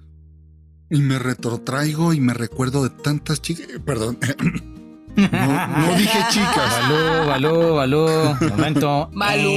y 0.90 1.02
me 1.02 1.20
retrotraigo 1.20 2.14
y 2.14 2.20
me 2.20 2.34
recuerdo 2.34 2.84
de 2.84 2.90
tantas 2.90 3.42
chicas. 3.42 3.68
Perdón, 3.86 4.18
no, 5.16 5.28
no 5.28 5.98
dije 5.98 6.20
chicas. 6.30 6.90
Balú, 6.90 7.28
balú, 7.28 7.76
balú. 7.76 8.08
Momento. 8.50 9.10
Malú. 9.14 9.52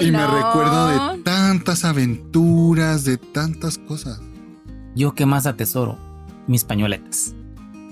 Y 0.00 0.10
me 0.10 0.12
no. 0.12 0.34
recuerdo 0.34 0.88
de 0.88 1.22
tantas 1.22 1.84
aventuras, 1.84 3.04
de 3.04 3.18
tantas 3.18 3.78
cosas. 3.78 4.20
Yo 4.94 5.14
qué 5.14 5.26
más 5.26 5.46
atesoro. 5.46 5.98
Mis 6.46 6.64
pañoletas. 6.64 7.34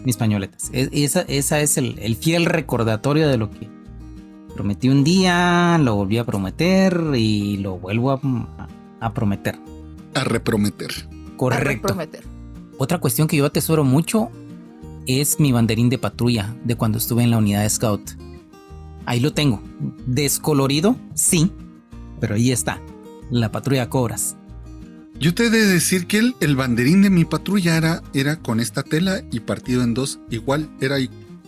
Mis 0.04 0.16
pañoletas. 0.16 0.70
Es- 0.72 0.88
esa, 0.92 1.20
esa 1.22 1.60
es 1.60 1.78
el, 1.78 1.98
el 2.00 2.16
fiel 2.16 2.44
recordatorio 2.46 3.28
de 3.28 3.36
lo 3.36 3.50
que 3.50 3.68
prometí 4.54 4.88
un 4.88 5.04
día, 5.04 5.78
lo 5.82 5.94
volví 5.96 6.18
a 6.18 6.24
prometer 6.24 7.00
y 7.14 7.56
lo 7.58 7.78
vuelvo 7.78 8.10
a, 8.12 8.20
a 9.00 9.14
prometer. 9.14 9.58
A 10.14 10.24
reprometer. 10.24 10.90
A 10.90 11.36
Correcto. 11.36 11.88
reprometer. 11.88 12.24
Otra 12.78 12.98
cuestión 12.98 13.28
que 13.28 13.36
yo 13.36 13.46
atesoro 13.46 13.84
mucho 13.84 14.30
es 15.06 15.40
mi 15.40 15.52
banderín 15.52 15.88
de 15.88 15.98
patrulla 15.98 16.54
de 16.64 16.76
cuando 16.76 16.98
estuve 16.98 17.22
en 17.22 17.30
la 17.30 17.38
unidad 17.38 17.62
de 17.62 17.70
scout. 17.70 18.10
Ahí 19.06 19.20
lo 19.20 19.32
tengo. 19.32 19.62
Descolorido, 20.06 20.96
sí, 21.14 21.50
pero 22.20 22.34
ahí 22.34 22.52
está. 22.52 22.80
La 23.30 23.50
patrulla 23.50 23.88
Cobras. 23.88 24.36
Yo 25.22 25.32
te 25.34 25.46
he 25.46 25.50
de 25.50 25.64
decir 25.66 26.06
que 26.08 26.18
el, 26.18 26.34
el 26.40 26.56
banderín 26.56 27.02
de 27.02 27.08
mi 27.10 27.24
patrulla 27.24 27.76
era, 27.76 28.02
era 28.12 28.36
con 28.40 28.58
esta 28.58 28.82
tela 28.82 29.22
y 29.30 29.38
partido 29.40 29.82
en 29.84 29.94
dos. 29.94 30.18
Igual, 30.30 30.68
era 30.80 30.96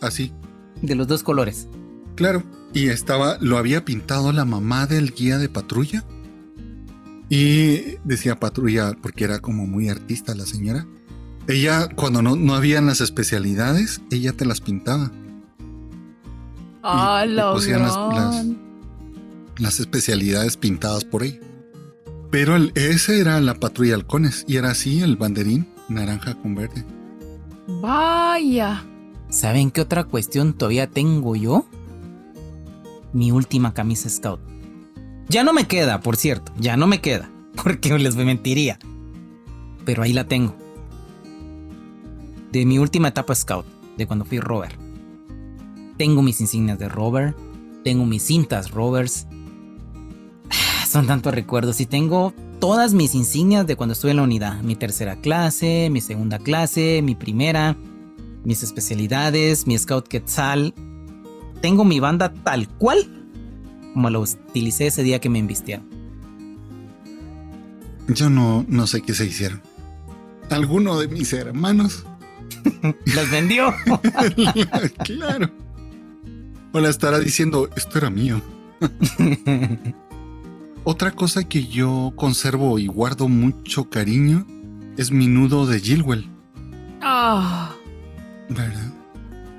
así, 0.00 0.32
De 0.80 0.94
los 0.94 1.08
dos 1.08 1.22
colores. 1.24 1.66
claro. 2.14 2.42
Y 2.72 2.88
estaba, 2.88 3.36
lo 3.40 3.56
había 3.58 3.84
pintado 3.84 4.32
la 4.32 4.44
mamá 4.44 4.86
del 4.86 5.12
guía 5.12 5.38
de 5.38 5.48
patrulla. 5.48 6.04
Y 7.28 7.96
decía 8.04 8.38
patrulla 8.40 8.92
porque 9.00 9.24
era 9.24 9.38
como 9.40 9.66
muy 9.66 9.88
artista 9.88 10.34
la 10.34 10.44
señora. 10.46 10.86
Ella, 11.48 11.88
cuando 11.88 12.20
no, 12.22 12.36
no 12.36 12.54
habían 12.54 12.86
las 12.86 13.00
especialidades, 13.00 14.00
ella 14.10 14.32
te 14.32 14.44
las 14.44 14.60
pintaba. 14.60 15.10
Ah, 16.82 17.24
pusían 17.54 17.82
las- 17.82 17.96
las-. 17.96 18.46
Las 19.58 19.80
especialidades 19.80 20.56
pintadas 20.56 21.04
por 21.04 21.22
ella. 21.22 21.38
Pero 22.35 22.57
el- 22.57 22.72
ese 22.74 23.20
era 23.20 23.41
la 23.41 23.55
patrulla 23.55 23.95
halcones. 23.95 24.45
Y 24.49 24.57
era 24.57 24.72
así 24.72 25.01
el 25.03 25.14
banderín, 25.14 25.68
naranja 25.89 26.35
con 26.35 26.57
verde. 26.57 26.85
Vaya. 27.80 28.85
¿Saben 29.28 29.70
qué 29.70 29.80
otra 29.80 30.03
cuestión 30.03 30.53
todavía 30.53 30.91
tengo 30.91 31.37
yo? 31.37 31.64
Mi 33.12 33.30
última 33.30 33.72
camisa 33.72 34.09
scout. 34.11 34.41
Ya 35.28 35.45
no 35.45 35.53
me 35.53 35.68
queda, 35.68 36.01
por 36.01 36.16
cierto, 36.16 36.51
ya 36.59 36.76
no 36.76 36.89
me 36.89 37.01
queda, 37.01 37.30
porque 37.62 37.97
les 38.01 38.16
mentiría. 38.16 38.80
Pero 39.85 40.03
ahí 40.03 40.12
la 40.12 40.24
tengo. 40.26 40.57
De 42.51 42.66
mi 42.66 42.78
última 42.80 43.07
etapa 43.07 43.37
scout, 43.37 43.64
de 43.97 44.09
cuando 44.09 44.24
fui 44.24 44.41
rover. 44.41 44.76
Tengo 45.99 46.20
mis 46.20 46.41
insignias 46.41 46.80
de 46.80 46.89
rover, 46.89 47.37
tengo 47.85 48.05
mis 48.07 48.24
cintas 48.24 48.72
rovers. 48.72 49.28
Son 50.95 51.09
tantos 51.09 51.34
recuerdos 51.34 51.80
y 51.80 51.86
tengo 51.86 52.32
todas 52.61 52.95
mis 52.95 53.16
insignias 53.16 53.66
de 53.66 53.74
cuando 53.74 53.95
estuve 53.95 54.12
en 54.12 54.18
la 54.18 54.22
unidad. 54.22 54.62
Mi 54.62 54.76
tercera 54.76 55.16
clase, 55.16 55.88
mi 55.90 56.01
segunda 56.01 56.38
clase, 56.38 57.03
mi 57.03 57.16
primera, 57.16 57.76
mis 58.45 58.62
especialidades, 58.62 59.66
mi 59.66 59.76
Scout 59.76 60.07
Quetzal. 60.07 60.72
Tengo 61.61 61.84
mi 61.84 61.99
banda 61.99 62.32
tal 62.32 62.68
cual 62.68 63.09
como 63.92 64.09
la 64.09 64.20
utilicé 64.20 64.86
ese 64.86 65.03
día 65.03 65.18
que 65.18 65.28
me 65.28 65.40
invistieron. 65.40 65.84
Yo 68.07 68.30
no, 68.30 68.64
no 68.68 68.86
sé 68.86 69.03
qué 69.03 69.14
se 69.14 69.26
hicieron. 69.26 69.62
Alguno 70.49 70.97
de 71.01 71.09
mis 71.09 71.32
hermanos. 71.32 72.07
¿Las 73.16 73.32
vendió? 73.32 73.74
claro. 75.05 75.51
O 76.70 76.78
la 76.78 76.88
estará 76.88 77.18
diciendo, 77.18 77.68
esto 77.74 77.99
era 77.99 78.11
mío. 78.11 78.40
Otra 80.85 81.12
cosa 81.12 81.45
que 81.45 81.66
yo 81.66 82.12
conservo 82.14 82.78
y 82.78 82.87
guardo 82.87 83.28
mucho 83.28 83.89
cariño 83.89 84.47
es 84.97 85.11
mi 85.11 85.26
nudo 85.26 85.66
de 85.66 85.80
Gilwell, 85.80 86.28
Ah. 87.01 87.70
¿verdad? 88.49 88.93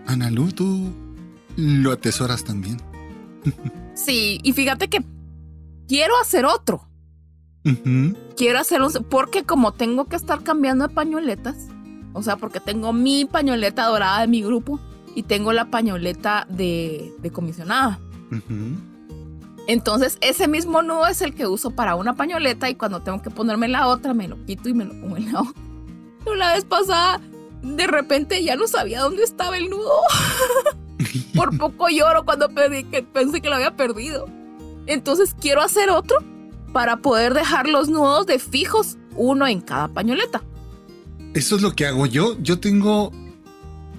Analu, 0.07 0.51
tú 0.51 0.91
lo 1.57 1.91
atesoras 1.91 2.43
también. 2.43 2.77
Sí, 3.93 4.39
y 4.43 4.53
fíjate 4.53 4.87
que 4.87 5.03
quiero 5.87 6.13
hacer 6.21 6.45
otro. 6.45 6.87
Ujú. 7.65 8.15
Quiero 8.37 8.59
hacer 8.59 8.81
un... 8.81 8.91
Porque 9.09 9.43
como 9.43 9.73
tengo 9.73 10.05
que 10.05 10.15
estar 10.15 10.43
cambiando 10.43 10.87
de 10.87 10.93
pañoletas, 10.93 11.55
o 12.13 12.21
sea, 12.21 12.37
porque 12.37 12.59
tengo 12.59 12.93
mi 12.93 13.25
pañoleta 13.25 13.85
dorada 13.85 14.21
de 14.21 14.27
mi 14.27 14.41
grupo 14.43 14.79
y 15.15 15.23
tengo 15.23 15.53
la 15.53 15.69
pañoleta 15.71 16.45
de, 16.49 17.11
de 17.19 17.31
comisionada. 17.31 17.99
Ujú. 18.31 18.77
Entonces, 19.67 20.17
ese 20.21 20.47
mismo 20.47 20.81
nudo 20.81 21.07
es 21.07 21.21
el 21.21 21.33
que 21.33 21.47
uso 21.47 21.71
para 21.71 21.95
una 21.95 22.15
pañoleta 22.15 22.69
y 22.69 22.75
cuando 22.75 23.01
tengo 23.01 23.21
que 23.21 23.31
ponerme 23.31 23.67
la 23.67 23.87
otra, 23.87 24.13
me 24.13 24.27
lo 24.27 24.43
quito 24.45 24.69
y 24.69 24.73
me 24.73 24.85
lo 24.85 24.91
pongo 24.99 25.17
en 25.17 25.31
la 25.31 25.43
la 26.37 26.53
vez 26.53 26.65
pasada, 26.65 27.21
de 27.61 27.87
repente 27.87 28.43
ya 28.43 28.55
no 28.55 28.67
sabía 28.67 29.01
dónde 29.01 29.23
estaba 29.23 29.57
el 29.57 29.69
nudo. 29.69 29.91
Por 31.35 31.57
poco 31.57 31.87
lloro 31.89 32.25
cuando 32.25 32.49
que 32.49 33.03
pensé 33.03 33.41
que 33.41 33.49
lo 33.49 33.55
había 33.55 33.75
perdido. 33.75 34.27
Entonces, 34.87 35.35
quiero 35.39 35.61
hacer 35.61 35.89
otro 35.89 36.17
para 36.73 36.97
poder 36.97 37.33
dejar 37.33 37.67
los 37.67 37.89
nudos 37.89 38.25
de 38.25 38.39
fijos, 38.39 38.97
uno 39.15 39.47
en 39.47 39.61
cada 39.61 39.87
pañoleta. 39.87 40.43
Eso 41.33 41.55
es 41.55 41.61
lo 41.61 41.73
que 41.73 41.85
hago 41.85 42.05
yo. 42.05 42.37
Yo 42.41 42.59
tengo, 42.59 43.11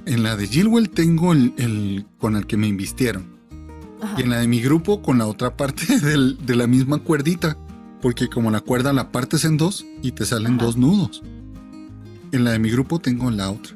en 0.05 0.23
la 0.23 0.37
de 0.37 0.47
Gilwell 0.47 0.91
tengo 0.91 1.33
el, 1.33 1.55
el 1.59 2.07
con 2.19 2.37
el 2.37 2.47
que 2.47 2.57
me 2.57 2.67
invistieron. 2.67 3.36
Ajá. 4.07 4.21
Y 4.21 4.23
en 4.23 4.31
la 4.31 4.39
de 4.41 4.49
mi 4.49 4.61
grupo 4.61 5.03
con 5.03 5.19
la 5.19 5.27
otra 5.27 5.57
parte 5.57 5.99
del- 6.01 6.39
de 6.45 6.57
la 6.57 6.67
misma 6.67 6.99
cuerdita. 6.99 7.57
Porque 8.03 8.29
como 8.29 8.51
la 8.51 8.61
cuerda 8.61 8.93
la 8.93 9.11
partes 9.11 9.45
en 9.45 9.57
dos 9.57 9.85
y 10.03 10.13
te 10.13 10.25
salen 10.27 10.55
Ajá. 10.57 10.65
dos 10.67 10.77
nudos. 10.77 11.23
En 12.33 12.45
la 12.45 12.51
de 12.53 12.59
mi 12.59 12.71
grupo 12.71 12.99
tengo 12.99 13.31
la 13.31 13.51
otra. 13.51 13.75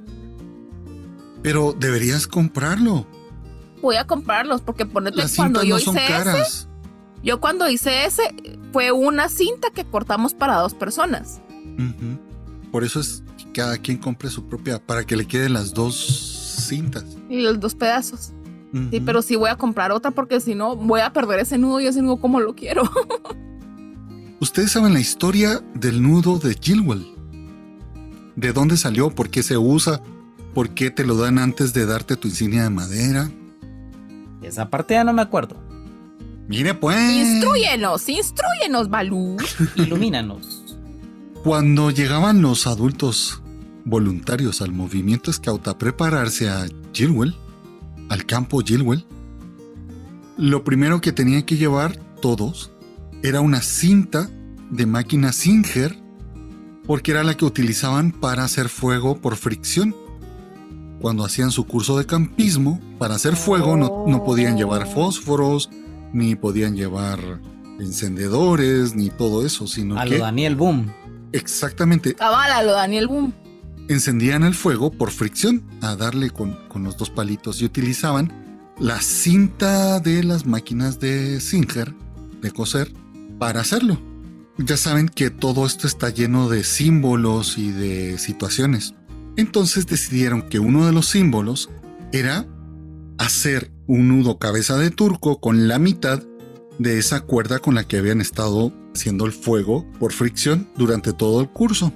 Pero 1.43 1.75
deberías 1.79 2.27
comprarlo. 2.27 3.07
Voy 3.81 3.97
a 3.97 4.07
comprarlos 4.07 4.61
porque 4.61 4.85
ponete 4.85 5.17
Las 5.17 5.35
cuando 5.37 5.63
yo 5.63 5.71
no 5.77 5.77
hice 5.79 5.85
son 5.87 5.97
ese, 5.97 6.07
caras. 6.09 6.69
yo 7.23 7.41
cuando 7.41 7.69
hice 7.71 8.05
ese 8.05 8.23
fue 8.73 8.93
una 8.93 9.29
cinta 9.31 9.69
que 9.71 9.85
cortamos 9.87 10.35
para 10.35 10.57
dos 10.57 10.75
personas. 10.75 11.41
Por 12.71 12.85
eso 12.85 13.01
es 13.01 13.23
que 13.39 13.51
cada 13.53 13.79
quien 13.79 13.97
compre 13.97 14.29
su 14.29 14.45
propia, 14.45 14.79
para 14.85 15.05
que 15.05 15.17
le 15.17 15.25
queden 15.27 15.55
las 15.55 15.73
dos 15.73 15.97
cintas. 16.69 17.05
Y 17.31 17.41
los 17.41 17.59
dos 17.59 17.75
pedazos. 17.75 18.33
Sí, 18.73 19.01
pero 19.01 19.21
sí 19.21 19.35
voy 19.35 19.51
a 19.51 19.57
comprar 19.57 19.91
otra 19.91 20.13
porque 20.13 20.41
si 20.41 20.55
no 20.55 20.77
voy 20.77 21.01
a 21.01 21.13
perder 21.13 21.41
ese 21.41 21.59
nudo 21.59 21.81
y 21.81 21.87
ese 21.87 22.03
nudo 22.03 22.19
como 22.19 22.41
lo 22.41 22.55
quiero. 22.55 22.83
Ustedes 24.41 24.73
saben 24.73 24.93
la 24.93 25.01
historia 25.01 25.61
del 25.75 26.03
nudo 26.03 26.39
de 26.39 26.57
Gilwell. 26.59 27.07
¿De 28.37 28.53
dónde 28.53 28.77
salió? 28.77 29.11
¿Por 29.11 29.29
qué 29.29 29.43
se 29.43 29.59
usa? 29.59 30.01
¿Por 30.55 30.71
qué 30.71 30.91
te 30.91 31.05
lo 31.05 31.17
dan 31.17 31.39
antes 31.39 31.73
de 31.73 31.85
darte 31.85 32.17
tu 32.17 32.29
insignia 32.29 32.63
de 32.63 32.71
madera? 32.71 33.31
Esa 34.43 34.71
parte 34.71 34.95
ya 34.95 35.05
no 35.05 35.13
me 35.13 35.23
acuerdo. 35.23 35.57
Mire 36.49 36.75
pues. 36.75 36.99
Instruyenos, 37.13 38.09
instruyenos, 38.09 38.89
Balú. 38.89 39.37
Ilumínanos. 39.77 40.77
Cuando 41.45 41.91
llegaban 41.91 42.43
los 42.43 42.67
adultos 42.67 43.43
voluntarios 43.85 44.61
al 44.63 44.73
movimiento 44.73 45.33
scout 45.33 45.69
a 45.69 45.79
prepararse 45.79 46.49
a 46.49 46.67
Gilwell, 46.93 47.35
al 48.11 48.27
campo 48.27 48.61
Gilwell, 48.61 49.07
lo 50.37 50.65
primero 50.65 51.01
que 51.01 51.13
tenían 51.13 51.45
que 51.45 51.57
llevar 51.57 51.97
todos 52.21 52.71
era 53.23 53.41
una 53.41 53.63
cinta 53.63 54.29
de 54.71 54.85
máquina 54.85 55.33
Singer, 55.33 55.97
porque 56.87 57.13
era 57.13 57.23
la 57.25 57.37
que 57.37 57.45
utilizaban 57.45 58.11
para 58.13 58.45
hacer 58.45 58.69
fuego 58.69 59.17
por 59.19 59.37
fricción. 59.37 59.95
Cuando 61.01 61.25
hacían 61.25 61.51
su 61.51 61.67
curso 61.67 61.97
de 61.99 62.05
campismo, 62.05 62.81
para 62.99 63.15
hacer 63.15 63.37
fuego 63.37 63.77
no, 63.77 64.05
no 64.07 64.25
podían 64.25 64.57
llevar 64.57 64.87
fósforos, 64.87 65.71
ni 66.13 66.35
podían 66.35 66.77
llevar 66.77 67.41
encendedores, 67.79 68.95
ni 68.95 69.09
todo 69.09 69.47
eso, 69.47 69.67
sino 69.67 69.99
A 69.99 70.05
que... 70.05 70.19
lo 70.19 70.25
Daniel 70.25 70.57
Boom. 70.57 70.93
Exactamente, 71.33 72.15
Cabálalo, 72.15 72.73
Daniel 72.73 73.07
Boom. 73.07 73.33
Encendían 73.91 74.45
el 74.45 74.55
fuego 74.55 74.91
por 74.91 75.11
fricción, 75.11 75.63
a 75.81 75.97
darle 75.97 76.31
con, 76.31 76.57
con 76.69 76.85
los 76.85 76.97
dos 76.97 77.11
palitos 77.11 77.61
y 77.61 77.65
utilizaban 77.65 78.33
la 78.79 79.03
cinta 79.03 80.01
de 80.01 80.23
las 80.25 80.47
máquinas 80.47 81.01
de 81.01 81.41
Singer, 81.41 81.95
de 82.41 82.51
coser, 82.51 82.93
para 83.39 83.61
hacerlo. 83.61 84.01
Ya 84.59 84.77
saben 84.77 85.09
que 85.09 85.31
todo 85.31 85.67
esto 85.67 85.87
está 85.87 86.11
lleno 86.11 86.49
de 86.49 86.65
símbolos 86.65 87.59
y 87.59 87.71
de 87.71 88.19
situaciones. 88.19 88.95
Entonces 89.37 89.87
decidieron 89.87 90.43
que 90.43 90.59
uno 90.59 90.87
de 90.87 90.93
los 90.93 91.07
símbolos 91.07 91.71
era 92.13 92.47
hacer 93.19 93.73
un 93.87 94.09
nudo 94.09 94.39
cabeza 94.39 94.79
de 94.79 94.91
turco 94.91 95.41
con 95.41 95.69
la 95.69 95.79
mitad 95.79 96.23
de 96.79 96.99
esa 96.99 97.21
cuerda 97.21 97.59
con 97.59 97.75
la 97.75 97.85
que 97.85 97.99
habían 97.99 98.21
estado 98.21 98.73
haciendo 98.95 99.27
el 99.27 99.33
fuego 99.33 99.87
por 99.99 100.13
fricción 100.13 100.69
durante 100.77 101.13
todo 101.13 101.41
el 101.41 101.49
curso. 101.49 101.93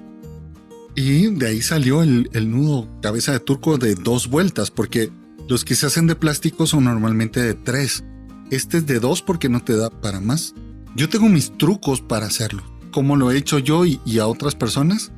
Y 0.96 1.26
de 1.26 1.48
ahí 1.48 1.62
salió 1.62 2.02
el, 2.02 2.30
el 2.32 2.50
nudo 2.50 2.88
cabeza 3.02 3.32
de 3.32 3.40
turco 3.40 3.78
de 3.78 3.94
dos 3.94 4.28
vueltas, 4.28 4.70
porque 4.70 5.10
los 5.48 5.64
que 5.64 5.74
se 5.74 5.86
hacen 5.86 6.06
de 6.06 6.14
plástico 6.14 6.66
son 6.66 6.84
normalmente 6.84 7.40
de 7.40 7.54
tres. 7.54 8.04
Este 8.50 8.78
es 8.78 8.86
de 8.86 9.00
dos 9.00 9.22
porque 9.22 9.48
no 9.48 9.62
te 9.62 9.76
da 9.76 9.90
para 9.90 10.20
más. 10.20 10.54
Yo 10.94 11.08
tengo 11.08 11.28
mis 11.28 11.56
trucos 11.58 12.00
para 12.00 12.26
hacerlo. 12.26 12.62
¿Cómo 12.92 13.16
lo 13.16 13.30
he 13.30 13.36
hecho 13.36 13.58
yo 13.58 13.84
y, 13.84 14.00
a 14.20 14.26
otras 14.26 14.54
personas? 14.54 15.10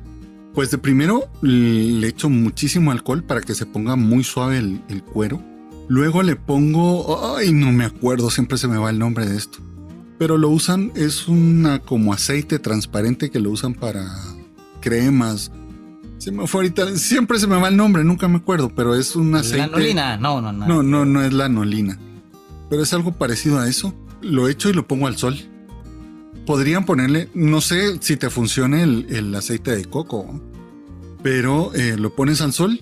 Pues 0.55 0.71
de 0.71 0.79
primero 0.79 1.29
le 1.41 2.07
echo 2.07 2.29
muchísimo 2.29 2.91
alcohol 2.91 3.23
para 3.23 3.41
que 3.41 3.53
se 3.53 3.67
ponga 3.67 3.95
muy 3.95 4.23
suave 4.23 4.57
el 4.57 5.03
cuero. 5.03 5.43
Luego 5.87 6.21
le 6.21 6.35
pongo... 6.35 7.37
Ay, 7.37 7.53
no 7.53 7.71
me 7.71 7.85
acuerdo, 7.85 8.29
siempre 8.29 8.57
se 8.57 8.67
me 8.67 8.77
va 8.77 8.89
el 8.89 8.99
nombre 8.99 9.25
de 9.25 9.37
esto. 9.37 9.59
Pero 10.17 10.37
lo 10.37 10.49
usan, 10.49 10.91
es 10.95 11.27
una 11.27 11.79
como 11.79 12.11
aceite 12.11 12.59
transparente 12.59 13.29
que 13.29 13.39
lo 13.39 13.51
usan 13.51 13.73
para 13.73 14.05
cremas. 14.81 15.51
Se 16.27 16.33
me 16.33 16.45
fue 16.45 16.59
ahorita, 16.59 16.93
siempre 16.97 17.39
se 17.39 17.47
me 17.47 17.55
va 17.55 17.69
el 17.69 17.77
nombre, 17.77 18.03
nunca 18.03 18.27
me 18.27 18.35
acuerdo, 18.35 18.67
pero 18.75 18.95
es 18.95 19.15
un 19.15 19.33
aceite... 19.33 19.59
Lanolina. 19.59 20.17
No, 20.17 20.41
no, 20.41 20.51
no. 20.51 20.67
No, 20.67 20.83
no, 20.83 21.05
no 21.05 21.21
es 21.23 21.31
la 21.31 21.45
anolina. 21.45 21.97
Pero 22.69 22.83
es 22.83 22.91
algo 22.93 23.13
parecido 23.13 23.59
a 23.59 23.69
eso. 23.69 23.93
Lo 24.21 24.49
echo 24.49 24.69
y 24.69 24.73
lo 24.73 24.85
pongo 24.89 25.07
al 25.07 25.15
sol. 25.15 25.37
Podrían 26.45 26.83
ponerle, 26.85 27.29
no 27.33 27.61
sé 27.61 27.99
si 28.01 28.17
te 28.17 28.29
funcione 28.29 28.83
el, 28.83 29.05
el 29.09 29.33
aceite 29.35 29.73
de 29.73 29.85
coco, 29.85 30.41
pero 31.23 31.73
eh, 31.75 31.95
lo 31.97 32.13
pones 32.13 32.41
al 32.41 32.51
sol 32.51 32.81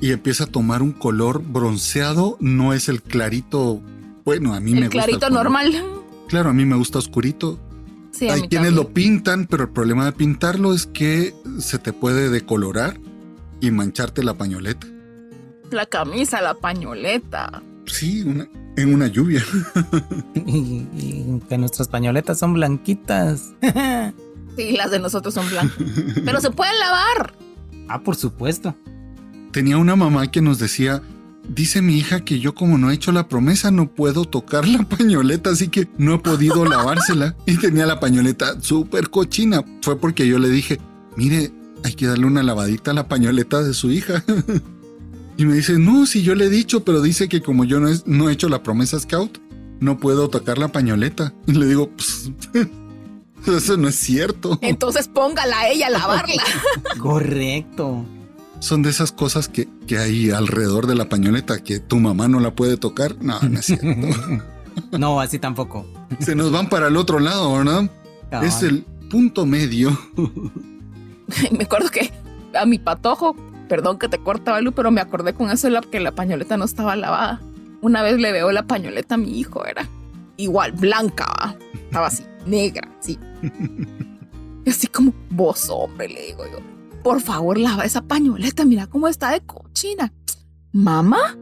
y 0.00 0.12
empieza 0.12 0.44
a 0.44 0.46
tomar 0.46 0.80
un 0.80 0.92
color 0.92 1.42
bronceado. 1.46 2.38
No 2.40 2.72
es 2.72 2.88
el 2.88 3.02
clarito. 3.02 3.82
Bueno, 4.24 4.54
a 4.54 4.60
mí 4.60 4.70
me 4.72 4.78
El 4.78 4.84
gusta. 4.84 5.00
clarito 5.00 5.18
color. 5.26 5.32
normal. 5.32 5.84
Claro, 6.28 6.48
a 6.48 6.54
mí 6.54 6.64
me 6.64 6.76
gusta 6.76 6.98
oscurito. 6.98 7.58
Sí, 8.16 8.28
Hay 8.28 8.42
quienes 8.42 8.50
también. 8.50 8.74
lo 8.76 8.88
pintan, 8.94 9.46
pero 9.46 9.64
el 9.64 9.70
problema 9.70 10.04
de 10.04 10.12
pintarlo 10.12 10.72
es 10.72 10.86
que 10.86 11.34
se 11.58 11.78
te 11.78 11.92
puede 11.92 12.30
decolorar 12.30 12.98
y 13.60 13.70
mancharte 13.72 14.22
la 14.22 14.34
pañoleta. 14.34 14.86
La 15.70 15.86
camisa, 15.86 16.40
la 16.40 16.54
pañoleta. 16.54 17.62
Sí, 17.86 18.22
una- 18.22 18.48
en 18.76 18.94
una 18.94 19.06
lluvia. 19.08 19.42
Y, 20.46 20.86
y 20.94 21.40
que 21.48 21.58
nuestras 21.58 21.88
pañoletas 21.88 22.38
son 22.38 22.54
blanquitas. 22.54 23.52
Sí, 24.56 24.76
las 24.76 24.92
de 24.92 25.00
nosotros 25.00 25.34
son 25.34 25.48
blancas. 25.50 25.76
Pero 26.24 26.40
se 26.40 26.48
pueden 26.52 26.78
lavar. 26.78 27.34
ah, 27.88 28.00
por 28.04 28.14
supuesto. 28.14 28.76
Tenía 29.50 29.78
una 29.78 29.96
mamá 29.96 30.30
que 30.30 30.40
nos 30.40 30.60
decía, 30.60 31.02
dice 31.48 31.82
mi 31.82 31.96
hija 31.98 32.24
que 32.24 32.40
yo 32.40 32.54
como 32.54 32.78
no 32.78 32.90
he 32.90 32.94
hecho 32.94 33.12
la 33.12 33.28
promesa 33.28 33.70
no 33.70 33.90
puedo 33.90 34.24
tocar 34.24 34.66
la 34.68 34.82
pañoleta, 34.88 35.50
así 35.50 35.68
que 35.68 35.88
no 35.98 36.14
he 36.14 36.18
podido 36.18 36.64
lavársela. 36.66 37.36
Y 37.46 37.56
tenía 37.58 37.86
la 37.86 38.00
pañoleta 38.00 38.60
súper 38.60 39.10
cochina. 39.10 39.62
Fue 39.82 39.98
porque 39.98 40.26
yo 40.26 40.38
le 40.38 40.48
dije, 40.48 40.80
mire, 41.16 41.52
hay 41.84 41.94
que 41.94 42.06
darle 42.06 42.26
una 42.26 42.42
lavadita 42.42 42.92
a 42.92 42.94
la 42.94 43.08
pañoleta 43.08 43.62
de 43.62 43.74
su 43.74 43.90
hija. 43.90 44.24
Y 45.36 45.46
me 45.46 45.54
dice, 45.54 45.80
no, 45.80 46.06
si 46.06 46.22
yo 46.22 46.36
le 46.36 46.44
he 46.44 46.48
dicho, 46.48 46.84
pero 46.84 47.02
dice 47.02 47.28
que 47.28 47.42
como 47.42 47.64
yo 47.64 47.80
no, 47.80 47.88
es- 47.88 48.06
no 48.06 48.28
he 48.28 48.32
hecho 48.32 48.48
la 48.48 48.62
promesa 48.62 49.00
scout, 49.00 49.38
no 49.80 49.98
puedo 49.98 50.28
tocar 50.30 50.58
la 50.58 50.68
pañoleta. 50.68 51.34
Y 51.48 51.54
le 51.54 51.66
digo, 51.66 51.90
pues, 51.90 52.30
eso 53.48 53.76
no 53.76 53.88
es 53.88 53.96
cierto. 53.96 54.60
Entonces 54.62 55.08
póngala 55.08 55.58
a 55.58 55.68
ella 55.70 55.88
a 55.88 55.90
lavarla. 55.90 56.40
Correcto. 57.00 58.06
Son 58.64 58.80
de 58.80 58.88
esas 58.88 59.12
cosas 59.12 59.46
que, 59.46 59.68
que 59.86 59.98
hay 59.98 60.30
alrededor 60.30 60.86
de 60.86 60.94
la 60.94 61.10
pañoleta 61.10 61.62
que 61.62 61.80
tu 61.80 61.96
mamá 62.00 62.28
no 62.28 62.40
la 62.40 62.54
puede 62.54 62.78
tocar. 62.78 63.14
No, 63.22 63.38
no 63.38 63.58
es 63.58 63.66
cierto. 63.66 63.86
No, 64.98 65.20
así 65.20 65.38
tampoco. 65.38 65.86
Se 66.18 66.34
nos 66.34 66.50
van 66.50 66.68
para 66.68 66.88
el 66.88 66.96
otro 66.96 67.20
lado, 67.20 67.52
¿verdad? 67.52 67.88
Cabal. 68.30 68.48
Es 68.48 68.62
el 68.62 68.82
punto 69.08 69.44
medio. 69.44 69.96
me 71.52 71.64
acuerdo 71.64 71.90
que 71.90 72.10
a 72.58 72.64
mi 72.64 72.78
patojo, 72.78 73.36
perdón 73.68 73.98
que 73.98 74.08
te 74.08 74.18
corta, 74.18 74.58
Lu, 74.62 74.72
pero 74.72 74.90
me 74.90 75.02
acordé 75.02 75.34
con 75.34 75.50
eso 75.50 75.68
que 75.92 76.00
la 76.00 76.12
pañoleta 76.12 76.56
no 76.56 76.64
estaba 76.64 76.96
lavada. 76.96 77.42
Una 77.82 78.02
vez 78.02 78.18
le 78.18 78.32
veo 78.32 78.50
la 78.50 78.66
pañoleta 78.66 79.14
a 79.16 79.18
mi 79.18 79.38
hijo, 79.38 79.64
era 79.66 79.86
igual, 80.38 80.72
blanca, 80.72 81.26
¿va? 81.26 81.56
estaba 81.74 82.06
así, 82.06 82.24
negra, 82.46 82.88
sí. 83.00 83.18
Y 84.64 84.70
así 84.70 84.86
como, 84.86 85.12
vos, 85.28 85.68
hombre, 85.68 86.08
le 86.08 86.28
digo 86.28 86.44
yo, 86.50 86.58
por 87.04 87.20
favor, 87.20 87.56
lava 87.58 87.84
esa 87.84 88.02
pañoleta, 88.02 88.64
mira 88.64 88.88
cómo 88.88 89.06
está 89.06 89.30
de 89.30 89.42
cochina. 89.42 90.12
Mamá, 90.72 91.36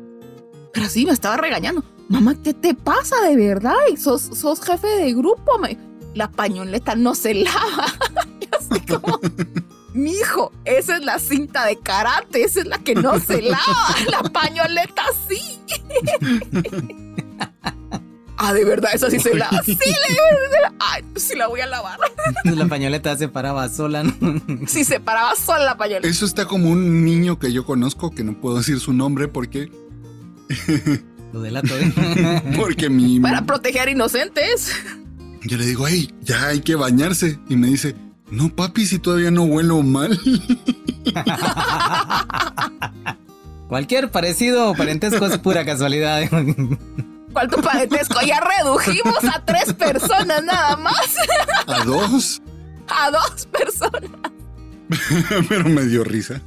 pero 0.74 0.88
sí, 0.90 1.06
me 1.06 1.12
estaba 1.12 1.38
regañando. 1.38 1.82
Mamá, 2.08 2.34
¿qué 2.42 2.52
te 2.52 2.74
pasa 2.74 3.18
de 3.22 3.36
verdad? 3.36 3.76
Y 3.90 3.96
sos, 3.96 4.22
sos 4.34 4.60
jefe 4.60 4.86
de 4.88 5.14
grupo. 5.14 5.58
me- 5.58 5.78
La 6.14 6.30
pañoleta 6.30 6.94
no 6.96 7.14
se 7.14 7.32
lava. 7.34 7.86
Así 8.60 8.80
como, 8.86 9.18
mi 9.94 10.10
hijo, 10.12 10.52
esa 10.66 10.96
es 10.96 11.04
la 11.04 11.18
cinta 11.18 11.64
de 11.64 11.78
karate, 11.78 12.42
esa 12.44 12.60
es 12.60 12.66
la 12.66 12.78
que 12.78 12.94
no 12.94 13.18
se 13.20 13.40
lava. 13.40 13.94
La 14.10 14.22
pañoleta 14.24 15.04
sí. 15.28 15.60
Ah, 18.45 18.53
de 18.53 18.64
verdad, 18.64 18.90
esa 18.93 19.09
sí 19.11 19.20
se 19.20 19.34
lava. 19.34 19.62
Sí, 19.64 19.76
le 19.78 20.09
digo, 20.09 20.22
se 20.51 20.61
la- 20.61 20.74
Ay, 20.80 21.03
sí 21.16 21.34
la 21.36 21.47
voy 21.47 21.61
a 21.61 21.66
lavar. 21.66 21.99
La 22.45 22.66
pañoleta 22.66 23.16
se 23.16 23.28
paraba 23.28 23.68
sola. 23.68 24.03
¿no? 24.03 24.12
Si 24.66 24.84
se 24.84 24.99
paraba 25.01 25.34
sola 25.36 25.64
la 25.64 25.76
pañoleta. 25.76 26.09
Eso 26.09 26.26
está 26.26 26.45
como 26.47 26.68
un 26.70 27.05
niño 27.05 27.38
que 27.38 27.53
yo 27.53 27.64
conozco, 27.64 28.11
que 28.11 28.24
no 28.24 28.40
puedo 28.40 28.59
decir 28.59 28.80
su 28.80 28.93
nombre 28.93 29.28
porque, 29.28 29.70
Lo 31.32 31.40
delato, 31.40 31.78
¿eh? 31.78 32.43
porque 32.57 32.90
mi... 32.90 33.20
Para 33.20 33.47
proteger 33.47 33.88
inocentes. 33.88 34.72
Yo 35.45 35.57
le 35.57 35.64
digo, 35.66 35.86
ay, 35.86 36.12
ya 36.20 36.49
hay 36.49 36.61
que 36.61 36.74
bañarse. 36.74 37.38
Y 37.49 37.57
me 37.57 37.68
dice, 37.68 37.95
no 38.30 38.49
papi, 38.55 38.86
si 38.86 38.99
todavía 38.99 39.30
no 39.30 39.43
huelo 39.45 39.82
mal. 39.82 40.18
Cualquier 43.68 44.11
parecido 44.11 44.70
o 44.70 44.74
parentesco 44.74 45.26
es 45.26 45.38
pura 45.38 45.64
casualidad. 45.64 46.22
¿Cuál 47.33 47.49
tu 47.49 47.61
parentesco? 47.62 48.20
Ya 48.26 48.41
redujimos 48.41 49.24
a 49.24 49.45
tres 49.45 49.72
personas 49.74 50.43
nada 50.45 50.76
más. 50.76 51.16
A 51.66 51.85
dos. 51.85 52.43
A 52.89 53.11
dos 53.11 53.47
personas. 53.47 54.11
Pero 55.49 55.64
me 55.68 55.83
dio 55.87 56.05
risa. 56.05 56.41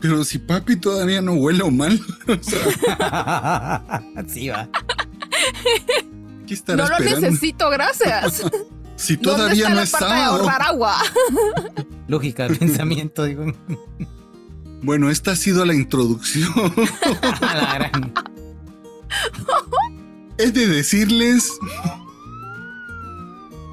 Pero 0.00 0.24
si 0.24 0.38
papi 0.38 0.76
todavía 0.76 1.20
no 1.20 1.34
huelo 1.34 1.70
mal, 1.70 2.00
o 2.28 2.42
sea, 2.42 3.82
sí, 4.28 4.48
va. 4.48 4.68
¿qué 6.46 6.54
estará 6.54 6.82
No 6.84 6.88
lo 6.88 6.96
esperando? 6.96 7.26
necesito, 7.26 7.68
gracias. 7.70 8.42
Si 8.96 9.16
¿Dónde 9.16 9.30
todavía 9.30 9.64
está 9.64 9.68
no 9.70 9.74
la 9.76 9.82
es 9.82 9.90
parte 9.90 10.06
de 10.06 10.10
sábado. 10.12 10.42
ahorrar 10.42 10.62
agua? 10.62 10.96
Lógica 12.08 12.48
de 12.48 12.56
pensamiento, 12.58 13.24
digo. 13.24 13.52
Bueno, 14.82 15.10
esta 15.10 15.32
ha 15.32 15.36
sido 15.36 15.66
la 15.66 15.74
introducción. 15.74 16.50
A 17.42 17.54
la 17.54 17.74
gran. 17.74 18.14
He 20.40 20.50
de 20.50 20.66
decirles. 20.66 21.52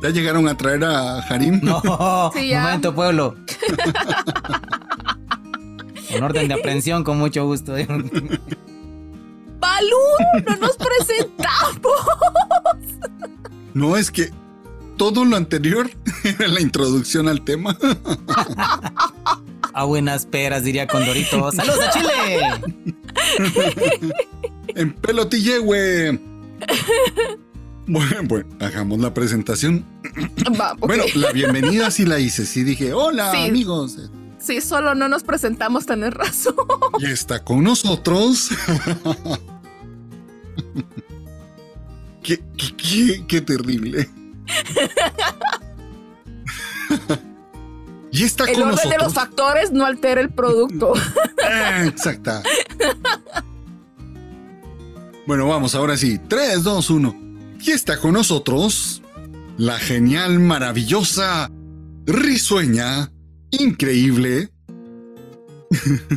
¿Ya 0.03 0.09
llegaron 0.09 0.47
a 0.47 0.55
traer 0.57 0.83
a 0.83 1.19
Harim? 1.19 1.59
No, 1.63 2.31
Sí, 2.35 2.49
ya. 2.49 2.61
momento, 2.63 2.93
pueblo. 2.93 3.35
En 6.09 6.23
orden 6.23 6.47
de 6.47 6.53
aprehensión, 6.53 7.03
con 7.03 7.19
mucho 7.19 7.45
gusto. 7.45 7.73
Balú, 7.73 7.91
no 10.47 10.55
nos 10.55 10.77
presentamos. 10.77 11.99
No, 13.73 13.97
es 13.97 14.09
que 14.09 14.31
todo 14.95 15.25
lo 15.25 15.35
anterior 15.35 15.91
era 16.23 16.47
la 16.47 16.61
introducción 16.61 17.27
al 17.27 17.41
tema. 17.43 17.77
A 19.73 19.83
buenas 19.83 20.25
peras, 20.25 20.63
diría 20.63 20.87
Condorito. 20.87 21.51
¡Saludos 21.51 21.79
a 21.81 21.89
Chile! 21.91 22.39
en 24.69 24.93
pelotille, 24.93 25.59
güey. 25.59 26.17
Bueno, 27.89 28.17
bueno, 28.25 28.49
hagamos 28.59 28.99
la 28.99 29.13
presentación. 29.13 29.85
Va. 30.59 30.73
Bueno, 30.73 31.05
la 31.15 31.31
bienvenida 31.31 31.89
sí 31.89 32.05
la 32.05 32.19
hice. 32.19 32.45
Sí 32.45 32.65
dije, 32.65 32.91
hola 32.91 33.31
Sí. 33.31 33.47
amigos. 33.47 33.97
Sí, 34.39 34.59
solo 34.59 34.93
no 34.93 35.07
nos 35.07 35.23
presentamos, 35.23 35.85
tenés 35.85 36.13
razón. 36.13 36.53
Y 36.99 37.05
está 37.05 37.41
con 37.45 37.63
nosotros. 37.63 38.49
qué, 42.23 42.43
qué, 42.57 42.75
qué, 42.75 43.25
qué 43.25 43.39
terrible. 43.41 44.09
y 48.11 48.23
está 48.23 48.43
El 48.45 48.55
con 48.55 48.63
orden 48.73 48.89
de 48.89 48.97
los 48.97 49.13
factores 49.13 49.71
no 49.71 49.85
altera 49.85 50.19
el 50.19 50.29
producto. 50.29 50.91
Exacta. 51.85 52.43
Bueno, 55.27 55.45
vamos, 55.45 55.75
ahora 55.75 55.97
sí. 55.97 56.19
3, 56.25 56.63
2, 56.63 56.89
1. 56.89 57.15
Y 57.59 57.71
está 57.71 57.99
con 57.99 58.13
nosotros 58.13 59.01
la 59.57 59.77
genial, 59.77 60.39
maravillosa, 60.39 61.51
risueña, 62.05 63.11
increíble. 63.51 64.49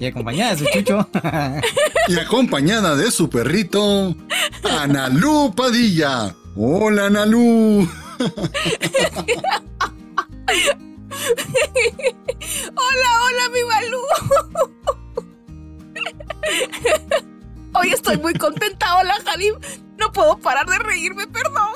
Y 0.00 0.06
acompañada 0.06 0.54
de 0.54 0.58
su 0.58 0.64
chucho. 0.72 1.08
y 2.08 2.18
acompañada 2.18 2.96
de 2.96 3.10
su 3.10 3.28
perrito, 3.28 4.16
Analú 4.62 5.52
Padilla. 5.54 6.34
Hola, 6.56 7.06
Analú. 7.06 7.86
Hola, 12.76 13.10
hola, 13.24 13.48
mi 13.52 13.62
Balú. 13.62 14.00
Hoy 17.74 17.92
estoy 17.92 18.18
muy 18.18 18.34
contenta. 18.34 18.96
Hola, 18.96 19.14
Jalim. 19.24 19.54
No 19.98 20.12
puedo 20.12 20.38
parar 20.38 20.66
de 20.66 20.78
reírme, 20.78 21.26
perdón. 21.26 21.72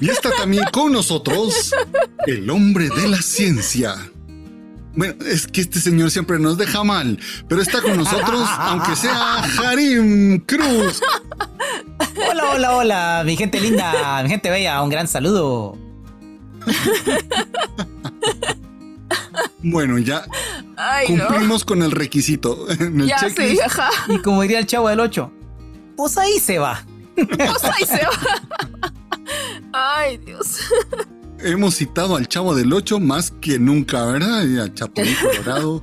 Y 0.00 0.10
está 0.10 0.30
también 0.30 0.64
con 0.72 0.92
nosotros 0.92 1.74
el 2.26 2.50
hombre 2.50 2.88
de 2.90 3.08
la 3.08 3.22
ciencia. 3.22 3.96
Bueno, 4.94 5.14
es 5.26 5.46
que 5.46 5.62
este 5.62 5.80
señor 5.80 6.10
siempre 6.10 6.38
nos 6.38 6.56
deja 6.56 6.84
mal, 6.84 7.18
pero 7.48 7.62
está 7.62 7.82
con 7.82 7.96
nosotros, 7.96 8.48
aunque 8.58 8.94
sea 8.94 9.38
Harim 9.38 10.38
Cruz. 10.40 11.00
Hola, 12.30 12.52
hola, 12.52 12.76
hola, 12.76 13.22
mi 13.24 13.36
gente 13.36 13.60
linda, 13.60 14.22
mi 14.22 14.28
gente 14.28 14.50
bella, 14.50 14.82
un 14.82 14.90
gran 14.90 15.08
saludo. 15.08 15.76
Bueno, 19.62 19.98
ya 19.98 20.24
Ay, 20.76 21.14
no. 21.14 21.26
cumplimos 21.26 21.64
con 21.64 21.82
el 21.82 21.90
requisito 21.90 22.70
en 22.70 23.00
el 23.00 23.06
Ya 23.08 23.16
checklist. 23.18 23.52
sí, 23.54 23.60
ajá. 23.60 23.90
Y 24.08 24.18
como 24.18 24.42
diría 24.42 24.58
el 24.58 24.66
chavo 24.66 24.88
del 24.88 25.00
8, 25.00 25.32
pues 25.96 26.18
ahí 26.18 26.38
se 26.38 26.58
va. 26.58 26.84
Pues 27.16 27.64
ahí 27.64 27.84
se 27.86 28.04
va. 28.04 28.90
Ay, 29.72 30.18
Dios. 30.18 30.58
Hemos 31.40 31.74
citado 31.76 32.16
al 32.16 32.26
Chavo 32.28 32.54
del 32.54 32.72
8 32.72 33.00
más 33.00 33.30
que 33.30 33.58
nunca, 33.58 34.04
¿verdad? 34.06 34.44
Y 34.46 34.58
al 34.58 34.72
Chapulín 34.74 35.14
Colorado, 35.22 35.82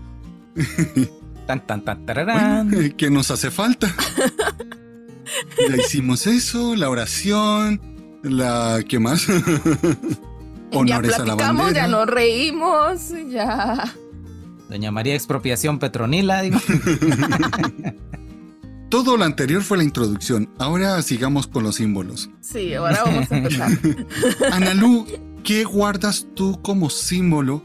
Tan, 1.47 1.66
tan, 1.68 1.84
tan, 1.86 2.06
tararán. 2.06 2.74
eh, 2.74 2.93
que 2.97 3.10
nos 3.10 3.32
hace 3.32 3.52
falta. 3.52 3.93
Ya 5.70 5.76
hicimos 5.78 6.28
eso, 6.28 6.76
la 6.76 6.89
oración, 6.89 7.80
la... 8.24 8.80
¿qué 8.88 8.99
más? 8.99 9.28
Ya 10.72 10.80
Honores 10.80 11.13
a 11.13 11.19
la 11.19 11.24
platicamos, 11.26 11.65
bandera. 11.65 11.86
ya 11.86 11.91
nos 11.91 12.07
reímos, 12.07 13.13
ya. 13.30 13.93
Doña 14.69 14.91
María 14.91 15.15
Expropiación 15.15 15.80
Petronila, 15.80 16.41
digo. 16.41 16.59
Todo 18.89 19.15
lo 19.15 19.24
anterior 19.24 19.61
fue 19.63 19.78
la 19.78 19.84
introducción. 19.84 20.49
Ahora 20.57 21.01
sigamos 21.01 21.47
con 21.47 21.63
los 21.63 21.76
símbolos. 21.76 22.30
Sí, 22.41 22.74
ahora 22.74 23.03
vamos 23.05 23.32
a 23.32 23.38
empezar. 23.38 23.72
Analú, 24.51 25.07
¿qué 25.43 25.63
guardas 25.63 26.28
tú 26.36 26.61
como 26.61 26.89
símbolo? 26.89 27.63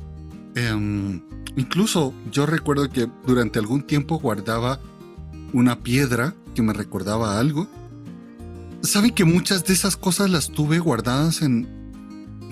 Em, 0.54 1.20
incluso 1.57 2.14
yo 2.30 2.46
recuerdo 2.46 2.88
que 2.88 3.09
durante 3.26 3.59
algún 3.59 3.82
tiempo 3.82 4.18
guardaba 4.20 4.78
una 5.52 5.80
piedra 5.80 6.34
que 6.54 6.62
me 6.62 6.72
recordaba 6.72 7.40
algo. 7.40 7.66
¿Saben 8.82 9.11
que 9.11 9.24
muchas 9.24 9.64
de 9.64 9.74
esas 9.74 9.96
cosas 9.96 10.30
las 10.30 10.50
tuve 10.50 10.78
guardadas 10.78 11.42
en 11.42 11.86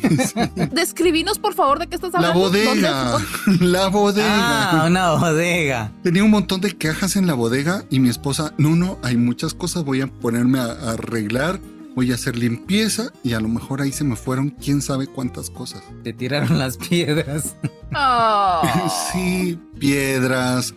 Describinos, 0.72 1.38
por 1.38 1.55
favor, 1.55 1.78
de 1.78 1.86
qué 1.86 1.96
estás 1.96 2.12
la 2.12 2.18
hablando. 2.18 2.40
bodega? 2.40 3.11
¿Dónde- 3.11 3.26
La 3.66 3.88
bodega. 3.88 4.82
Ah, 4.82 4.86
una 4.88 5.12
bodega. 5.12 5.92
Tenía 6.02 6.24
un 6.24 6.30
montón 6.30 6.61
de 6.61 6.72
cajas 6.76 7.16
en 7.16 7.26
la 7.26 7.34
bodega 7.34 7.84
y 7.90 8.00
mi 8.00 8.09
esposa, 8.09 8.55
no, 8.59 8.76
no, 8.76 8.98
hay 9.02 9.16
muchas 9.16 9.55
cosas, 9.55 9.84
voy 9.84 10.00
a 10.00 10.07
ponerme 10.07 10.59
a, 10.59 10.64
a 10.66 10.90
arreglar, 10.92 11.61
voy 11.94 12.11
a 12.12 12.14
hacer 12.16 12.36
limpieza 12.36 13.12
y 13.22 13.34
a 13.34 13.40
lo 13.40 13.48
mejor 13.48 13.80
ahí 13.80 13.92
se 13.92 14.05
me 14.05 14.16
fueron 14.16 14.50
quién 14.50 14.82
sabe 14.82 15.07
cuántas 15.07 15.50
cosas. 15.50 15.82
Te 16.02 16.12
tiraron 16.12 16.59
las 16.59 16.76
piedras. 16.76 17.55
Oh. 17.96 18.62
Sí, 19.12 19.59
piedras, 19.78 20.74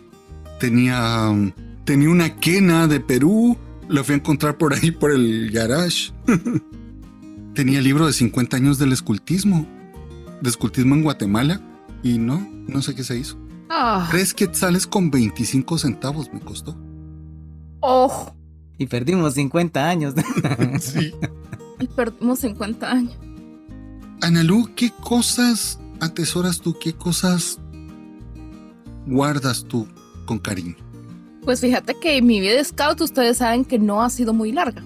tenía, 0.60 1.30
tenía 1.84 2.08
una 2.10 2.36
quena 2.36 2.86
de 2.86 3.00
Perú, 3.00 3.56
la 3.88 4.04
fui 4.04 4.14
a 4.14 4.18
encontrar 4.18 4.56
por 4.58 4.74
ahí 4.74 4.90
por 4.92 5.10
el 5.10 5.50
garage. 5.50 6.12
Tenía 7.58 7.78
el 7.78 7.84
libro 7.84 8.06
de 8.06 8.12
50 8.12 8.56
años 8.56 8.78
del 8.78 8.92
escultismo, 8.92 9.66
de 10.40 10.48
escultismo 10.48 10.94
en 10.94 11.02
Guatemala 11.02 11.60
y 12.04 12.16
no, 12.16 12.48
no 12.68 12.82
sé 12.82 12.94
qué 12.94 13.02
se 13.02 13.18
hizo. 13.18 13.36
Ah. 13.68 14.06
Tres 14.12 14.32
quetzales 14.32 14.86
con 14.86 15.10
25 15.10 15.76
centavos 15.76 16.32
me 16.32 16.38
costó. 16.38 16.76
Oh. 17.80 18.32
Y 18.78 18.86
perdimos 18.86 19.34
50 19.34 19.88
años. 19.88 20.14
Sí. 20.80 21.12
Y 21.80 21.88
perdimos 21.88 22.38
50 22.38 22.88
años. 22.88 23.16
Analú, 24.20 24.70
¿qué 24.76 24.92
cosas 24.92 25.80
atesoras 25.98 26.60
tú? 26.60 26.78
¿Qué 26.78 26.92
cosas 26.92 27.58
guardas 29.04 29.64
tú 29.64 29.88
con 30.26 30.38
cariño? 30.38 30.76
Pues 31.42 31.60
fíjate 31.60 31.98
que 31.98 32.22
mi 32.22 32.38
vida 32.38 32.54
de 32.54 32.64
scout, 32.64 33.00
ustedes 33.00 33.38
saben 33.38 33.64
que 33.64 33.80
no 33.80 34.00
ha 34.00 34.10
sido 34.10 34.32
muy 34.32 34.52
larga. 34.52 34.84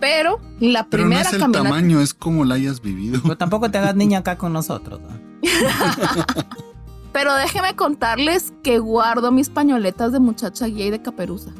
Pero 0.00 0.40
la 0.60 0.86
Pero 0.86 1.04
no 1.04 1.08
primera 1.10 1.28
es 1.28 1.32
el 1.34 1.40
caminata. 1.40 1.64
tamaño, 1.64 2.00
es 2.00 2.14
como 2.14 2.44
la 2.44 2.54
hayas 2.56 2.80
vivido. 2.80 3.20
Pero 3.22 3.36
tampoco 3.36 3.70
te 3.70 3.78
hagas 3.78 3.94
niña 3.94 4.18
acá 4.20 4.36
con 4.38 4.52
nosotros. 4.52 5.00
¿no? 5.00 5.08
Pero 7.12 7.34
déjenme 7.34 7.74
contarles 7.74 8.52
que 8.62 8.78
guardo 8.78 9.32
mis 9.32 9.48
pañoletas 9.50 10.12
de 10.12 10.20
muchacha 10.20 10.66
guía 10.66 10.86
y 10.86 10.90
de 10.90 11.02
caperuza. 11.02 11.50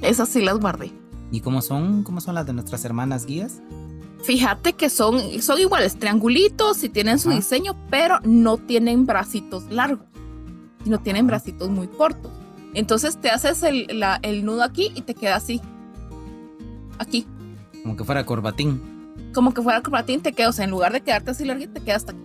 Esas 0.00 0.28
sí 0.30 0.40
las 0.40 0.58
guardé. 0.58 0.92
¿Y 1.30 1.40
cómo 1.40 1.60
son? 1.62 2.02
¿Cómo 2.02 2.20
son 2.20 2.34
las 2.34 2.46
de 2.46 2.54
nuestras 2.54 2.84
hermanas 2.84 3.26
guías? 3.26 3.60
Fíjate 4.24 4.72
que 4.72 4.88
son, 4.90 5.20
son 5.42 5.58
iguales, 5.60 5.98
triangulitos 5.98 6.82
y 6.84 6.88
tienen 6.88 7.18
su 7.18 7.28
Ajá. 7.28 7.36
diseño, 7.38 7.76
pero 7.90 8.18
no 8.24 8.56
tienen 8.58 9.06
bracitos 9.06 9.64
largos, 9.70 10.06
sino 10.84 10.98
tienen 11.00 11.24
Ajá. 11.26 11.28
bracitos 11.36 11.70
muy 11.70 11.86
cortos. 11.88 12.32
Entonces 12.74 13.18
te 13.20 13.30
haces 13.30 13.62
el, 13.62 13.86
la- 14.00 14.18
el 14.22 14.44
nudo 14.44 14.62
aquí 14.62 14.90
y 14.94 15.02
te 15.02 15.14
queda 15.14 15.36
así. 15.36 15.60
Aquí. 17.00 17.26
Como 17.82 17.96
que 17.96 18.04
fuera 18.04 18.24
corbatín. 18.26 18.80
Como 19.34 19.54
que 19.54 19.62
fuera 19.62 19.80
corbatín, 19.82 20.20
te 20.20 20.32
queda, 20.34 20.50
o 20.50 20.52
sea, 20.52 20.66
en 20.66 20.70
lugar 20.70 20.92
de 20.92 21.00
quedarte 21.00 21.30
así 21.30 21.46
larguito, 21.46 21.72
te 21.72 21.80
queda 21.80 21.96
hasta 21.96 22.12
aquí. 22.12 22.20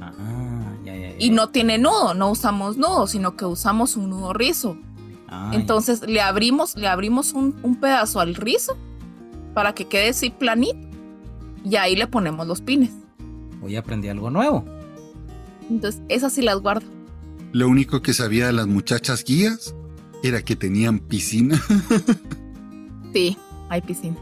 Ah, 0.00 0.72
ya, 0.82 0.96
ya, 0.96 1.10
ya. 1.10 1.14
Y 1.18 1.30
no 1.30 1.50
tiene 1.50 1.76
nudo, 1.76 2.14
no 2.14 2.30
usamos 2.30 2.78
nudo, 2.78 3.06
sino 3.06 3.36
que 3.36 3.44
usamos 3.44 3.96
un 3.96 4.08
nudo 4.10 4.32
rizo. 4.32 4.78
Ay, 5.28 5.56
Entonces 5.56 6.00
le 6.06 6.22
abrimos, 6.22 6.74
le 6.74 6.88
abrimos 6.88 7.34
un, 7.34 7.54
un 7.62 7.76
pedazo 7.76 8.20
al 8.20 8.34
rizo 8.34 8.78
para 9.52 9.74
que 9.74 9.86
quede 9.86 10.08
así 10.08 10.30
planito. 10.30 10.78
Y 11.64 11.76
ahí 11.76 11.94
le 11.94 12.06
ponemos 12.06 12.46
los 12.46 12.62
pines. 12.62 12.90
Hoy 13.62 13.76
aprendí 13.76 14.08
algo 14.08 14.30
nuevo. 14.30 14.64
Entonces, 15.68 16.00
esas 16.08 16.32
sí 16.32 16.40
las 16.42 16.60
guardo. 16.60 16.86
Lo 17.52 17.68
único 17.68 18.00
que 18.00 18.14
sabía 18.14 18.46
de 18.46 18.52
las 18.54 18.66
muchachas 18.66 19.22
guías 19.22 19.74
era 20.22 20.42
que 20.42 20.56
tenían 20.56 20.98
piscina. 20.98 21.60
Sí, 23.12 23.36
hay 23.74 23.80
piscina. 23.82 24.16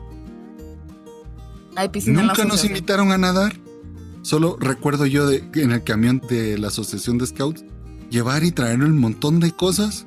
Hay 1.76 1.88
piscina 1.88 2.20
en 2.20 2.26
la 2.26 2.32
Nunca 2.32 2.44
nos 2.44 2.64
invitaron 2.64 3.12
a 3.12 3.18
nadar. 3.18 3.54
Solo 4.22 4.56
recuerdo 4.60 5.04
yo 5.06 5.26
de, 5.26 5.44
en 5.54 5.72
el 5.72 5.82
camión 5.82 6.20
de 6.28 6.56
la 6.58 6.68
Asociación 6.68 7.18
de 7.18 7.26
Scouts 7.26 7.64
llevar 8.10 8.44
y 8.44 8.52
traer 8.52 8.80
un 8.82 8.98
montón 8.98 9.40
de 9.40 9.50
cosas, 9.52 10.06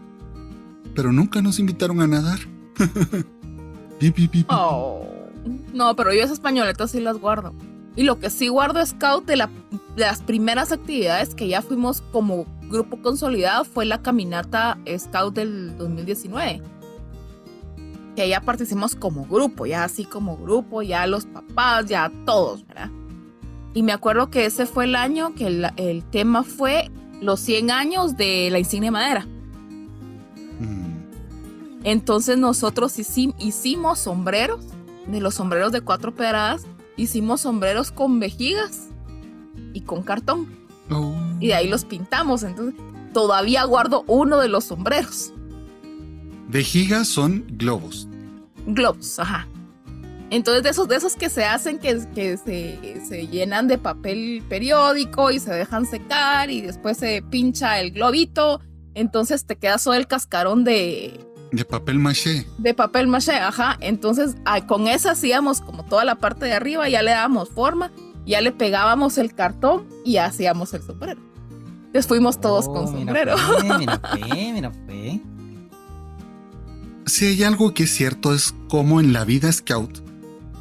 pero 0.96 1.12
nunca 1.12 1.42
nos 1.42 1.60
invitaron 1.60 2.02
a 2.02 2.08
nadar. 2.08 2.40
Pi, 4.00 4.12
pi, 4.12 4.28
pi, 4.28 4.44
pi. 4.44 4.46
Oh. 4.50 5.08
No, 5.74 5.96
pero 5.96 6.14
yo 6.14 6.22
esas 6.22 6.40
pañoletas 6.42 6.92
sí 6.92 7.00
las 7.00 7.18
guardo. 7.18 7.54
Y 7.96 8.04
lo 8.04 8.20
que 8.20 8.30
sí 8.30 8.50
guardo 8.50 8.86
scout 8.86 9.26
de, 9.26 9.38
la- 9.38 9.50
de 9.96 10.02
las 10.02 10.22
primeras 10.22 10.72
actividades 10.74 11.34
que 11.34 11.48
ya 11.48 11.62
fuimos 11.62 12.02
como 12.12 12.46
grupo 12.64 13.02
consolidado 13.02 13.64
fue 13.64 13.86
la 13.86 14.02
caminata 14.02 14.78
scout 14.98 15.34
del 15.36 15.78
2019. 15.78 16.62
Que 18.16 18.30
ya 18.30 18.42
participamos 18.42 18.96
como 18.96 19.26
grupo, 19.26 19.66
ya 19.66 19.84
así 19.84 20.06
como 20.06 20.38
grupo, 20.38 20.82
ya 20.82 21.06
los 21.08 21.26
papás, 21.26 21.86
ya 21.88 22.12
todos, 22.26 22.66
¿verdad? 22.66 22.90
Y 23.74 23.84
me 23.84 23.92
acuerdo 23.92 24.30
que 24.30 24.46
ese 24.46 24.66
fue 24.66 24.86
el 24.86 24.96
año 24.96 25.36
que 25.36 25.48
el, 25.48 25.68
el 25.76 26.04
tema 26.06 26.44
fue 26.44 26.90
los 27.22 27.42
100 27.42 27.72
años 27.72 28.16
de 28.16 28.50
la 28.52 28.60
insignia 28.60 28.92
madera. 28.92 29.28
Mm. 30.60 31.84
Entonces 31.84 32.38
nosotros 32.38 32.98
hicim- 32.98 33.36
hicimos 33.38 34.00
sombreros, 34.00 34.66
de 35.08 35.20
los 35.20 35.36
sombreros 35.36 35.72
de 35.72 35.82
cuatro 35.82 36.16
pedradas, 36.16 36.66
hicimos 36.96 37.42
sombreros 37.42 37.92
con 37.92 38.20
vejigas 38.20 38.88
y 39.74 39.82
con 39.82 40.04
cartón. 40.04 40.48
Oh. 40.90 41.14
Y 41.40 41.48
de 41.48 41.56
ahí 41.56 41.68
los 41.68 41.84
pintamos. 41.86 42.44
Entonces 42.44 42.76
todavía 43.14 43.64
guardo 43.66 44.04
uno 44.08 44.40
de 44.40 44.48
los 44.48 44.64
sombreros. 44.64 45.34
Vejigas 46.48 47.08
son 47.08 47.46
globos. 47.58 48.08
Globos, 48.68 49.20
ajá. 49.20 49.48
Entonces 50.32 50.64
de 50.64 50.70
esos, 50.72 50.88
de 50.88 50.96
esos 50.96 51.16
que 51.16 51.30
se 51.30 51.46
hacen, 51.46 51.78
que, 51.80 52.00
que 52.16 52.38
se, 52.38 53.02
se 53.08 53.28
llenan 53.28 53.68
de 53.68 53.78
papel 53.78 54.44
periódico 54.50 55.30
y 55.32 55.40
se 55.40 55.54
dejan 55.54 55.86
secar 55.86 56.50
y 56.50 56.62
después 56.62 56.98
se 56.98 57.22
pincha 57.30 57.80
el 57.80 57.92
globito. 57.92 58.60
Entonces 58.96 59.46
te 59.46 59.56
queda 59.56 59.78
solo 59.78 59.98
el 59.98 60.08
cascarón 60.08 60.64
de, 60.64 61.20
De 61.52 61.64
papel 61.66 62.00
maché. 62.00 62.48
de 62.58 62.74
papel 62.74 63.08
maché, 63.08 63.34
ajá. 63.34 63.78
Entonces 63.82 64.36
con 64.68 64.88
esa 64.88 65.12
hacíamos 65.12 65.62
como 65.62 65.84
toda 65.86 66.06
la 66.06 66.16
parte 66.16 66.46
de 66.46 66.54
arriba, 66.54 66.90
ya 66.90 67.02
le 67.04 67.12
dábamos 67.12 67.50
forma, 67.50 67.92
ya 68.26 68.42
le 68.42 68.52
pegábamos 68.52 69.18
el 69.20 69.34
cartón 69.36 69.86
y 70.04 70.18
hacíamos 70.18 70.74
el 70.74 70.82
sombrero. 70.82 71.22
Entonces 71.88 72.08
fuimos 72.08 72.42
todos 72.42 72.66
Oh, 72.68 72.74
con 72.74 72.86
mira 72.96 73.06
sombrero. 73.06 73.36
pues, 73.48 73.80
Mira, 73.80 74.00
fe, 74.00 74.52
mira, 74.54 74.72
fe. 74.88 75.22
Si 77.06 77.26
hay 77.26 77.44
algo 77.44 77.74
que 77.74 77.84
es 77.84 77.92
cierto 77.94 78.34
es 78.34 78.56
cómo 78.68 79.00
en 79.00 79.14
la 79.14 79.26
vida 79.26 79.52
scout 79.52 80.00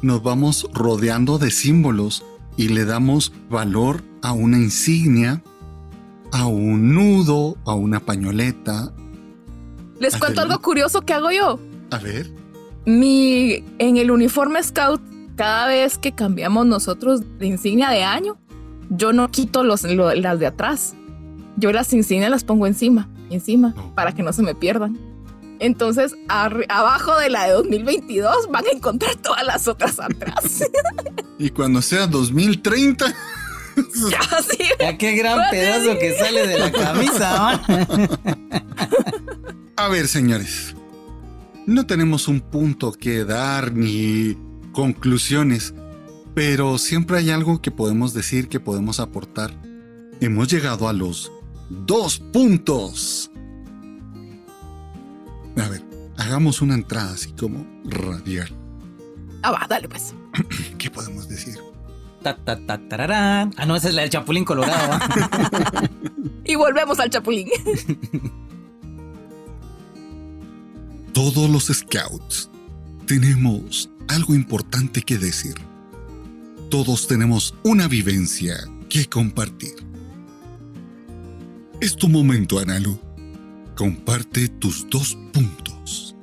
nos 0.01 0.21
vamos 0.21 0.69
rodeando 0.73 1.37
de 1.39 1.49
símbolos 1.51 2.23
y 2.57 2.67
le 2.69 2.85
damos 2.85 3.33
valor 3.49 4.03
a 4.21 4.31
una 4.33 4.57
insignia, 4.57 5.41
a 6.31 6.45
un 6.45 6.93
nudo, 6.93 7.57
a 7.65 7.73
una 7.73 7.99
pañoleta. 7.99 8.93
Les 9.99 10.15
cuento 10.17 10.41
algo 10.41 10.59
curioso 10.61 11.01
que 11.01 11.13
hago 11.13 11.31
yo. 11.31 11.59
A 11.91 11.97
ver, 11.97 12.31
Mi, 12.85 13.63
en 13.79 13.97
el 13.97 14.11
uniforme 14.11 14.61
scout, 14.61 15.01
cada 15.35 15.67
vez 15.67 15.97
que 15.97 16.11
cambiamos 16.11 16.65
nosotros 16.67 17.21
de 17.39 17.47
insignia 17.47 17.89
de 17.89 18.03
año, 18.03 18.37
yo 18.89 19.11
no 19.13 19.31
quito 19.31 19.63
los, 19.63 19.83
lo- 19.83 20.13
las 20.13 20.39
de 20.39 20.45
atrás. 20.45 20.93
Yo 21.57 21.71
las 21.71 21.91
insignias 21.93 22.29
las 22.29 22.43
pongo 22.43 22.67
encima, 22.67 23.09
encima, 23.31 23.73
para 23.95 24.13
que 24.13 24.21
no 24.21 24.31
se 24.33 24.43
me 24.43 24.53
pierdan. 24.53 24.97
Entonces, 25.59 26.15
abajo 26.27 27.17
de 27.17 27.29
la 27.29 27.45
de 27.45 27.51
2022 27.53 28.49
van 28.51 28.65
a 28.65 28.71
encontrar 28.71 29.15
todas 29.17 29.45
las 29.45 29.67
otras 29.67 29.99
atrás. 29.99 30.63
y 31.39 31.49
cuando 31.49 31.81
sea 31.81 32.07
2030, 32.07 33.05
ya, 34.11 34.41
sí. 34.41 34.63
Ya 34.79 34.97
qué 34.97 35.15
gran 35.15 35.37
Pues, 35.37 35.49
pedazo 35.51 35.97
que 35.99 36.17
sale 36.17 36.47
de 36.47 36.59
la 36.59 36.71
camisa. 36.71 37.61
A 39.77 39.87
ver, 39.89 40.07
señores, 40.07 40.75
no 41.65 41.85
tenemos 41.85 42.27
un 42.27 42.39
punto 42.39 42.93
que 42.93 43.25
dar 43.25 43.73
ni 43.73 44.37
conclusiones, 44.71 45.73
pero 46.33 46.77
siempre 46.77 47.17
hay 47.17 47.29
algo 47.31 47.61
que 47.61 47.71
podemos 47.71 48.13
decir 48.13 48.47
que 48.47 48.59
podemos 48.59 48.99
aportar. 48.99 49.51
Hemos 50.21 50.47
llegado 50.47 50.87
a 50.87 50.93
los 50.93 51.31
dos 51.69 52.19
puntos. 52.19 53.31
A 55.57 55.69
ver, 55.69 55.83
hagamos 56.17 56.61
una 56.61 56.73
entrada 56.75 57.13
así 57.13 57.31
como 57.31 57.65
radial. 57.85 58.49
Ah, 59.41 59.51
va, 59.51 59.65
dale 59.69 59.87
pues. 59.87 60.13
¿Qué 60.77 60.89
podemos 60.89 61.29
decir? 61.29 61.57
Ta, 62.21 62.35
ta, 62.35 62.59
ta, 62.65 62.79
tararán. 62.89 63.53
Ah, 63.57 63.65
no, 63.65 63.75
esa 63.75 63.89
es 63.89 63.93
la 63.93 64.01
del 64.01 64.09
Chapulín 64.11 64.45
Colorado. 64.45 64.99
Y 66.45 66.55
volvemos 66.55 66.99
al 66.99 67.09
chapulín. 67.09 67.49
Todos 71.13 71.49
los 71.49 71.65
scouts 71.65 72.49
tenemos 73.07 73.89
algo 74.07 74.35
importante 74.35 75.01
que 75.01 75.17
decir. 75.17 75.55
Todos 76.69 77.07
tenemos 77.07 77.55
una 77.63 77.87
vivencia 77.87 78.57
que 78.89 79.07
compartir. 79.07 79.73
Es 81.81 81.95
tu 81.95 82.07
momento, 82.07 82.59
Analu. 82.59 82.99
Comparte 83.75 84.47
tus 84.47 84.89
dos 84.89 85.17
puntos. 85.33 86.15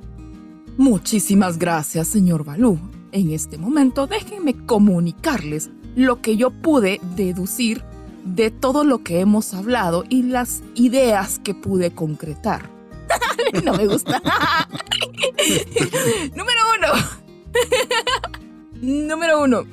Muchísimas 0.75 1.59
gracias, 1.59 2.07
señor 2.07 2.43
Balú. 2.43 2.79
En 3.11 3.29
este 3.29 3.59
momento 3.59 4.07
déjenme 4.07 4.65
comunicarles 4.65 5.69
lo 5.95 6.19
que 6.19 6.35
yo 6.35 6.49
pude 6.49 6.99
deducir 7.15 7.83
de 8.25 8.49
todo 8.49 8.83
lo 8.83 9.03
que 9.03 9.19
hemos 9.19 9.53
hablado 9.53 10.03
y 10.09 10.23
las 10.23 10.63
ideas 10.73 11.39
que 11.43 11.53
pude 11.53 11.91
concretar. 11.91 12.71
no 13.63 13.75
me 13.75 13.85
gusta. 13.85 14.19
Número 16.35 16.61
uno. 16.75 16.87
Número 18.81 19.43
uno. 19.43 19.65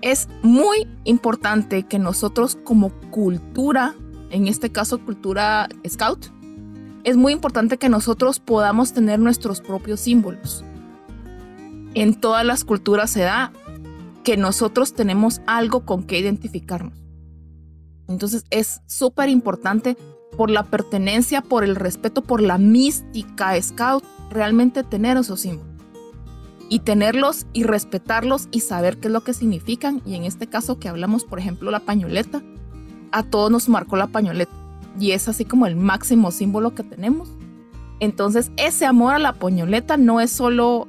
Es 0.00 0.26
muy 0.42 0.88
importante 1.04 1.84
que 1.84 2.00
nosotros 2.00 2.58
como 2.64 2.90
cultura, 3.12 3.94
en 4.30 4.48
este 4.48 4.72
caso 4.72 4.98
cultura 4.98 5.68
scout, 5.88 6.36
es 7.04 7.16
muy 7.16 7.32
importante 7.32 7.78
que 7.78 7.88
nosotros 7.88 8.40
podamos 8.40 8.92
tener 8.92 9.18
nuestros 9.18 9.60
propios 9.60 10.00
símbolos. 10.00 10.64
En 11.94 12.14
todas 12.14 12.44
las 12.44 12.64
culturas 12.64 13.10
se 13.10 13.20
da 13.20 13.52
que 14.24 14.36
nosotros 14.36 14.94
tenemos 14.94 15.40
algo 15.46 15.84
con 15.84 16.04
que 16.04 16.18
identificarnos. 16.18 16.98
Entonces 18.08 18.44
es 18.50 18.80
súper 18.86 19.28
importante 19.28 19.96
por 20.36 20.50
la 20.50 20.64
pertenencia, 20.64 21.40
por 21.40 21.64
el 21.64 21.76
respeto, 21.76 22.22
por 22.22 22.40
la 22.40 22.58
mística 22.58 23.60
scout, 23.60 24.04
realmente 24.30 24.84
tener 24.84 25.16
esos 25.16 25.40
símbolos. 25.40 25.66
Y 26.70 26.80
tenerlos 26.80 27.46
y 27.54 27.62
respetarlos 27.62 28.48
y 28.50 28.60
saber 28.60 28.98
qué 28.98 29.08
es 29.08 29.12
lo 29.12 29.22
que 29.22 29.32
significan. 29.32 30.02
Y 30.04 30.14
en 30.14 30.24
este 30.24 30.46
caso 30.46 30.78
que 30.78 30.88
hablamos, 30.88 31.24
por 31.24 31.38
ejemplo, 31.38 31.70
la 31.70 31.80
pañoleta, 31.80 32.42
a 33.10 33.22
todos 33.22 33.50
nos 33.50 33.70
marcó 33.70 33.96
la 33.96 34.08
pañoleta 34.08 34.52
y 34.98 35.12
es 35.12 35.28
así 35.28 35.44
como 35.44 35.66
el 35.66 35.76
máximo 35.76 36.30
símbolo 36.30 36.74
que 36.74 36.82
tenemos. 36.82 37.28
Entonces, 38.00 38.50
ese 38.56 38.86
amor 38.86 39.14
a 39.14 39.18
la 39.18 39.32
pañoleta 39.34 39.96
no 39.96 40.20
es 40.20 40.30
solo 40.30 40.86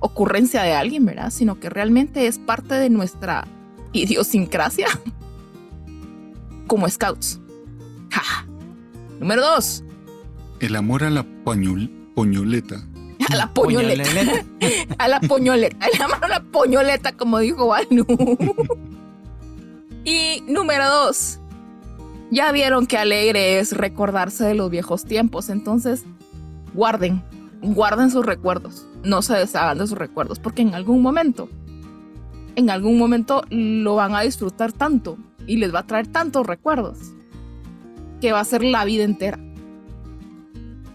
ocurrencia 0.00 0.62
de 0.62 0.74
alguien, 0.74 1.04
¿verdad? 1.06 1.30
Sino 1.30 1.58
que 1.58 1.70
realmente 1.70 2.26
es 2.26 2.38
parte 2.38 2.74
de 2.74 2.90
nuestra 2.90 3.46
idiosincrasia 3.92 4.86
como 6.66 6.88
scouts. 6.88 7.40
Ja. 8.10 8.46
Número 9.20 9.42
dos, 9.42 9.82
El 10.60 10.76
amor 10.76 11.02
a 11.04 11.10
la 11.10 11.24
pañol- 11.44 11.90
poñoleta. 12.14 12.76
a 13.30 13.36
la 13.36 13.52
poñoleta. 13.52 14.02
A 14.98 15.08
la 15.08 15.20
poñoleta. 15.20 15.86
El 15.94 16.02
amor 16.02 16.18
a 16.24 16.28
la 16.28 16.40
poñoleta, 16.42 17.12
como 17.12 17.38
dijo 17.38 17.66
Banu. 17.68 18.04
y 20.04 20.42
número 20.48 20.84
dos, 20.88 21.38
ya 22.30 22.52
vieron 22.52 22.86
que 22.86 22.98
alegre 22.98 23.58
es 23.58 23.72
recordarse 23.72 24.44
de 24.44 24.54
los 24.54 24.70
viejos 24.70 25.04
tiempos. 25.04 25.48
Entonces, 25.48 26.04
guarden, 26.74 27.22
guarden 27.62 28.10
sus 28.10 28.24
recuerdos. 28.24 28.86
No 29.04 29.22
se 29.22 29.34
deshagan 29.34 29.78
de 29.78 29.86
sus 29.86 29.98
recuerdos, 29.98 30.38
porque 30.38 30.62
en 30.62 30.74
algún 30.74 31.02
momento, 31.02 31.48
en 32.56 32.70
algún 32.70 32.98
momento 32.98 33.42
lo 33.50 33.94
van 33.94 34.14
a 34.14 34.22
disfrutar 34.22 34.72
tanto 34.72 35.18
y 35.46 35.56
les 35.56 35.74
va 35.74 35.80
a 35.80 35.86
traer 35.86 36.08
tantos 36.08 36.46
recuerdos 36.46 36.98
que 38.20 38.32
va 38.32 38.40
a 38.40 38.44
ser 38.44 38.62
la 38.62 38.84
vida 38.84 39.04
entera. 39.04 39.38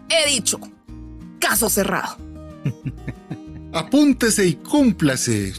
He 0.10 0.30
dicho, 0.30 0.60
caso 1.40 1.70
cerrado. 1.70 2.18
Apúntese 3.74 4.46
y 4.46 4.54
cúmplase. 4.54 5.54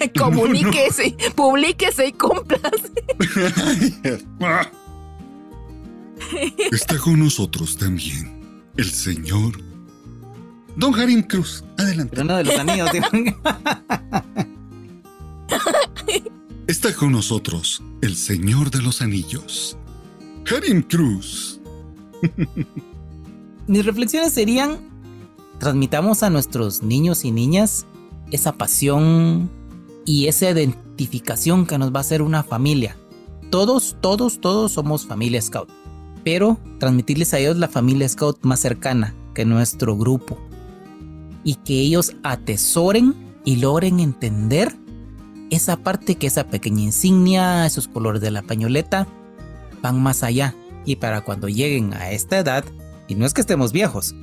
Comuníquese, 0.18 1.16
publíquese 1.34 2.08
y 2.08 2.12
cúmplase. 2.12 2.92
Está 6.70 6.98
con 6.98 7.18
nosotros 7.18 7.76
también 7.76 8.40
el 8.76 8.90
señor 8.90 9.52
Don 10.76 10.94
Harim 10.94 11.22
Cruz. 11.22 11.64
Adelante. 11.78 12.10
Pero 12.14 12.24
no 12.24 12.36
de 12.36 12.44
los 12.44 12.58
anillos, 12.58 12.90
tío. 12.90 13.02
Está 16.66 16.94
con 16.94 17.12
nosotros 17.12 17.82
el 18.00 18.14
señor 18.16 18.70
de 18.70 18.80
los 18.80 19.02
anillos, 19.02 19.76
Harim 20.48 20.82
Cruz. 20.82 21.60
Mis 23.66 23.84
reflexiones 23.84 24.32
serían, 24.32 24.78
transmitamos 25.58 26.22
a 26.22 26.30
nuestros 26.30 26.82
niños 26.82 27.24
y 27.24 27.32
niñas 27.32 27.86
esa 28.30 28.52
pasión 28.52 29.50
y 30.06 30.28
esa 30.28 30.50
identificación 30.50 31.66
que 31.66 31.76
nos 31.78 31.92
va 31.92 31.98
a 31.98 32.02
hacer 32.02 32.22
una 32.22 32.42
familia. 32.42 32.96
Todos, 33.50 33.96
todos, 34.00 34.40
todos 34.40 34.72
somos 34.72 35.06
familia 35.06 35.42
Scout, 35.42 35.68
pero 36.24 36.58
transmitirles 36.78 37.34
a 37.34 37.38
ellos 37.38 37.56
la 37.56 37.68
familia 37.68 38.08
Scout 38.08 38.44
más 38.44 38.60
cercana 38.60 39.14
que 39.34 39.44
nuestro 39.44 39.96
grupo 39.96 40.38
y 41.44 41.54
que 41.56 41.80
ellos 41.80 42.14
atesoren 42.22 43.14
y 43.44 43.56
logren 43.56 44.00
entender 44.00 44.74
esa 45.50 45.76
parte 45.76 46.14
que 46.14 46.26
esa 46.26 46.44
pequeña 46.44 46.82
insignia, 46.82 47.66
esos 47.66 47.88
colores 47.88 48.20
de 48.20 48.30
la 48.30 48.42
pañoleta, 48.42 49.06
van 49.82 50.00
más 50.00 50.22
allá. 50.22 50.54
Y 50.84 50.96
para 50.96 51.22
cuando 51.22 51.48
lleguen 51.48 51.92
a 51.94 52.10
esta 52.10 52.38
edad, 52.38 52.64
y 53.08 53.14
no 53.14 53.26
es 53.26 53.34
que 53.34 53.40
estemos 53.40 53.72
viejos, 53.72 54.14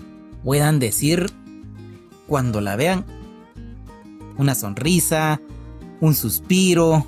puedan 0.43 0.79
decir, 0.79 1.29
cuando 2.27 2.61
la 2.61 2.75
vean, 2.75 3.05
una 4.37 4.55
sonrisa, 4.55 5.41
un 5.99 6.15
suspiro, 6.15 7.05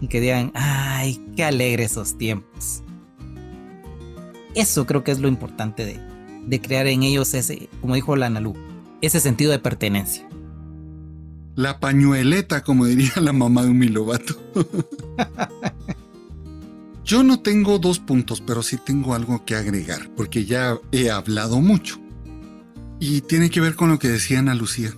y 0.00 0.08
que 0.08 0.20
digan, 0.20 0.52
ay, 0.54 1.20
qué 1.34 1.44
alegre 1.44 1.84
esos 1.84 2.16
tiempos. 2.16 2.82
Eso 4.54 4.86
creo 4.86 5.04
que 5.04 5.12
es 5.12 5.20
lo 5.20 5.28
importante 5.28 5.84
de, 5.84 6.00
de 6.46 6.60
crear 6.60 6.86
en 6.86 7.02
ellos 7.02 7.34
ese, 7.34 7.68
como 7.80 7.94
dijo 7.94 8.16
la 8.16 8.26
Analu, 8.26 8.54
ese 9.00 9.20
sentido 9.20 9.50
de 9.52 9.58
pertenencia. 9.58 10.28
La 11.54 11.80
pañueleta, 11.80 12.62
como 12.62 12.86
diría 12.86 13.12
la 13.20 13.32
mamá 13.32 13.64
de 13.64 13.70
un 13.70 13.78
milovato. 13.78 14.34
Yo 17.04 17.22
no 17.22 17.40
tengo 17.40 17.78
dos 17.78 17.98
puntos, 18.00 18.42
pero 18.42 18.62
sí 18.62 18.76
tengo 18.76 19.14
algo 19.14 19.44
que 19.46 19.56
agregar, 19.56 20.10
porque 20.14 20.44
ya 20.44 20.78
he 20.92 21.10
hablado 21.10 21.58
mucho. 21.58 21.98
Y 23.00 23.22
tiene 23.22 23.48
que 23.48 23.62
ver 23.62 23.76
con 23.76 23.88
lo 23.88 23.98
que 23.98 24.08
decía 24.08 24.40
Ana 24.40 24.54
Lucía. 24.54 24.92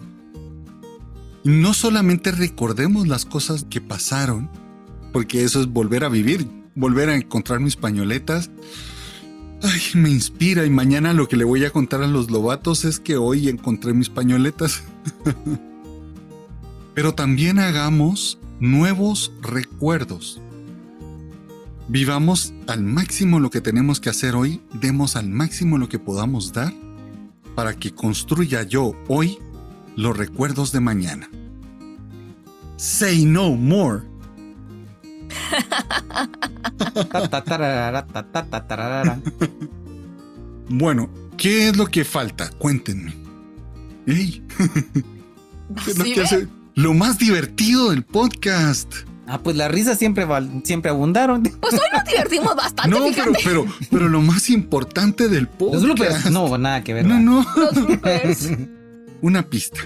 No 1.45 1.73
solamente 1.73 2.33
recordemos 2.33 3.07
las 3.07 3.25
cosas 3.25 3.65
que 3.71 3.81
pasaron, 3.81 4.51
porque 5.13 5.45
eso 5.45 5.61
es 5.61 5.69
volver 5.69 6.03
a 6.03 6.09
vivir, 6.09 6.49
volver 6.75 7.11
a 7.11 7.15
encontrar 7.15 7.61
mis 7.61 7.77
pañoletas. 7.77 8.51
Ay, 9.63 9.81
me 9.95 10.11
inspira 10.11 10.65
y 10.65 10.71
mañana 10.71 11.13
lo 11.13 11.29
que 11.29 11.37
le 11.37 11.45
voy 11.45 11.65
a 11.65 11.71
contar 11.71 12.03
a 12.03 12.07
los 12.07 12.31
lobatos 12.31 12.85
es 12.85 12.99
que 12.99 13.17
hoy 13.17 13.49
encontré 13.49 13.93
mis 13.93 14.09
pañoletas. 14.09 14.85
Pero 16.95 17.15
también 17.15 17.59
hagamos 17.59 18.39
nuevos 18.59 19.33
recuerdos. 19.43 20.41
Vivamos 21.89 22.55
al 22.69 22.83
máximo 22.83 23.41
lo 23.41 23.51
que 23.51 23.61
tenemos 23.61 24.01
que 24.01 24.11
hacer 24.11 24.35
hoy, 24.35 24.63
demos 24.81 25.17
al 25.17 25.29
máximo 25.29 25.77
lo 25.77 25.89
que 25.89 25.99
podamos 25.99 26.53
dar 26.53 26.73
para 27.55 27.75
que 27.75 27.93
construya 27.93 28.63
yo 28.63 28.95
hoy 29.09 29.39
los 29.97 30.17
recuerdos 30.17 30.73
de 30.73 30.81
mañana. 30.81 31.29
Say 32.77 33.25
no 33.25 33.51
more. 33.57 34.10
Bueno, 40.69 41.11
¿qué 41.37 41.69
es 41.69 41.77
lo 41.77 41.87
que 41.87 42.05
falta? 42.05 42.51
Cuéntenme. 42.59 43.15
Ey. 44.07 44.43
¿Qué 45.85 45.91
es 45.91 45.99
lo, 45.99 46.05
¿Sí 46.05 46.13
que 46.13 46.21
ve? 46.21 46.27
hace? 46.27 46.49
lo 46.75 46.95
más 46.95 47.19
divertido 47.19 47.91
del 47.91 48.05
podcast. 48.05 48.93
Ah, 49.27 49.39
pues 49.41 49.55
las 49.55 49.71
risas 49.71 49.97
siempre, 49.99 50.27
siempre 50.65 50.91
abundaron. 50.91 51.43
Pues 51.61 51.75
hoy 51.75 51.81
nos 51.93 52.05
divertimos 52.05 52.57
bastante, 52.57 52.99
No, 52.99 53.07
pero, 53.15 53.33
pero, 53.45 53.67
pero 53.91 54.09
lo 54.09 54.21
más 54.23 54.51
importante 54.51 55.29
del 55.29 55.47
podcast. 55.47 55.75
Los 55.75 55.83
bloopers, 55.85 56.31
no, 56.33 56.59
nada 56.59 56.83
que 56.83 56.95
ver. 56.95 57.07
No, 57.07 57.21
no. 57.21 57.47
Los 57.57 57.75
bloopers. 57.87 58.51
Una 59.23 59.43
pista. 59.43 59.81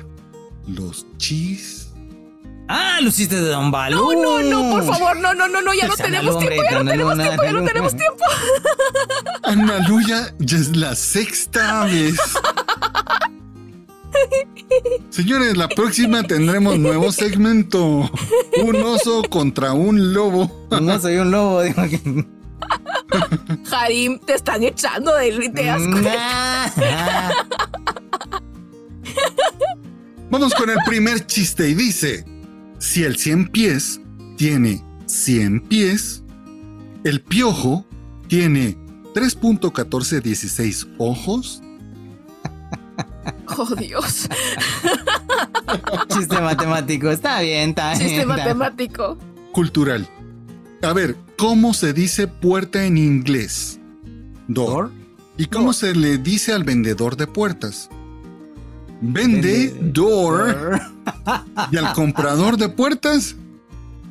Los 0.67 1.07
chis. 1.19 1.84
Ah, 2.69 2.99
lo 3.03 3.09
hiciste 3.09 3.37
de 3.37 3.49
Don 3.51 3.71
Balú. 3.71 4.13
No, 4.15 4.41
no, 4.43 4.43
no, 4.43 4.71
por 4.77 4.85
favor, 4.95 5.17
no, 5.17 5.35
no, 5.35 5.49
no, 5.49 5.61
no, 5.61 5.75
ya 5.75 5.87
no 5.89 5.95
tenemos 5.97 6.35
hombre, 6.37 6.57
tiempo, 6.57 6.71
ya 6.71 6.83
no 6.83 6.91
tenemos 6.91 7.19
tiempo, 7.19 7.43
ya 7.45 7.53
no 7.53 7.65
tenemos 7.65 7.97
tiempo. 7.97 8.25
Ana 9.43 9.89
Luya, 9.89 10.35
ya 10.39 10.57
es 10.57 10.77
la 10.77 10.95
sexta 10.95 11.85
vez. 11.85 12.17
Señores, 15.11 15.57
la 15.57 15.69
próxima 15.69 16.23
tendremos 16.23 16.79
nuevo 16.79 17.13
segmento. 17.13 18.11
Un 18.63 18.77
oso 18.83 19.23
contra 19.29 19.73
un 19.73 20.15
lobo. 20.15 20.67
No 20.81 20.99
soy 20.99 21.17
un 21.17 21.31
lobo, 21.31 21.63
digo 21.63 21.83
que. 21.83 22.27
Harim, 23.71 24.19
te 24.21 24.35
están 24.35 24.63
echando 24.63 25.15
de, 25.17 25.51
de 25.51 25.71
asco. 25.71 25.99
Ah, 26.19 27.33
Vamos 30.31 30.55
con 30.55 30.71
el 30.71 30.79
primer 30.87 31.27
chiste 31.27 31.69
y 31.69 31.75
dice, 31.75 32.25
si 32.85 33.03
el 33.03 33.17
100 33.17 33.49
pies 33.49 34.01
tiene 34.37 34.85
100 35.07 35.63
pies, 35.63 36.23
el 37.03 37.23
piojo 37.23 37.87
tiene 38.29 38.77
3.1416 39.15 40.95
ojos. 40.99 41.63
Oh, 43.57 43.75
Dios. 43.75 44.29
Chiste 46.09 46.41
matemático, 46.43 47.11
está 47.11 47.41
bien, 47.41 47.71
está 47.71 47.95
bien. 47.95 48.07
Chiste 48.07 48.27
matemático. 48.27 49.17
Cultural. 49.53 50.07
A 50.83 50.93
ver, 50.93 51.17
¿cómo 51.39 51.73
se 51.73 51.95
dice 51.95 52.27
puerta 52.29 52.85
en 52.85 52.99
inglés? 52.99 53.81
Door. 54.47 54.93
¿Y 55.39 55.47
cómo 55.47 55.73
se 55.73 55.95
le 55.95 56.19
dice 56.19 56.53
al 56.53 56.65
vendedor 56.65 57.17
de 57.17 57.27
puertas? 57.27 57.89
Vendedor. 59.13 60.81
¿Y 61.71 61.77
al 61.77 61.93
comprador 61.93 62.57
de 62.57 62.69
puertas? 62.69 63.37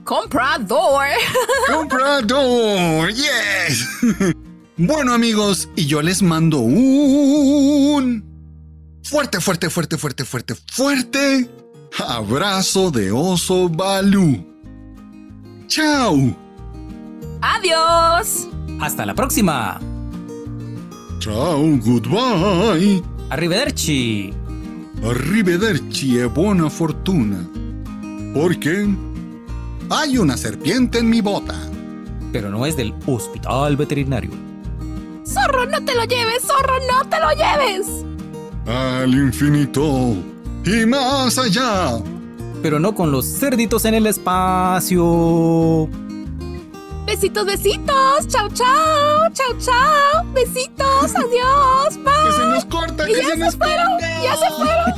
Comprador. 0.03 1.05
¡Comprador! 1.71 3.11
¡Yes! 3.13 3.87
Bueno 4.75 5.13
amigos, 5.13 5.69
y 5.75 5.85
yo 5.85 6.01
les 6.01 6.23
mando 6.23 6.57
un 6.57 8.25
fuerte, 9.03 9.39
fuerte, 9.39 9.69
fuerte, 9.69 9.99
fuerte, 9.99 10.25
fuerte, 10.25 10.55
fuerte 10.55 11.47
abrazo 12.07 12.89
de 12.89 13.11
oso 13.11 13.69
Balú. 13.69 14.43
¡Chao! 15.67 16.35
Adiós. 17.41 18.47
Hasta 18.81 19.05
la 19.05 19.13
próxima. 19.13 19.79
¡Chao! 21.19 21.77
¡Goodbye! 21.77 23.03
Arrivederci. 23.29 24.33
Arrivederci 25.05 26.17
e 26.17 26.25
buona 26.27 26.69
fortuna. 26.69 27.45
Porque 28.33 28.87
hay 29.89 30.17
una 30.17 30.37
serpiente 30.37 30.99
en 30.99 31.09
mi 31.09 31.19
bota. 31.19 31.55
Pero 32.31 32.49
no 32.49 32.65
es 32.65 32.77
del 32.77 32.93
hospital 33.05 33.75
veterinario. 33.75 34.31
Zorro, 35.25 35.65
no 35.65 35.83
te 35.83 35.93
lo 35.93 36.05
lleves, 36.05 36.43
zorro, 36.43 36.75
no 36.89 37.09
te 37.09 37.19
lo 37.19 37.31
lleves. 37.31 38.05
Al 38.65 39.13
infinito 39.13 40.15
y 40.65 40.85
más 40.85 41.37
allá. 41.37 41.99
Pero 42.61 42.79
no 42.79 42.95
con 42.95 43.11
los 43.11 43.25
cerditos 43.25 43.83
en 43.83 43.95
el 43.95 44.07
espacio. 44.07 45.89
Besitos, 47.05 47.45
besitos. 47.45 48.27
Chao, 48.27 48.49
chao. 48.49 49.29
Chao, 49.33 49.53
chao. 49.59 50.23
Besitos. 50.33 51.15
Adiós. 51.15 51.97
Que 51.97 52.03
Bye. 52.03 52.31
se 52.37 52.45
nos 52.45 52.65
corta, 52.65 53.05
que 53.05 53.13
ya 53.13 53.23
se 53.25 53.31
se 53.31 53.37
nos 53.37 53.55
fueron. 53.57 53.87
corta. 53.91 54.23
Ya 54.23 54.35
se 54.35 54.49
fueron. 54.49 54.93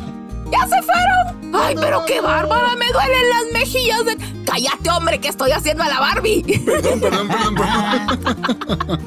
Ya 0.51 0.67
se 0.67 0.81
fueron. 0.83 1.55
Ay, 1.55 1.75
pero 1.79 2.05
qué 2.05 2.21
bárbara. 2.21 2.75
Me 2.75 2.85
duelen 2.91 3.29
las 3.29 3.43
mejillas. 3.53 4.05
de- 4.05 4.17
Cállate, 4.45 4.89
hombre, 4.91 5.19
que 5.19 5.27
estoy 5.29 5.51
haciendo 5.51 5.83
a 5.83 5.87
la 5.89 5.99
Barbie. 5.99 6.43
Perdón, 6.65 6.99
perdón, 7.01 7.27
perdón, 7.27 7.55
perdón. 7.55 9.01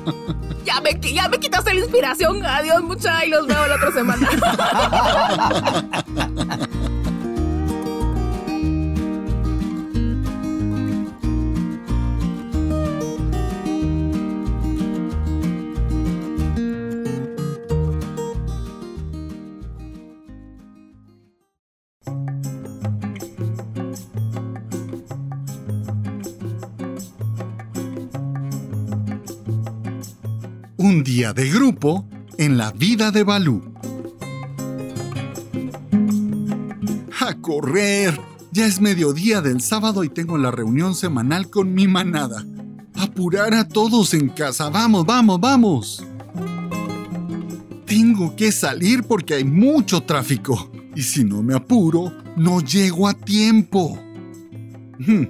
ya, 0.65 0.81
me, 0.81 0.99
ya 1.01 1.29
me 1.29 1.39
quitaste 1.39 1.73
la 1.75 1.81
inspiración. 1.81 2.45
Adiós, 2.45 2.83
mucha. 2.83 3.25
Y 3.25 3.31
los 3.31 3.47
veo 3.47 3.67
la 3.67 3.77
otra 3.77 3.93
semana. 3.93 4.29
Día 31.09 31.33
de 31.33 31.49
grupo 31.49 32.07
en 32.37 32.59
la 32.59 32.71
vida 32.71 33.11
de 33.11 33.23
Balú. 33.23 33.63
A 37.19 37.35
correr. 37.41 38.21
Ya 38.53 38.67
es 38.67 38.83
mediodía 38.83 39.41
del 39.41 39.63
sábado 39.63 40.05
y 40.05 40.11
tengo 40.11 40.37
la 40.37 40.51
reunión 40.51 40.95
semanal 40.95 41.49
con 41.49 41.73
mi 41.73 41.89
manada. 41.89 42.45
Apurar 42.95 43.55
a 43.55 43.67
todos 43.67 44.13
en 44.13 44.29
casa. 44.29 44.69
Vamos, 44.69 45.07
vamos, 45.07 45.41
vamos. 45.41 46.05
Tengo 47.87 48.37
que 48.37 48.53
salir 48.53 49.03
porque 49.05 49.33
hay 49.33 49.45
mucho 49.45 50.03
tráfico. 50.03 50.71
Y 50.95 51.01
si 51.01 51.25
no 51.25 51.43
me 51.43 51.55
apuro, 51.55 52.13
no 52.37 52.61
llego 52.61 53.09
a 53.09 53.15
tiempo. 53.15 53.99
Hmm, 54.99 55.25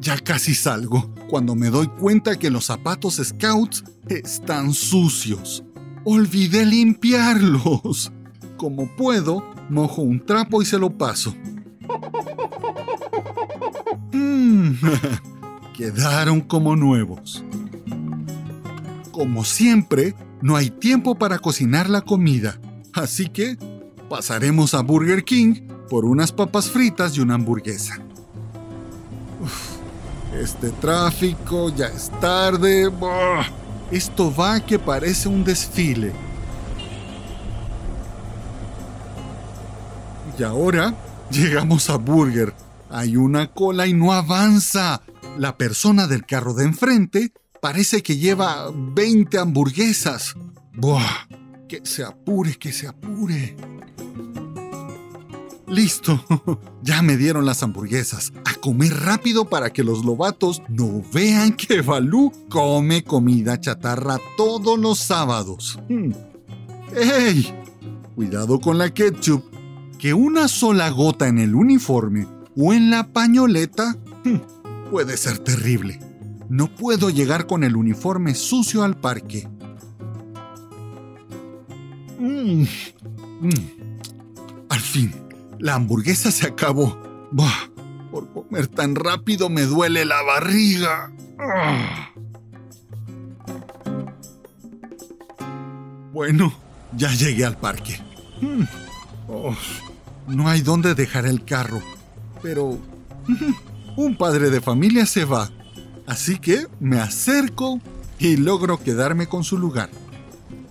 ya 0.00 0.16
casi 0.16 0.54
salgo 0.54 1.14
cuando 1.28 1.54
me 1.54 1.68
doy 1.68 1.88
cuenta 1.88 2.38
que 2.38 2.50
los 2.50 2.64
zapatos 2.64 3.20
Scouts 3.22 3.84
están 4.08 4.72
sucios. 4.72 5.64
Olvidé 6.04 6.64
limpiarlos. 6.64 8.12
Como 8.56 8.88
puedo, 8.96 9.44
mojo 9.68 10.02
un 10.02 10.24
trapo 10.24 10.62
y 10.62 10.64
se 10.64 10.78
lo 10.78 10.90
paso. 10.90 11.34
Mm, 14.12 14.72
Quedaron 15.76 16.40
como 16.40 16.76
nuevos. 16.76 17.44
Como 19.12 19.44
siempre, 19.44 20.14
no 20.40 20.56
hay 20.56 20.70
tiempo 20.70 21.16
para 21.16 21.38
cocinar 21.38 21.90
la 21.90 22.02
comida, 22.02 22.60
así 22.92 23.28
que 23.28 23.56
pasaremos 24.08 24.74
a 24.74 24.82
Burger 24.82 25.24
King 25.24 25.68
por 25.88 26.04
unas 26.04 26.32
papas 26.32 26.70
fritas 26.70 27.16
y 27.16 27.20
una 27.20 27.34
hamburguesa. 27.34 28.00
este 30.40 30.70
tráfico 30.70 31.74
ya 31.74 31.86
es 31.86 32.10
tarde. 32.20 32.90
Esto 33.90 34.34
va 34.34 34.60
que 34.60 34.78
parece 34.78 35.28
un 35.28 35.44
desfile. 35.44 36.12
Y 40.38 40.42
ahora 40.42 40.94
llegamos 41.30 41.88
a 41.88 41.96
Burger. 41.96 42.54
Hay 42.90 43.16
una 43.16 43.50
cola 43.52 43.86
y 43.86 43.94
no 43.94 44.12
avanza. 44.12 45.02
La 45.38 45.56
persona 45.56 46.06
del 46.06 46.26
carro 46.26 46.54
de 46.54 46.64
enfrente 46.64 47.32
parece 47.60 48.02
que 48.02 48.16
lleva 48.16 48.70
20 48.72 49.38
hamburguesas. 49.38 50.34
¡Buah! 50.74 51.26
Que 51.68 51.80
se 51.84 52.04
apure, 52.04 52.54
que 52.54 52.72
se 52.72 52.88
apure. 52.88 53.56
Listo, 55.70 56.24
ya 56.82 57.02
me 57.02 57.16
dieron 57.16 57.44
las 57.44 57.62
hamburguesas. 57.62 58.32
A 58.44 58.54
comer 58.54 58.94
rápido 58.94 59.44
para 59.44 59.70
que 59.72 59.84
los 59.84 60.04
lobatos 60.04 60.62
no 60.68 61.02
vean 61.12 61.52
que 61.52 61.82
Balú 61.82 62.32
come 62.48 63.04
comida 63.04 63.60
chatarra 63.60 64.18
todos 64.36 64.78
los 64.78 64.98
sábados. 64.98 65.78
Hmm. 65.88 66.12
¡Ey! 66.96 67.54
Cuidado 68.14 68.58
con 68.60 68.78
la 68.78 68.92
ketchup, 68.92 69.44
que 69.98 70.14
una 70.14 70.48
sola 70.48 70.88
gota 70.90 71.28
en 71.28 71.38
el 71.38 71.54
uniforme 71.54 72.26
o 72.56 72.72
en 72.72 72.90
la 72.90 73.12
pañoleta 73.12 73.96
hmm, 74.24 74.90
puede 74.90 75.16
ser 75.16 75.38
terrible. 75.38 76.00
No 76.48 76.74
puedo 76.74 77.10
llegar 77.10 77.46
con 77.46 77.62
el 77.62 77.76
uniforme 77.76 78.34
sucio 78.34 78.82
al 78.82 78.96
parque. 78.96 79.46
Mm, 82.18 82.62
mm. 83.42 83.50
Al 84.70 84.80
fin, 84.80 85.12
la 85.58 85.74
hamburguesa 85.74 86.30
se 86.30 86.46
acabó. 86.46 86.98
Por 88.10 88.32
comer 88.32 88.68
tan 88.68 88.94
rápido 88.94 89.48
me 89.50 89.62
duele 89.62 90.04
la 90.04 90.22
barriga. 90.22 91.12
Ah. 91.38 92.10
Bueno, 96.12 96.52
ya 96.96 97.12
llegué 97.12 97.44
al 97.44 97.58
parque. 97.58 98.00
Hmm. 98.40 98.64
Oh, 99.28 99.54
no 100.26 100.48
hay 100.48 100.62
dónde 100.62 100.94
dejar 100.94 101.26
el 101.26 101.44
carro, 101.44 101.82
pero 102.42 102.78
un 103.96 104.16
padre 104.16 104.50
de 104.50 104.60
familia 104.60 105.04
se 105.04 105.24
va, 105.24 105.50
así 106.06 106.38
que 106.38 106.66
me 106.80 106.98
acerco 106.98 107.78
y 108.18 108.36
logro 108.36 108.82
quedarme 108.82 109.26
con 109.26 109.44
su 109.44 109.58
lugar. 109.58 109.90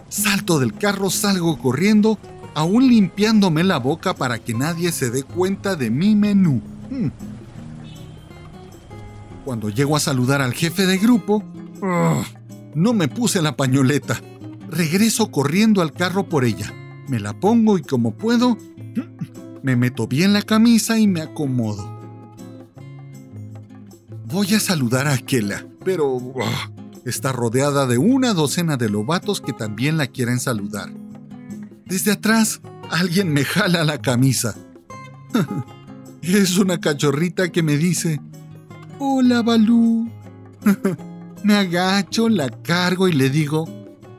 Salto 0.10 0.60
del 0.60 0.74
carro, 0.74 1.10
salgo 1.10 1.58
corriendo 1.60 2.18
aún 2.58 2.88
limpiándome 2.88 3.64
la 3.64 3.78
boca 3.78 4.16
para 4.16 4.40
que 4.40 4.56
nadie 4.56 4.92
se 4.92 5.12
dé 5.12 5.22
cuenta 5.22 5.76
de 5.76 5.92
mi 5.92 6.16
menú. 6.16 6.60
Hmm. 6.90 7.10
Cuando 9.46 9.70
llego 9.70 9.96
a 9.96 10.00
saludar 10.00 10.42
al 10.42 10.56
jefe 10.56 10.88
de 10.88 10.98
grupo, 10.98 11.44
ah, 11.84 12.24
no 12.74 12.94
me 12.94 13.10
puse 13.10 13.44
la 13.44 13.56
pañoleta. 13.56 14.20
Regreso 14.72 15.30
corriendo 15.30 15.84
al 15.84 15.92
carro 15.92 16.28
por 16.28 16.46
ella. 16.46 16.74
Me 17.08 17.20
la 17.20 17.40
pongo 17.40 17.78
y 17.78 17.84
como 17.84 18.16
puedo, 18.16 18.58
me 19.62 19.76
meto 19.76 20.08
bien 20.08 20.34
la 20.34 20.42
camisa 20.42 20.98
y 20.98 21.08
me 21.08 21.22
acomodo. 21.22 21.88
Voy 24.26 24.56
a 24.56 24.60
saludar 24.60 25.06
a 25.06 25.14
Akela, 25.14 25.64
pero 25.86 26.18
ah, 26.42 26.72
está 27.06 27.32
rodeada 27.32 27.86
de 27.86 28.00
una 28.00 28.34
docena 28.34 28.78
de 28.78 28.90
lobatos 28.90 29.42
que 29.42 29.54
también 29.54 29.98
la 29.98 30.08
quieren 30.08 30.40
saludar. 30.40 30.90
Desde 31.88 32.12
atrás, 32.12 32.60
alguien 32.92 33.32
me 33.32 33.46
jala 33.46 33.86
la 33.86 34.02
camisa. 34.02 34.56
es 36.22 36.58
una 36.58 36.80
cachorrita 36.80 37.50
que 37.50 37.64
me 37.64 37.78
dice, 37.78 38.20
Hola, 39.00 39.42
Balú. 39.42 40.10
me 41.44 41.56
agacho, 41.56 42.28
la 42.28 42.50
cargo 42.50 43.08
y 43.08 43.14
le 43.14 43.30
digo, 43.30 43.66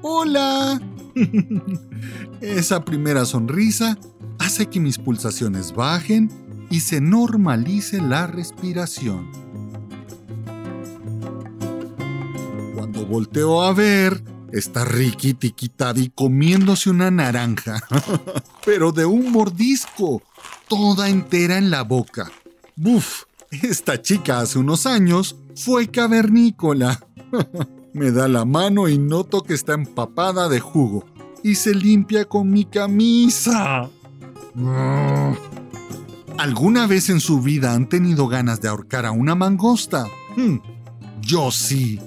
Hola. 0.01 0.81
Esa 2.41 2.85
primera 2.85 3.27
sonrisa 3.27 3.99
hace 4.39 4.67
que 4.67 4.81
mis 4.81 4.97
pulsaciones 4.97 5.75
bajen 5.75 6.31
y 6.71 6.81
se 6.81 7.03
normalice 7.03 8.01
la 8.01 8.27
respiración. 8.27 9.31
Cuando 12.75 13.05
volteo 13.05 13.63
a 13.63 13.75
ver, 13.75 14.23
Está 14.53 14.85
Ricky 14.85 15.35
Tikitabi 15.35 16.11
comiéndose 16.15 16.89
una 16.89 17.11
naranja, 17.11 17.81
pero 18.65 18.93
de 18.93 19.05
un 19.05 19.31
mordisco, 19.31 20.23
toda 20.69 21.09
entera 21.09 21.59
en 21.59 21.71
la 21.71 21.83
boca. 21.83 22.31
Buf, 22.75 23.25
esta 23.51 24.01
chica 24.01 24.41
hace 24.41 24.59
unos 24.59 24.87
años 24.87 25.37
fue 25.55 25.89
cavernícola. 25.89 26.99
Me 27.93 28.11
da 28.11 28.29
la 28.29 28.45
mano 28.45 28.89
y 28.89 28.97
noto 28.97 29.43
que 29.43 29.55
está 29.55 29.75
empapada 29.75 30.49
de 30.49 30.61
jugo 30.61 31.05
y 31.43 31.55
se 31.55 31.75
limpia 31.75 32.25
con 32.25 32.51
mi 32.51 32.65
camisa. 32.65 33.89
¿Alguna 36.39 36.87
vez 36.87 37.11
en 37.11 37.21
su 37.21 37.41
vida 37.41 37.75
han 37.75 37.89
tenido 37.89 38.29
ganas 38.29 38.61
de 38.61 38.69
ahorcar 38.69 39.07
a 39.07 39.11
una 39.11 39.35
mangosta? 39.35 40.07
Hmm, 40.37 40.59
yo 41.21 41.51
sí. 41.51 42.01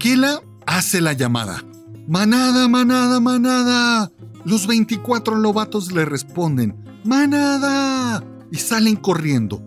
Aquila 0.00 0.40
hace 0.64 1.02
la 1.02 1.12
llamada. 1.12 1.62
Manada, 2.08 2.68
manada, 2.68 3.20
manada. 3.20 4.10
Los 4.46 4.66
24 4.66 5.36
lobatos 5.36 5.92
le 5.92 6.06
responden, 6.06 6.74
manada. 7.04 8.24
Y 8.50 8.56
salen 8.56 8.96
corriendo. 8.96 9.60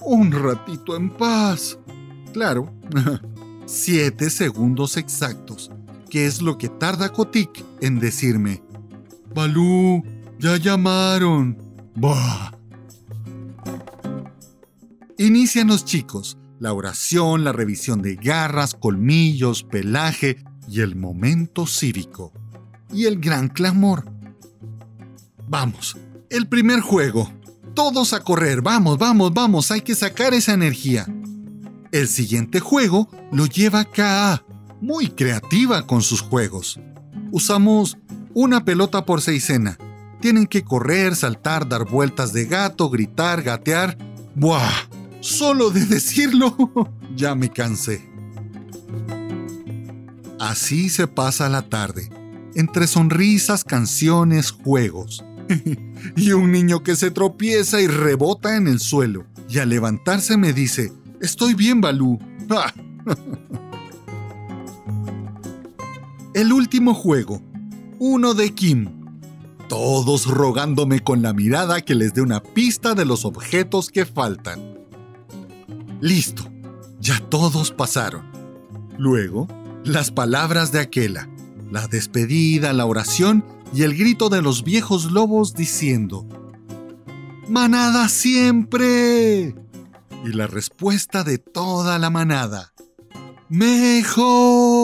Un 0.00 0.30
ratito 0.30 0.94
en 0.94 1.10
paz. 1.10 1.76
Claro, 2.32 2.72
siete 3.66 4.30
segundos 4.30 4.96
exactos, 4.96 5.72
que 6.08 6.24
es 6.24 6.40
lo 6.40 6.56
que 6.56 6.68
tarda 6.68 7.08
Kotik 7.08 7.64
en 7.80 7.98
decirme, 7.98 8.62
Balú, 9.34 10.04
ya 10.38 10.56
llamaron. 10.56 11.58
Bah. 11.96 12.52
Inician 15.18 15.66
los 15.66 15.84
chicos, 15.84 16.38
la 16.60 16.74
oración, 16.74 17.42
la 17.42 17.52
revisión 17.52 18.02
de 18.02 18.14
garras, 18.16 18.74
colmillos, 18.74 19.64
pelaje 19.64 20.44
y 20.68 20.80
el 20.82 20.94
momento 20.94 21.66
cívico. 21.66 22.32
Y 22.92 23.06
el 23.06 23.18
gran 23.18 23.48
clamor. 23.48 24.04
Vamos, 25.48 25.96
el 26.28 26.46
primer 26.46 26.80
juego. 26.80 27.32
Todos 27.74 28.12
a 28.12 28.20
correr, 28.20 28.60
vamos, 28.60 28.98
vamos, 28.98 29.32
vamos, 29.32 29.70
hay 29.70 29.80
que 29.80 29.94
sacar 29.94 30.34
esa 30.34 30.52
energía. 30.52 31.06
El 31.92 32.08
siguiente 32.08 32.60
juego 32.60 33.08
lo 33.32 33.46
lleva 33.46 33.84
K.A., 33.84 34.44
muy 34.80 35.08
creativa 35.08 35.86
con 35.86 36.02
sus 36.02 36.20
juegos. 36.20 36.78
Usamos 37.32 37.96
una 38.34 38.64
pelota 38.64 39.04
por 39.06 39.22
seisena. 39.22 39.78
Tienen 40.20 40.46
que 40.46 40.62
correr, 40.62 41.16
saltar, 41.16 41.68
dar 41.68 41.88
vueltas 41.88 42.32
de 42.32 42.44
gato, 42.44 42.90
gritar, 42.90 43.42
gatear. 43.42 43.96
¡Buah! 44.34 44.89
Solo 45.20 45.70
de 45.70 45.84
decirlo, 45.84 46.56
ya 47.16 47.34
me 47.34 47.50
cansé. 47.50 48.08
Así 50.38 50.88
se 50.88 51.06
pasa 51.06 51.50
la 51.50 51.68
tarde, 51.68 52.08
entre 52.54 52.86
sonrisas, 52.86 53.62
canciones, 53.62 54.50
juegos. 54.50 55.22
y 56.16 56.32
un 56.32 56.50
niño 56.50 56.82
que 56.82 56.96
se 56.96 57.10
tropieza 57.10 57.80
y 57.80 57.86
rebota 57.86 58.56
en 58.56 58.66
el 58.66 58.80
suelo. 58.80 59.26
Y 59.48 59.58
al 59.58 59.68
levantarse 59.68 60.38
me 60.38 60.54
dice, 60.54 60.92
estoy 61.20 61.54
bien, 61.54 61.82
Balú. 61.82 62.18
el 66.34 66.52
último 66.52 66.94
juego, 66.94 67.42
uno 67.98 68.32
de 68.32 68.54
Kim. 68.54 68.88
Todos 69.68 70.26
rogándome 70.26 71.00
con 71.00 71.22
la 71.22 71.32
mirada 71.32 71.82
que 71.82 71.94
les 71.94 72.14
dé 72.14 72.22
una 72.22 72.42
pista 72.42 72.94
de 72.94 73.04
los 73.04 73.24
objetos 73.24 73.90
que 73.90 74.06
faltan. 74.06 74.69
Listo, 76.00 76.50
ya 76.98 77.20
todos 77.28 77.72
pasaron. 77.72 78.30
Luego, 78.96 79.48
las 79.84 80.10
palabras 80.10 80.72
de 80.72 80.80
Aquela, 80.80 81.28
la 81.70 81.86
despedida, 81.88 82.72
la 82.72 82.86
oración 82.86 83.44
y 83.74 83.82
el 83.82 83.94
grito 83.96 84.28
de 84.28 84.42
los 84.42 84.64
viejos 84.64 85.12
lobos 85.12 85.54
diciendo, 85.54 86.26
¡Manada 87.48 88.08
siempre! 88.08 89.54
Y 90.24 90.32
la 90.32 90.46
respuesta 90.46 91.22
de 91.24 91.38
toda 91.38 91.98
la 91.98 92.10
manada, 92.10 92.72
¡Mejor! 93.48 94.80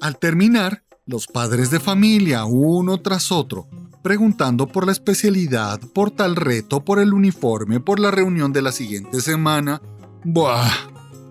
Al 0.00 0.18
terminar, 0.18 0.82
los 1.06 1.26
padres 1.26 1.70
de 1.70 1.78
familia, 1.78 2.44
uno 2.44 3.00
tras 3.02 3.30
otro, 3.30 3.68
preguntando 4.02 4.66
por 4.66 4.86
la 4.86 4.92
especialidad, 4.92 5.80
por 5.94 6.10
tal 6.10 6.36
reto, 6.36 6.84
por 6.84 6.98
el 6.98 7.12
uniforme, 7.12 7.80
por 7.80 8.00
la 8.00 8.10
reunión 8.10 8.52
de 8.52 8.62
la 8.62 8.72
siguiente 8.72 9.20
semana. 9.20 9.80
Buah. 10.24 10.70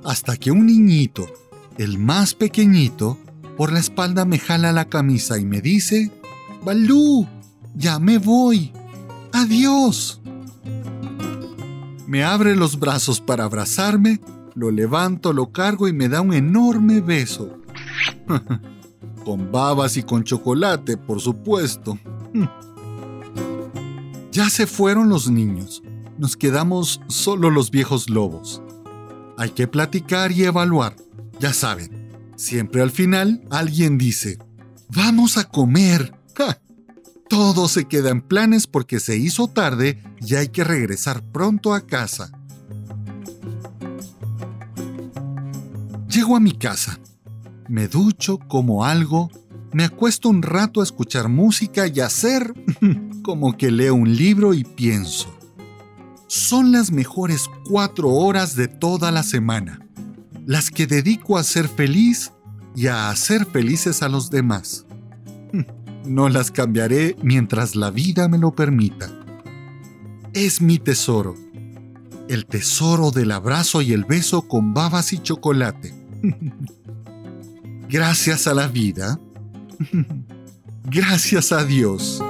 Hasta 0.03 0.37
que 0.37 0.51
un 0.51 0.65
niñito, 0.65 1.27
el 1.77 1.99
más 1.99 2.33
pequeñito, 2.33 3.17
por 3.57 3.71
la 3.71 3.79
espalda 3.79 4.25
me 4.25 4.39
jala 4.39 4.71
la 4.71 4.85
camisa 4.85 5.37
y 5.37 5.45
me 5.45 5.61
dice, 5.61 6.11
Balú, 6.63 7.27
ya 7.75 7.99
me 7.99 8.17
voy. 8.17 8.71
Adiós. 9.33 10.21
Me 12.07 12.23
abre 12.23 12.55
los 12.55 12.79
brazos 12.79 13.21
para 13.21 13.43
abrazarme, 13.43 14.19
lo 14.55 14.71
levanto, 14.71 15.33
lo 15.33 15.51
cargo 15.51 15.87
y 15.87 15.93
me 15.93 16.09
da 16.09 16.21
un 16.21 16.33
enorme 16.33 17.01
beso. 17.01 17.57
con 19.23 19.51
babas 19.51 19.97
y 19.97 20.03
con 20.03 20.23
chocolate, 20.23 20.97
por 20.97 21.21
supuesto. 21.21 21.97
ya 24.31 24.49
se 24.49 24.67
fueron 24.67 25.09
los 25.09 25.29
niños. 25.29 25.83
Nos 26.17 26.37
quedamos 26.37 27.01
solo 27.07 27.49
los 27.49 27.71
viejos 27.71 28.09
lobos. 28.09 28.61
Hay 29.37 29.51
que 29.51 29.67
platicar 29.67 30.31
y 30.31 30.43
evaluar. 30.43 30.95
Ya 31.39 31.53
saben, 31.53 32.09
siempre 32.35 32.81
al 32.81 32.91
final 32.91 33.43
alguien 33.49 33.97
dice, 33.97 34.37
vamos 34.89 35.37
a 35.37 35.45
comer. 35.45 36.15
Todo 37.29 37.69
se 37.69 37.85
queda 37.85 38.09
en 38.09 38.19
planes 38.21 38.67
porque 38.67 38.99
se 38.99 39.15
hizo 39.15 39.47
tarde 39.47 40.03
y 40.19 40.35
hay 40.35 40.49
que 40.49 40.65
regresar 40.65 41.23
pronto 41.31 41.73
a 41.73 41.79
casa. 41.79 42.29
Llego 46.09 46.35
a 46.35 46.41
mi 46.41 46.51
casa 46.51 46.99
me 47.71 47.87
ducho, 47.87 48.37
como 48.37 48.83
algo, 48.83 49.31
me 49.73 49.83
acuesto 49.83 50.29
un 50.29 50.41
rato 50.41 50.81
a 50.81 50.83
escuchar 50.83 51.29
música 51.29 51.87
y 51.87 51.99
hacer 51.99 52.53
como 53.23 53.57
que 53.57 53.71
leo 53.71 53.95
un 53.95 54.15
libro 54.15 54.53
y 54.53 54.63
pienso. 54.63 55.33
Son 56.27 56.71
las 56.71 56.91
mejores 56.91 57.49
cuatro 57.69 58.09
horas 58.09 58.55
de 58.55 58.67
toda 58.67 59.11
la 59.11 59.23
semana, 59.23 59.85
las 60.45 60.69
que 60.69 60.87
dedico 60.87 61.37
a 61.37 61.43
ser 61.43 61.67
feliz 61.67 62.31
y 62.75 62.87
a 62.87 63.09
hacer 63.09 63.45
felices 63.45 64.01
a 64.01 64.09
los 64.09 64.29
demás. 64.29 64.85
No 66.03 66.29
las 66.29 66.49
cambiaré 66.49 67.15
mientras 67.21 67.75
la 67.75 67.91
vida 67.91 68.27
me 68.27 68.39
lo 68.39 68.55
permita. 68.55 69.07
Es 70.33 70.59
mi 70.59 70.79
tesoro, 70.79 71.35
el 72.27 72.47
tesoro 72.47 73.11
del 73.11 73.29
abrazo 73.29 73.83
y 73.83 73.93
el 73.93 74.05
beso 74.05 74.47
con 74.47 74.73
babas 74.73 75.13
y 75.13 75.19
chocolate. 75.19 75.93
gracias 77.91 78.47
a 78.47 78.53
la 78.53 78.67
vida, 78.67 79.19
gracias 80.83 81.51
a 81.51 81.63
Dios. 81.65 82.21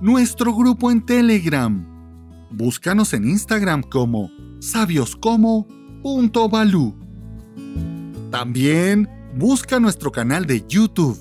Nuestro 0.00 0.54
grupo 0.54 0.90
en 0.90 1.06
Telegram. 1.06 1.86
Búscanos 2.50 3.14
en 3.14 3.26
Instagram 3.28 3.82
como 3.82 4.30
sabioscomo.balú. 4.60 6.94
También 8.30 9.08
busca 9.34 9.80
nuestro 9.80 10.12
canal 10.12 10.44
de 10.46 10.64
YouTube, 10.68 11.18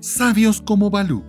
Sabios 0.00 0.62
como 0.62 0.88
Balú. 0.90 1.22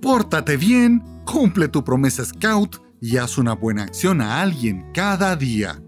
Pórtate 0.00 0.56
bien, 0.56 1.02
cumple 1.24 1.66
tu 1.68 1.82
promesa 1.82 2.24
Scout 2.24 2.76
y 3.00 3.16
haz 3.16 3.38
una 3.38 3.54
buena 3.54 3.82
acción 3.84 4.20
a 4.20 4.40
alguien 4.40 4.86
cada 4.92 5.34
día. 5.36 5.83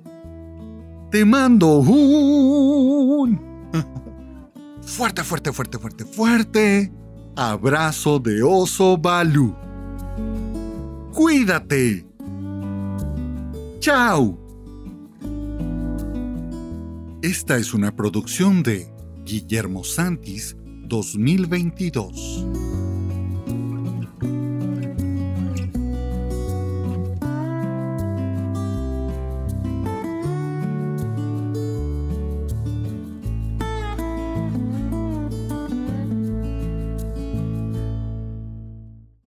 Te 1.10 1.24
mando 1.24 1.78
un 1.78 3.40
fuerte, 4.82 5.22
fuerte, 5.24 5.52
fuerte, 5.52 5.78
fuerte, 5.78 6.04
fuerte 6.04 6.92
abrazo 7.36 8.18
de 8.18 8.42
oso 8.42 8.96
Balú. 8.96 9.54
Cuídate. 11.12 12.06
Chao. 13.78 14.38
Esta 17.22 17.56
es 17.56 17.72
una 17.74 17.94
producción 17.94 18.62
de 18.62 18.86
Guillermo 19.24 19.84
Santis 19.84 20.56
2022. 20.88 22.46